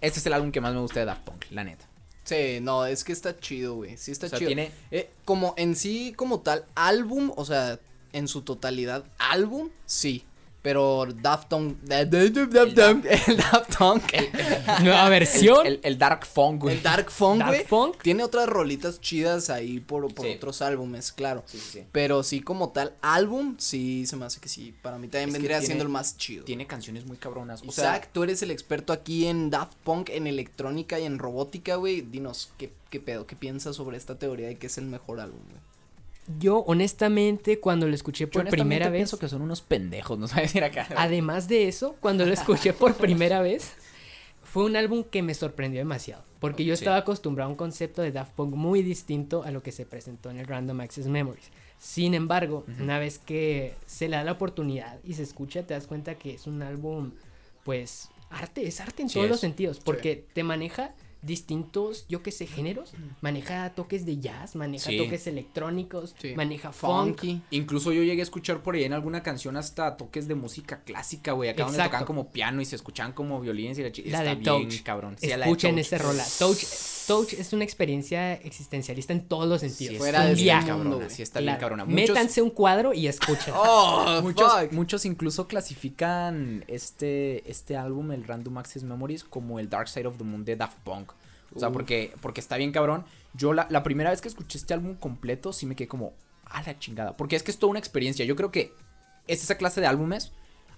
este 0.00 0.18
es 0.20 0.26
el 0.26 0.32
álbum 0.34 0.52
que 0.52 0.60
más 0.60 0.72
me 0.74 0.80
gusta 0.80 1.00
de 1.00 1.06
Daft 1.06 1.22
Punk, 1.24 1.44
la 1.50 1.64
neta. 1.64 1.86
Sí, 2.24 2.58
no, 2.62 2.86
es 2.86 3.04
que 3.04 3.12
está 3.12 3.38
chido, 3.38 3.74
güey. 3.76 3.96
Sí 3.98 4.10
está 4.12 4.26
O 4.26 4.28
sea, 4.30 4.38
chido. 4.38 4.48
tiene- 4.48 4.70
Eh, 4.90 5.10
como 5.26 5.52
en 5.58 5.76
sí, 5.76 6.14
como 6.16 6.40
tal, 6.40 6.64
álbum, 6.74 7.32
o 7.36 7.44
sea, 7.44 7.78
en 8.14 8.28
su 8.28 8.42
totalidad, 8.42 9.04
álbum, 9.18 9.68
sí. 9.86 10.24
Pero 10.64 11.06
Daft 11.20 11.48
Punk. 11.50 11.76
El 11.90 12.08
Daft 12.10 12.74
Punk. 12.74 13.04
El 13.04 13.36
Daft 13.36 13.76
Punk. 13.76 14.02
Nueva 14.82 15.08
versión. 15.10 15.66
El, 15.66 15.78
el 15.82 15.98
Dark 15.98 16.24
Funk, 16.24 16.62
güey. 16.62 16.76
El 16.76 16.82
Dark 16.82 17.10
Funk, 17.10 17.40
Dark 17.40 17.50
güey. 17.50 17.64
Funk. 17.66 17.96
Tiene 18.02 18.24
otras 18.24 18.48
rolitas 18.48 18.98
chidas 18.98 19.50
ahí 19.50 19.80
por, 19.80 20.12
por 20.14 20.24
Sí. 20.24 20.32
otros 20.32 20.62
álbumes, 20.62 21.12
claro. 21.12 21.42
Sí, 21.46 21.58
sí, 21.58 21.68
sí. 21.80 21.84
Pero 21.92 22.22
sí, 22.22 22.40
como 22.40 22.70
tal, 22.70 22.94
álbum, 23.02 23.56
sí 23.58 24.06
se 24.06 24.16
me 24.16 24.24
hace 24.24 24.40
que 24.40 24.48
sí. 24.48 24.74
Para 24.80 24.96
mí 24.96 25.08
también 25.08 25.28
Es 25.28 25.32
vendría 25.34 25.58
tiene- 25.58 25.66
siendo 25.66 25.84
el 25.84 25.90
más 25.90 26.16
chido. 26.16 26.44
Tiene 26.46 26.66
canciones 26.66 27.04
muy 27.04 27.18
cabronas. 27.18 27.60
O 27.66 27.70
sea, 27.70 27.90
Isaac, 27.96 28.08
tú 28.14 28.22
eres 28.22 28.40
el 28.42 28.50
experto 28.50 28.94
aquí 28.94 29.26
en 29.26 29.50
Daft 29.50 29.76
Punk, 29.84 30.08
en 30.08 30.26
electrónica 30.26 30.98
y 30.98 31.04
en 31.04 31.18
robótica, 31.18 31.76
güey. 31.76 32.00
Dinos, 32.00 32.52
¿qué, 32.56 32.72
¿qué 32.88 33.00
pedo? 33.00 33.26
¿Qué 33.26 33.36
piensas 33.36 33.76
sobre 33.76 33.98
esta 33.98 34.18
teoría 34.18 34.48
de 34.48 34.56
que 34.56 34.68
es 34.68 34.78
el 34.78 34.86
mejor 34.86 35.20
álbum, 35.20 35.40
güey? 35.50 35.60
Yo, 36.38 36.58
honestamente, 36.66 37.60
cuando 37.60 37.86
lo 37.86 37.94
escuché 37.94 38.26
por 38.26 38.48
primera 38.48 38.88
vez. 38.88 38.98
pienso 39.00 39.18
que 39.18 39.28
son 39.28 39.42
unos 39.42 39.60
pendejos, 39.62 40.18
no 40.18 40.26
decir 40.42 40.64
acá. 40.64 40.88
Además 40.96 41.48
de 41.48 41.68
eso, 41.68 41.96
cuando 42.00 42.24
lo 42.24 42.32
escuché 42.32 42.72
por 42.72 42.94
primera 42.96 43.40
vez, 43.42 43.72
fue 44.42 44.64
un 44.64 44.76
álbum 44.76 45.04
que 45.04 45.22
me 45.22 45.34
sorprendió 45.34 45.80
demasiado. 45.80 46.22
Porque 46.40 46.64
yo 46.64 46.76
Sí. 46.76 46.82
estaba 46.84 46.98
acostumbrado 46.98 47.48
a 47.48 47.50
un 47.52 47.56
concepto 47.56 48.02
de 48.02 48.12
Daft 48.12 48.32
Punk 48.34 48.54
muy 48.54 48.82
distinto 48.82 49.42
a 49.44 49.50
lo 49.50 49.62
que 49.62 49.72
se 49.72 49.86
presentó 49.86 50.30
en 50.30 50.38
el 50.38 50.46
Random 50.46 50.80
Access 50.80 51.06
Memories. 51.06 51.50
Sin 51.78 52.14
embargo, 52.14 52.64
una 52.80 52.98
vez 52.98 53.18
que 53.18 53.74
se 53.86 54.08
le 54.08 54.16
da 54.16 54.24
la 54.24 54.32
oportunidad 54.32 54.98
y 55.04 55.14
se 55.14 55.22
escucha, 55.22 55.66
te 55.66 55.74
das 55.74 55.86
cuenta 55.86 56.14
que 56.16 56.34
es 56.34 56.46
un 56.46 56.62
álbum, 56.62 57.12
pues, 57.64 58.08
arte, 58.30 58.66
es 58.66 58.80
arte 58.80 59.02
en 59.02 59.08
Sí 59.08 59.14
todos 59.14 59.24
es. 59.26 59.30
los 59.30 59.40
sentidos. 59.40 59.80
Porque 59.80 60.24
te 60.32 60.42
maneja 60.44 60.94
distintos, 61.26 62.06
yo 62.08 62.22
qué 62.22 62.30
sé, 62.32 62.46
géneros. 62.46 62.92
Maneja 63.20 63.70
toques 63.74 64.04
de 64.06 64.18
jazz, 64.18 64.56
maneja 64.56 64.90
Sí. 64.90 64.98
toques 64.98 65.26
electrónicos, 65.26 66.14
Sí. 66.20 66.34
maneja 66.34 66.72
funk. 66.72 67.18
Funky. 67.20 67.42
Incluso 67.50 67.92
yo 67.92 68.02
llegué 68.02 68.20
a 68.20 68.24
escuchar 68.24 68.62
por 68.62 68.74
ahí 68.74 68.84
en 68.84 68.92
alguna 68.92 69.22
canción 69.22 69.56
hasta 69.56 69.96
toques 69.96 70.28
de 70.28 70.34
música 70.34 70.82
clásica, 70.84 71.32
güey. 71.32 71.50
Acá 71.50 71.64
donde 71.64 71.78
tocaban 71.82 72.06
como 72.06 72.30
piano 72.30 72.60
y 72.60 72.64
se 72.64 72.76
escuchaban 72.76 73.12
como 73.12 73.40
violines 73.40 73.78
y 73.78 73.82
la 73.82 73.92
chica. 73.92 74.10
La 74.10 74.18
Está 74.18 74.30
de 74.30 74.36
bien, 74.36 74.68
Touch. 74.68 74.82
cabrón. 74.82 75.16
Sí, 75.18 75.30
Escuchen 75.30 75.76
Touch. 75.76 75.80
esa 75.86 75.98
rola. 75.98 76.24
Touch, 76.38 76.64
Touch 77.06 77.32
es 77.34 77.52
una 77.52 77.64
experiencia 77.64 78.34
existencialista 78.34 79.12
en 79.12 79.26
todos 79.28 79.46
los 79.48 79.60
sentidos. 79.60 79.92
Sí, 79.94 79.98
Fuera 79.98 80.24
de 80.24 80.34
viaje. 80.34 80.68
cabrona, 80.68 81.10
sí 81.10 81.22
está 81.22 81.40
bien 81.40 81.56
cabrona. 81.56 81.84
Muchos, 81.84 82.08
Métanse 82.10 82.40
un 82.42 82.50
cuadro 82.50 82.92
y 82.94 83.06
escuchen. 83.06 83.52
Oh, 83.66 84.20
muchos, 84.22 84.52
fuck. 84.52 84.72
muchos 84.72 85.04
incluso 85.04 85.46
clasifican 85.48 86.64
este, 86.68 87.48
este 87.50 87.76
álbum, 87.76 88.12
el 88.12 88.24
Random 88.24 88.56
Access 88.58 88.82
Memories, 88.84 89.24
como 89.24 89.58
el 89.58 89.68
Dark 89.68 89.88
Side 89.88 90.06
of 90.06 90.16
the 90.18 90.24
Moon 90.24 90.44
de 90.44 90.56
Daft 90.56 90.78
Punk. 90.84 91.12
O 91.54 91.60
sea, 91.60 91.68
Uf. 91.68 91.74
porque, 91.74 92.14
porque 92.20 92.40
está 92.40 92.56
bien 92.56 92.72
cabrón. 92.72 93.04
Yo 93.34 93.52
la, 93.52 93.66
la 93.70 93.82
primera 93.82 94.10
vez 94.10 94.20
que 94.20 94.28
escuché 94.28 94.58
este 94.58 94.74
álbum 94.74 94.94
completo, 94.94 95.52
sí 95.52 95.66
me 95.66 95.76
quedé 95.76 95.88
como, 95.88 96.14
a 96.46 96.62
la 96.62 96.78
chingada. 96.78 97.16
Porque 97.16 97.36
es 97.36 97.42
que 97.42 97.50
es 97.50 97.58
toda 97.58 97.70
una 97.70 97.78
experiencia. 97.78 98.24
Yo 98.24 98.36
creo 98.36 98.50
que 98.50 98.72
es 99.26 99.42
esa 99.42 99.56
clase 99.56 99.80
de 99.80 99.86
álbumes, 99.86 100.32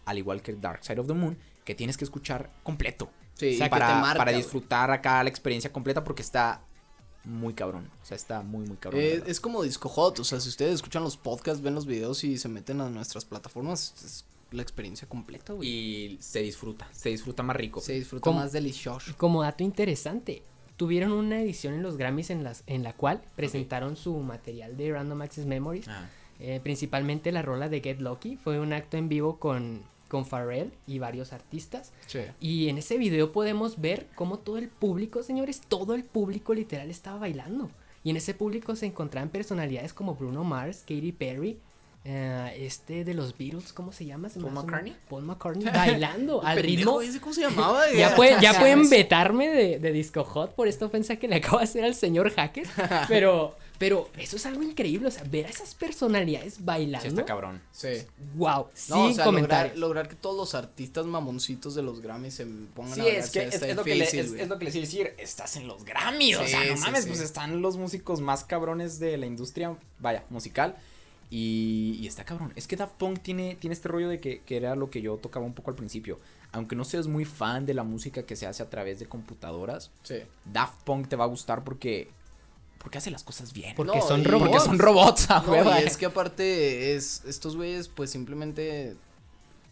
al 0.04 0.18
igual 0.18 0.42
que 0.42 0.54
Dark 0.54 0.84
Side 0.84 1.00
of 1.00 1.06
the 1.06 1.14
Moon, 1.14 1.38
que 1.64 1.74
tienes 1.74 1.96
que 1.96 2.04
escuchar 2.04 2.50
completo. 2.62 3.10
Sí, 3.34 3.54
O 3.54 3.58
sea, 3.58 3.68
que 3.68 3.74
te 3.74 3.80
para, 3.80 4.00
marca, 4.00 4.18
para 4.18 4.32
disfrutar 4.32 4.90
acá 4.90 5.22
la 5.22 5.28
experiencia 5.28 5.70
completa 5.72 6.02
porque 6.02 6.22
está 6.22 6.62
muy 7.24 7.54
cabrón. 7.54 7.90
O 8.02 8.06
sea, 8.06 8.16
está 8.16 8.40
muy, 8.42 8.66
muy 8.66 8.76
cabrón. 8.76 9.02
Eh, 9.02 9.22
es 9.26 9.40
como 9.40 9.62
Disco 9.62 9.88
Hot, 9.88 10.18
o 10.20 10.24
sea, 10.24 10.40
si 10.40 10.48
ustedes 10.48 10.76
escuchan 10.76 11.02
los 11.02 11.16
podcasts, 11.16 11.62
ven 11.62 11.74
los 11.74 11.84
videos 11.84 12.24
y 12.24 12.38
se 12.38 12.48
meten 12.48 12.80
a 12.80 12.88
nuestras 12.88 13.24
plataformas, 13.24 13.94
es 14.04 14.24
la 14.52 14.62
experiencia 14.62 15.08
completa, 15.08 15.52
güey. 15.52 15.68
y 15.68 16.18
se 16.20 16.40
disfruta, 16.40 16.88
se 16.92 17.10
disfruta 17.10 17.42
más 17.42 17.56
rico. 17.56 17.80
Se 17.80 17.94
disfruta 17.94 18.30
más 18.30 18.52
delicioso. 18.52 19.12
Como 19.18 19.42
dato 19.42 19.64
interesante, 19.64 20.42
tuvieron 20.76 21.12
una 21.12 21.40
edición 21.40 21.74
en 21.74 21.82
los 21.82 21.96
Grammys 21.96 22.30
en, 22.30 22.44
las, 22.44 22.62
en 22.66 22.82
la 22.82 22.92
cual 22.92 23.22
presentaron 23.34 23.96
su 23.96 24.16
material 24.18 24.76
de 24.76 24.92
Random 24.92 25.22
Access 25.22 25.46
Memories. 25.46 25.88
Ah, 25.88 26.08
eh, 26.38 26.60
principalmente 26.62 27.32
la 27.32 27.42
rola 27.42 27.68
de 27.68 27.80
Get 27.80 28.00
Lucky. 28.00 28.36
Fue 28.36 28.60
un 28.60 28.72
acto 28.72 28.96
en 28.96 29.08
vivo 29.08 29.38
con, 29.38 29.82
con 30.08 30.26
Pharrell 30.26 30.72
y 30.86 30.98
varios 30.98 31.32
artistas. 31.32 31.92
Sí. 32.06 32.20
Y 32.40 32.68
en 32.68 32.78
ese 32.78 32.98
video 32.98 33.32
podemos 33.32 33.80
ver 33.80 34.06
cómo 34.14 34.38
todo 34.38 34.58
el 34.58 34.68
público, 34.68 35.22
señores, 35.22 35.62
todo 35.66 35.94
el 35.94 36.04
público 36.04 36.54
literal 36.54 36.90
estaba 36.90 37.18
bailando. 37.18 37.70
Y 38.04 38.10
en 38.10 38.16
ese 38.16 38.34
público 38.34 38.76
se 38.76 38.86
encontraban 38.86 39.30
personalidades 39.30 39.92
como 39.92 40.14
Bruno 40.14 40.44
Mars, 40.44 40.80
Katy 40.86 41.12
Perry, 41.12 41.58
eh, 42.08 42.54
este 42.60 43.04
de 43.04 43.14
los 43.14 43.36
Beatles, 43.36 43.72
¿cómo 43.72 43.90
se 43.92 44.04
llama? 44.04 44.28
Se 44.28 44.38
¿Paul 44.38 44.50
un- 44.50 44.54
McCartney? 44.54 44.96
Paul 45.10 45.24
McCartney 45.24 45.64
bailando 45.74 46.40
al 46.44 46.58
ritmo. 46.62 47.00
ese, 47.00 47.20
¿Cómo 47.20 47.34
se 47.34 47.40
llamaba? 47.40 47.82
Ya, 47.96 48.14
pueden, 48.14 48.40
ya 48.40 48.54
pueden 48.60 48.88
vetarme 48.88 49.48
de, 49.48 49.78
de 49.80 49.92
Disco 49.92 50.22
Hot 50.24 50.54
por 50.54 50.68
esta 50.68 50.86
ofensa 50.86 51.16
que 51.16 51.26
le 51.26 51.36
acabo 51.36 51.58
de 51.58 51.64
hacer 51.64 51.84
al 51.84 51.94
señor 51.96 52.30
Hacker. 52.32 52.66
Pero, 53.08 53.56
pero 53.78 54.08
eso 54.16 54.36
es 54.36 54.46
algo 54.46 54.62
increíble. 54.62 55.08
O 55.08 55.10
sea, 55.10 55.24
ver 55.24 55.46
a 55.46 55.48
esas 55.48 55.74
personalidades 55.74 56.64
bailando. 56.64 57.02
Sí, 57.02 57.08
está 57.08 57.24
cabrón. 57.24 57.60
Sí. 57.72 57.88
Wow, 58.34 58.68
No, 58.68 58.70
sin 58.72 58.94
o 58.96 59.12
sea, 59.14 59.24
lograr, 59.32 59.72
lograr 59.76 60.08
que 60.08 60.14
todos 60.14 60.36
los 60.36 60.54
artistas 60.54 61.06
mamoncitos 61.06 61.74
de 61.74 61.82
los 61.82 62.00
Grammys 62.00 62.34
se 62.34 62.46
pongan 62.46 62.94
Sí, 62.94 63.00
a 63.00 63.08
es 63.18 63.30
que 63.30 63.38
bailar, 63.40 63.48
es, 63.48 63.54
está 63.62 63.68
es 63.68 63.76
lo 63.76 63.82
que 63.84 63.94
le, 63.96 64.04
es, 64.04 64.14
es 64.14 64.48
lo 64.48 64.58
que 64.58 64.64
les 64.66 64.74
iba 64.76 64.82
a 64.82 64.86
decir, 64.86 65.14
estás 65.18 65.56
en 65.56 65.66
los 65.66 65.84
Grammys, 65.84 66.36
o 66.38 66.46
sea, 66.46 66.64
no 66.64 66.76
sí, 66.76 66.82
mames, 66.82 67.02
sí. 67.02 67.08
pues 67.08 67.20
están 67.20 67.60
los 67.62 67.76
músicos 67.76 68.20
más 68.20 68.44
cabrones 68.44 68.98
de 69.00 69.16
la 69.16 69.26
industria, 69.26 69.76
vaya, 69.98 70.24
musical, 70.30 70.76
y, 71.30 71.98
y 72.00 72.06
está 72.06 72.24
cabrón, 72.24 72.52
es 72.56 72.66
que 72.68 72.76
Daft 72.76 72.94
Punk 72.94 73.20
tiene, 73.20 73.56
tiene 73.56 73.74
este 73.74 73.88
rollo 73.88 74.08
de 74.08 74.20
que, 74.20 74.42
que 74.42 74.56
era 74.56 74.76
lo 74.76 74.90
que 74.90 75.00
yo 75.02 75.16
tocaba 75.16 75.44
un 75.44 75.54
poco 75.54 75.70
al 75.70 75.76
principio, 75.76 76.20
aunque 76.52 76.76
no 76.76 76.84
seas 76.84 77.06
muy 77.08 77.24
fan 77.24 77.66
de 77.66 77.74
la 77.74 77.82
música 77.82 78.22
que 78.24 78.36
se 78.36 78.46
hace 78.46 78.62
a 78.62 78.70
través 78.70 78.98
de 79.00 79.06
computadoras, 79.06 79.90
Sí. 80.02 80.16
Daft 80.44 80.82
Punk 80.84 81.08
te 81.08 81.16
va 81.16 81.24
a 81.24 81.28
gustar 81.28 81.64
porque, 81.64 82.08
porque 82.78 82.98
hace 82.98 83.10
las 83.10 83.24
cosas 83.24 83.52
bien, 83.52 83.74
Porque 83.74 83.98
No, 83.98 84.06
son 84.06 84.24
robots. 84.24 84.50
porque 84.50 84.64
son 84.64 84.78
robots, 84.78 85.30
a 85.30 85.40
No, 85.42 85.80
y 85.80 85.82
es 85.84 85.96
que 85.96 86.06
aparte 86.06 86.94
es 86.94 87.24
estos 87.26 87.56
güeyes 87.56 87.88
pues 87.88 88.10
simplemente 88.10 88.96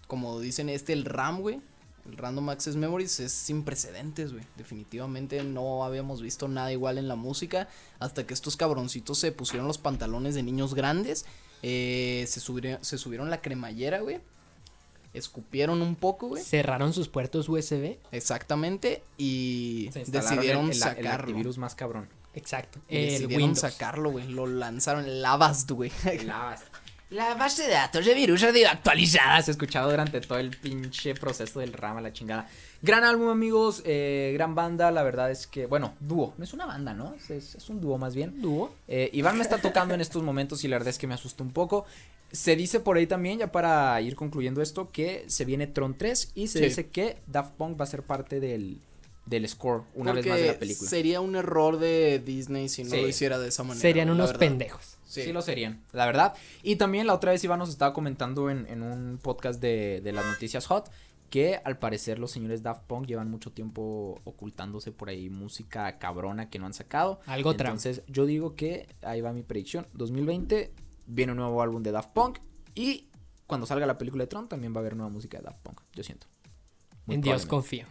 como 0.09 0.40
dicen 0.40 0.69
este 0.69 0.93
el 0.93 1.05
RAM, 1.05 1.40
güey, 1.40 1.61
el 2.07 2.17
Random 2.19 2.51
Access 2.51 2.77
Memories 2.77 3.19
es 3.21 3.33
sin 3.33 3.64
precedentes, 3.64 4.33
güey. 4.33 4.45
Definitivamente 4.59 5.43
no 5.43 5.85
habíamos 5.85 6.21
visto 6.21 6.49
nada 6.49 6.71
igual 6.71 6.99
en 6.99 7.09
la 7.09 7.17
música 7.17 7.69
hasta 7.99 8.27
que 8.27 8.35
estos 8.35 8.57
cabroncitos 8.59 9.19
se 9.19 9.33
pusieron 9.33 9.67
los 9.67 9.79
pantalones 9.79 10.35
de 10.35 10.43
niños 10.43 10.75
grandes, 10.75 11.25
eh, 11.66 12.27
se 12.29 12.40
subieron 12.40 12.85
se 12.85 12.98
subieron 12.98 13.31
la 13.31 13.40
cremallera, 13.40 14.00
güey. 14.00 14.20
Escupieron 15.14 15.81
un 15.81 15.94
poco, 15.94 16.29
güey. 16.29 16.42
Cerraron 16.42 16.92
sus 16.92 17.09
puertos 17.09 17.48
USB. 17.48 17.96
Exactamente 18.11 19.03
y 19.16 19.88
Se 19.92 20.05
decidieron 20.05 20.64
el, 20.64 20.70
el- 20.70 20.77
el 20.77 20.79
sacarlo. 20.81 21.11
antivirus 21.29 21.57
más 21.59 21.74
cabrón. 21.74 22.09
Exacto. 22.35 22.81
Y 22.88 22.96
El 22.96 23.05
decidieron 23.11 23.37
Windows. 23.50 23.61
sacarlo, 23.61 24.11
güey. 24.11 24.27
Lo 24.29 24.46
lanzaron 24.46 25.05
el 25.05 25.24
Avast, 25.24 25.70
güey. 25.70 25.92
La, 26.27 26.59
la 27.14 27.35
base 27.35 27.62
de 27.62 27.70
datos 27.74 28.05
de 28.05 28.12
virus 28.12 28.40
radio 28.42 28.68
actualizada 28.68 29.40
se 29.40 29.50
ha 29.50 29.53
escuchado 29.53 29.88
durante 29.88 30.20
todo 30.20 30.38
el 30.38 30.50
pinche 30.50 31.14
proceso 31.14 31.61
del 31.61 31.72
rama, 31.72 32.00
la 32.00 32.12
chingada. 32.12 32.48
Gran 32.83 33.05
álbum, 33.05 33.29
amigos, 33.29 33.83
eh, 33.87 34.33
gran 34.35 34.57
banda, 34.57 34.90
la 34.90 35.05
verdad 35.05 35.31
es 35.31 35.46
que, 35.46 35.66
bueno, 35.66 35.94
dúo, 36.00 36.35
no 36.37 36.42
es 36.44 36.53
una 36.53 36.66
banda, 36.66 36.92
¿no? 36.92 37.14
Es, 37.29 37.57
un 37.68 37.81
dúo 37.81 37.98
más 37.98 38.16
bien. 38.16 38.42
Dúo. 38.42 38.74
Eh, 38.88 39.11
Iván 39.12 39.37
me 39.37 39.42
está 39.42 39.59
tocando 39.59 39.94
en 39.94 40.00
estos 40.00 40.24
momentos 40.24 40.64
y 40.64 40.68
la 40.68 40.74
verdad 40.77 40.88
es 40.90 40.98
que 40.98 41.07
me 41.07 41.14
asustó 41.14 41.44
un 41.44 41.53
poco. 41.53 41.87
Se 42.33 42.57
dice 42.57 42.81
por 42.81 42.96
ahí 42.96 43.07
también, 43.07 43.38
ya 43.38 43.53
para 43.53 44.00
ir 44.00 44.16
concluyendo 44.16 44.61
esto, 44.61 44.90
que 44.90 45.24
se 45.29 45.44
viene 45.44 45.68
Tron 45.68 45.96
3 45.96 46.33
y 46.35 46.48
se 46.48 46.59
Sí. 46.59 46.64
dice 46.64 46.88
que 46.88 47.18
Daft 47.29 47.53
Punk 47.53 47.79
va 47.79 47.85
a 47.85 47.87
ser 47.87 48.03
parte 48.03 48.40
del, 48.40 48.81
del 49.24 49.48
score 49.48 49.83
una 49.94 50.12
vez 50.12 50.27
más 50.27 50.40
de 50.40 50.46
la 50.48 50.59
película. 50.59 50.90
Sería 50.90 51.20
un 51.20 51.37
error 51.37 51.79
de 51.79 52.18
Disney 52.18 52.68
si 52.68 52.83
no 52.83 52.90
Sí. 52.90 53.00
lo 53.00 53.07
hiciera 53.09 53.38
de 53.38 53.48
esa 53.48 53.62
manera. 53.62 53.81
Serían 53.81 54.11
unos 54.11 54.33
pendejos. 54.33 54.96
Sí. 55.14 55.22
Sí. 55.22 55.33
lo 55.33 55.42
serían, 55.42 55.83
la 55.92 56.07
verdad. 56.07 56.35
Y 56.62 56.77
también 56.77 57.07
la 57.07 57.14
otra 57.14 57.33
vez 57.33 57.42
Iván 57.44 57.59
nos 57.59 57.68
estaba 57.68 57.92
comentando 57.92 58.50
en, 58.50 58.66
en 58.68 58.83
un 58.83 59.18
podcast 59.22 59.61
de, 59.61 60.00
de 60.03 60.12
las 60.12 60.27
noticias 60.27 60.66
hot 60.66 60.90
que 61.35 61.61
al 61.64 61.79
parecer 61.79 62.20
los 62.20 62.31
señores 62.31 62.62
Daft 62.62 62.85
Punk 62.85 63.07
llevan 63.07 63.29
mucho 63.29 63.50
tiempo 63.50 64.20
ocultándose 64.24 64.92
por 64.92 65.09
ahí 65.09 65.31
música 65.31 65.98
cabrona 65.98 66.48
que 66.48 66.59
no 66.59 66.66
han 66.66 66.74
sacado. 66.74 67.20
Algo 67.27 67.55
trampa. 67.55 67.72
Entonces 67.72 68.03
yo 68.07 68.24
digo 68.24 68.55
que 68.55 68.87
ahí 69.03 69.20
va 69.20 69.33
mi 69.33 69.42
predicción. 69.42 69.88
2020 69.94 70.72
viene 71.07 71.33
un 71.33 71.38
nuevo 71.38 71.61
álbum 71.61 71.83
de 71.83 71.90
Daft 71.90 72.11
Punk 72.11 72.38
y 72.74 73.09
cuando 73.46 73.66
salga 73.66 73.85
la 73.85 73.98
película 73.98 74.24
de 74.24 74.29
Tron 74.29 74.48
también 74.48 74.72
va 74.72 74.79
a 74.79 74.81
haber 74.81 74.96
nueva 74.96 75.11
música 75.11 75.38
de 75.38 75.44
Daft 75.44 75.61
Punk, 75.61 75.81
yo 75.94 76.05
siento. 76.05 76.27
Muy 77.07 77.16
En 77.16 77.20
Dios 77.20 77.46
confío. 77.46 77.87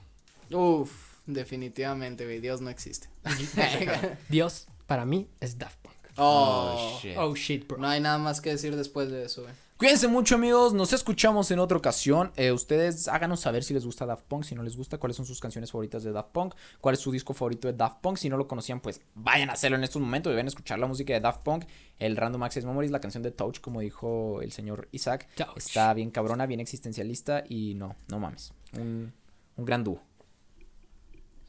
Uf, 0.49 1.19
definitivamente, 1.25 2.23
güey. 2.25 2.39
Dios 2.39 2.61
no 2.61 2.69
existe. 2.69 3.09
Dios, 4.29 4.67
para 4.87 5.05
mí, 5.05 5.27
es 5.39 5.57
Daft 5.57 5.79
Punk. 6.15 6.27
oh, 6.27 6.99
shit. 7.01 7.17
Oh 7.17 7.35
shit, 7.35 7.67
bro. 7.67 7.77
no 7.77 7.87
hay 7.87 7.99
nada 7.99 8.17
más 8.17 8.41
que 8.41 8.49
decir 8.51 8.75
después 8.75 9.09
de 9.09 9.25
eso, 9.25 9.43
güey. 9.43 9.53
Cuídense 9.77 10.07
mucho 10.07 10.35
amigos, 10.35 10.73
nos 10.73 10.93
escuchamos 10.93 11.51
en 11.51 11.59
otra 11.59 11.77
ocasión. 11.77 12.31
Eh, 12.37 12.51
ustedes 12.53 13.07
háganos 13.09 13.41
saber 13.41 13.63
si 13.65 13.73
les 13.73 13.83
gusta 13.85 14.05
Daft 14.05 14.23
Punk, 14.27 14.43
si 14.43 14.55
no 14.55 14.63
les 14.63 14.77
gusta, 14.77 14.97
cuáles 14.97 15.17
son 15.17 15.25
sus 15.25 15.41
canciones 15.41 15.71
favoritas 15.71 16.03
de 16.03 16.11
Daft 16.13 16.29
Punk, 16.29 16.53
cuál 16.79 16.93
es 16.93 17.01
su 17.01 17.11
disco 17.11 17.33
favorito 17.33 17.67
de 17.67 17.73
Daft 17.73 17.99
Punk. 17.99 18.17
Si 18.17 18.29
no 18.29 18.37
lo 18.37 18.47
conocían, 18.47 18.79
pues 18.79 19.01
vayan 19.15 19.49
a 19.49 19.53
hacerlo 19.53 19.75
en 19.75 19.83
estos 19.83 20.01
momentos, 20.01 20.31
deben 20.31 20.47
escuchar 20.47 20.79
la 20.79 20.87
música 20.87 21.11
de 21.11 21.19
Daft 21.19 21.41
Punk, 21.41 21.65
el 21.99 22.15
Random 22.15 22.43
Access 22.43 22.63
Memories, 22.63 22.91
la 22.91 23.01
canción 23.01 23.23
de 23.23 23.31
Touch, 23.31 23.59
como 23.59 23.81
dijo 23.81 24.41
el 24.41 24.53
señor 24.53 24.87
Isaac. 24.91 25.27
Touch. 25.35 25.57
Está 25.57 25.93
bien 25.93 26.11
cabrona, 26.11 26.45
bien 26.45 26.61
existencialista 26.61 27.43
y 27.49 27.73
no, 27.73 27.95
no 28.07 28.19
mames. 28.19 28.53
Un, 28.77 29.11
un 29.57 29.65
gran 29.65 29.83
dúo. 29.83 30.01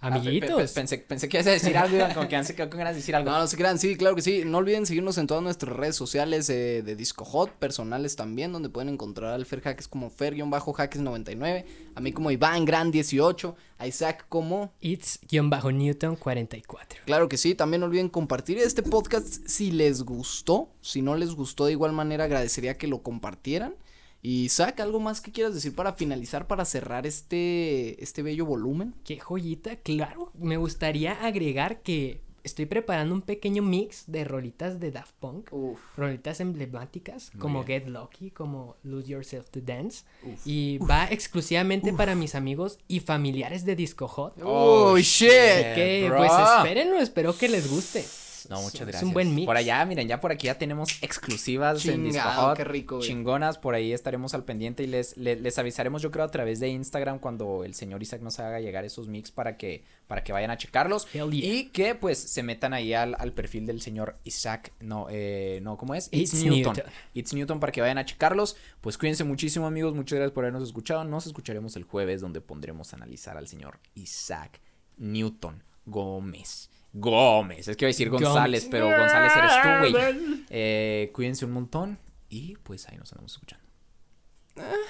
Ah, 0.07 0.11
pe- 0.11 0.21
pe- 0.21 0.29
Amiguitos. 0.29 0.73
pensé, 0.73 0.99
pensé 0.99 1.29
que 1.29 1.39
ibas 1.39 1.47
a 1.47 1.51
decir 1.53 1.77
algo, 1.79 1.97
Iván, 1.97 2.13
como 2.15 2.29
que 2.29 2.45
se 2.45 2.55
quedó 2.55 2.69
con 2.69 2.79
ganas 2.79 2.95
de 2.95 3.01
decir 3.01 3.17
algo. 3.17 3.31
No, 3.35 3.39
no 3.39 3.47
se 3.47 3.57
crean, 3.57 3.79
sí, 3.79 3.97
claro 3.97 4.15
que 4.15 4.23
sí. 4.23 4.43
No 4.45 4.59
olviden 4.59 4.85
seguirnos 4.87 5.17
en 5.19 5.27
todas 5.27 5.43
nuestras 5.43 5.75
redes 5.75 5.97
sociales 5.97 6.49
eh, 6.51 6.83
de 6.83 6.95
Disco 6.97 7.25
Hot, 7.25 7.51
personales 7.53 8.15
también, 8.17 8.53
donde 8.53 8.69
pueden 8.69 8.91
encontrar 8.91 9.33
al 9.33 9.47
Fer 9.47 9.61
Jaques 9.63 9.89
como 9.89 10.11
Fer-Jaques99, 10.11 11.65
a 11.95 12.01
mí 12.01 12.13
como 12.13 12.31
Iván 12.31 12.67
Gran18, 12.67 13.55
a 13.79 13.87
Isaac 13.87 14.27
como 14.29 14.73
It's-Newton 14.81 16.17
44. 16.17 17.01
Claro 17.07 17.29
que 17.29 17.37
sí, 17.37 17.55
también 17.55 17.81
no 17.81 17.87
olviden 17.87 18.09
compartir 18.09 18.59
este 18.59 18.83
podcast 18.83 19.47
si 19.47 19.71
les 19.71 20.03
gustó. 20.03 20.69
Si 20.81 21.03
no 21.03 21.17
les 21.17 21.31
gustó, 21.35 21.67
de 21.67 21.73
igual 21.73 21.93
manera 21.93 22.25
agradecería 22.25 22.77
que 22.77 22.87
lo 22.87 23.03
compartieran. 23.03 23.75
Y 24.25 24.45
Isaac, 24.45 24.81
¿algo 24.81 25.01
más 25.01 25.21
que 25.21 25.33
quieras 25.33 25.53
decir 25.53 25.75
para 25.75 25.93
finalizar, 25.93 26.47
para 26.47 26.65
cerrar 26.65 27.07
este, 27.07 28.03
este 28.03 28.23
bello 28.23 28.47
volumen? 28.47 28.95
Qué 29.05 29.19
joyita, 29.21 29.77
claro. 29.77 30.33
Me 30.33 30.57
gustaría 30.57 31.13
agregar 31.27 31.83
que 31.83 32.23
estoy 32.43 32.65
preparando 32.65 33.15
un 33.15 33.21
pequeño 33.21 33.63
mix 33.63 34.05
de 34.07 34.25
rolitas 34.25 34.81
de 34.81 34.93
Daft 34.93 35.13
Punk. 35.21 35.53
Uf. 35.53 35.79
Rolitas 35.99 36.41
emblemáticas 36.41 37.35
Muy 37.35 37.41
como 37.43 37.65
bien. 37.65 37.83
Get 37.83 37.91
Lucky, 37.91 38.31
como 38.31 38.77
Lose 38.83 39.09
Yourself 39.09 39.51
to 39.51 39.61
Dance. 39.61 40.07
Y 40.47 40.79
va 40.79 41.05
exclusivamente 41.11 41.93
para 41.93 42.15
mis 42.15 42.35
amigos 42.35 42.79
y 42.89 43.01
familiares 43.01 43.67
de 43.67 43.77
Disco 43.77 44.09
Hot. 44.09 44.41
Oh, 44.43 44.97
shit. 44.97 45.29
que 45.29 46.07
bro. 46.09 46.17
pues 46.17 46.33
espérenlo, 46.33 46.99
espero 46.99 47.37
que 47.37 47.51
les 47.51 47.71
guste. 47.71 48.03
No, 48.51 48.61
muchas 48.63 48.81
Es 48.83 48.87
gracias. 48.87 49.03
un 49.03 49.13
buen 49.13 49.35
mix. 49.35 49.47
Por 49.47 49.57
allá, 49.57 49.85
miren, 49.85 50.09
ya 50.09 50.21
por 50.21 50.33
aquí 50.33 50.47
ya 50.47 50.57
tenemos 50.59 51.03
exclusivas 51.03 51.85
en 51.87 52.05
Disco 52.05 52.21
Chingado, 52.21 52.43
Hot, 52.49 52.57
qué 52.57 52.65
rico, 52.65 52.97
güey. 52.97 53.09
Chingonas, 53.09 53.59
por 53.59 53.75
ahí 53.75 53.93
estaremos 53.93 54.35
al 54.35 54.45
pendiente 54.45 54.83
y 54.83 54.87
les, 54.87 55.17
les, 55.17 55.41
les 55.41 55.59
avisaremos, 55.59 56.03
yo 56.03 56.11
creo, 56.11 56.25
a 56.25 56.31
través 56.31 56.61
de 56.61 56.69
Instagram 56.69 57.19
cuando 57.19 57.65
el 57.65 57.75
señor 57.75 58.03
Isaac 58.03 58.21
nos 58.23 58.39
haga 58.41 58.61
llegar 58.61 58.85
esos 58.85 59.09
mix 59.09 59.31
para 59.31 59.57
que, 59.57 59.85
para 60.07 60.23
que 60.25 60.33
vayan 60.33 60.51
a 60.51 60.57
checarlos. 60.59 61.07
Hell 61.13 61.31
yeah. 61.31 61.53
Y 61.55 61.65
que 61.71 61.95
pues 61.95 62.19
se 62.19 62.43
metan 62.43 62.75
ahí 62.75 62.93
al, 62.95 63.17
al 63.19 63.33
perfil 63.33 63.67
del 63.67 63.81
señor 63.81 64.19
Isaac. 64.25 64.73
No, 64.81 65.07
eh, 65.11 65.61
no, 65.63 65.77
¿cómo 65.77 65.95
es? 65.95 66.09
It's 66.13 66.35
Newton. 66.45 66.77
It's 67.15 67.33
Newton 67.33 67.61
para 67.61 67.73
que 67.73 67.81
vayan 67.81 67.99
a 67.99 68.05
checarlos. 68.05 68.57
Pues 68.81 68.99
cuídense 68.99 69.25
muchísimo, 69.25 69.67
amigos. 69.67 69.95
Muchas 69.95 70.17
gracias 70.17 70.33
por 70.35 70.45
habernos 70.45 70.63
escuchado. 70.63 71.05
Nos 71.05 71.27
escucharemos 71.27 71.77
el 71.77 71.85
jueves 71.85 72.21
donde 72.21 72.41
pondremos 72.41 72.93
a 72.93 72.97
analizar 72.97 73.37
al 73.37 73.49
señor 73.49 73.79
Isaac 73.95 74.61
Newton 74.97 75.63
Gómez. 75.87 76.71
Gómez, 76.95 77.67
es 77.69 77.77
que 77.77 77.85
iba 77.85 77.89
a 77.89 77.93
decir 77.93 78.09
Gómez. 78.09 78.29
González, 78.29 78.69
pero 78.71 78.87
González 78.87 79.33
eres 79.37 79.53
tú, 79.63 79.99
güey. 79.99 80.45
Eh, 80.49 81.11
cuídense 81.13 81.45
un 81.45 81.51
montón 81.53 81.99
y 82.29 82.57
pues 82.63 82.89
ahí 82.89 82.97
nos 82.97 83.13
andamos 83.13 83.33
escuchando. 83.33 83.65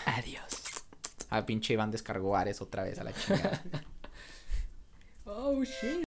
Adiós. 0.06 0.62
Ah, 1.30 1.46
pinche 1.46 1.72
Iván 1.72 1.90
descargó 1.90 2.36
Ares 2.36 2.60
otra 2.60 2.84
vez 2.84 2.98
a 2.98 3.04
la 3.04 3.12
chingada. 3.12 3.62
Oh 5.26 5.64
shit. 5.64 6.04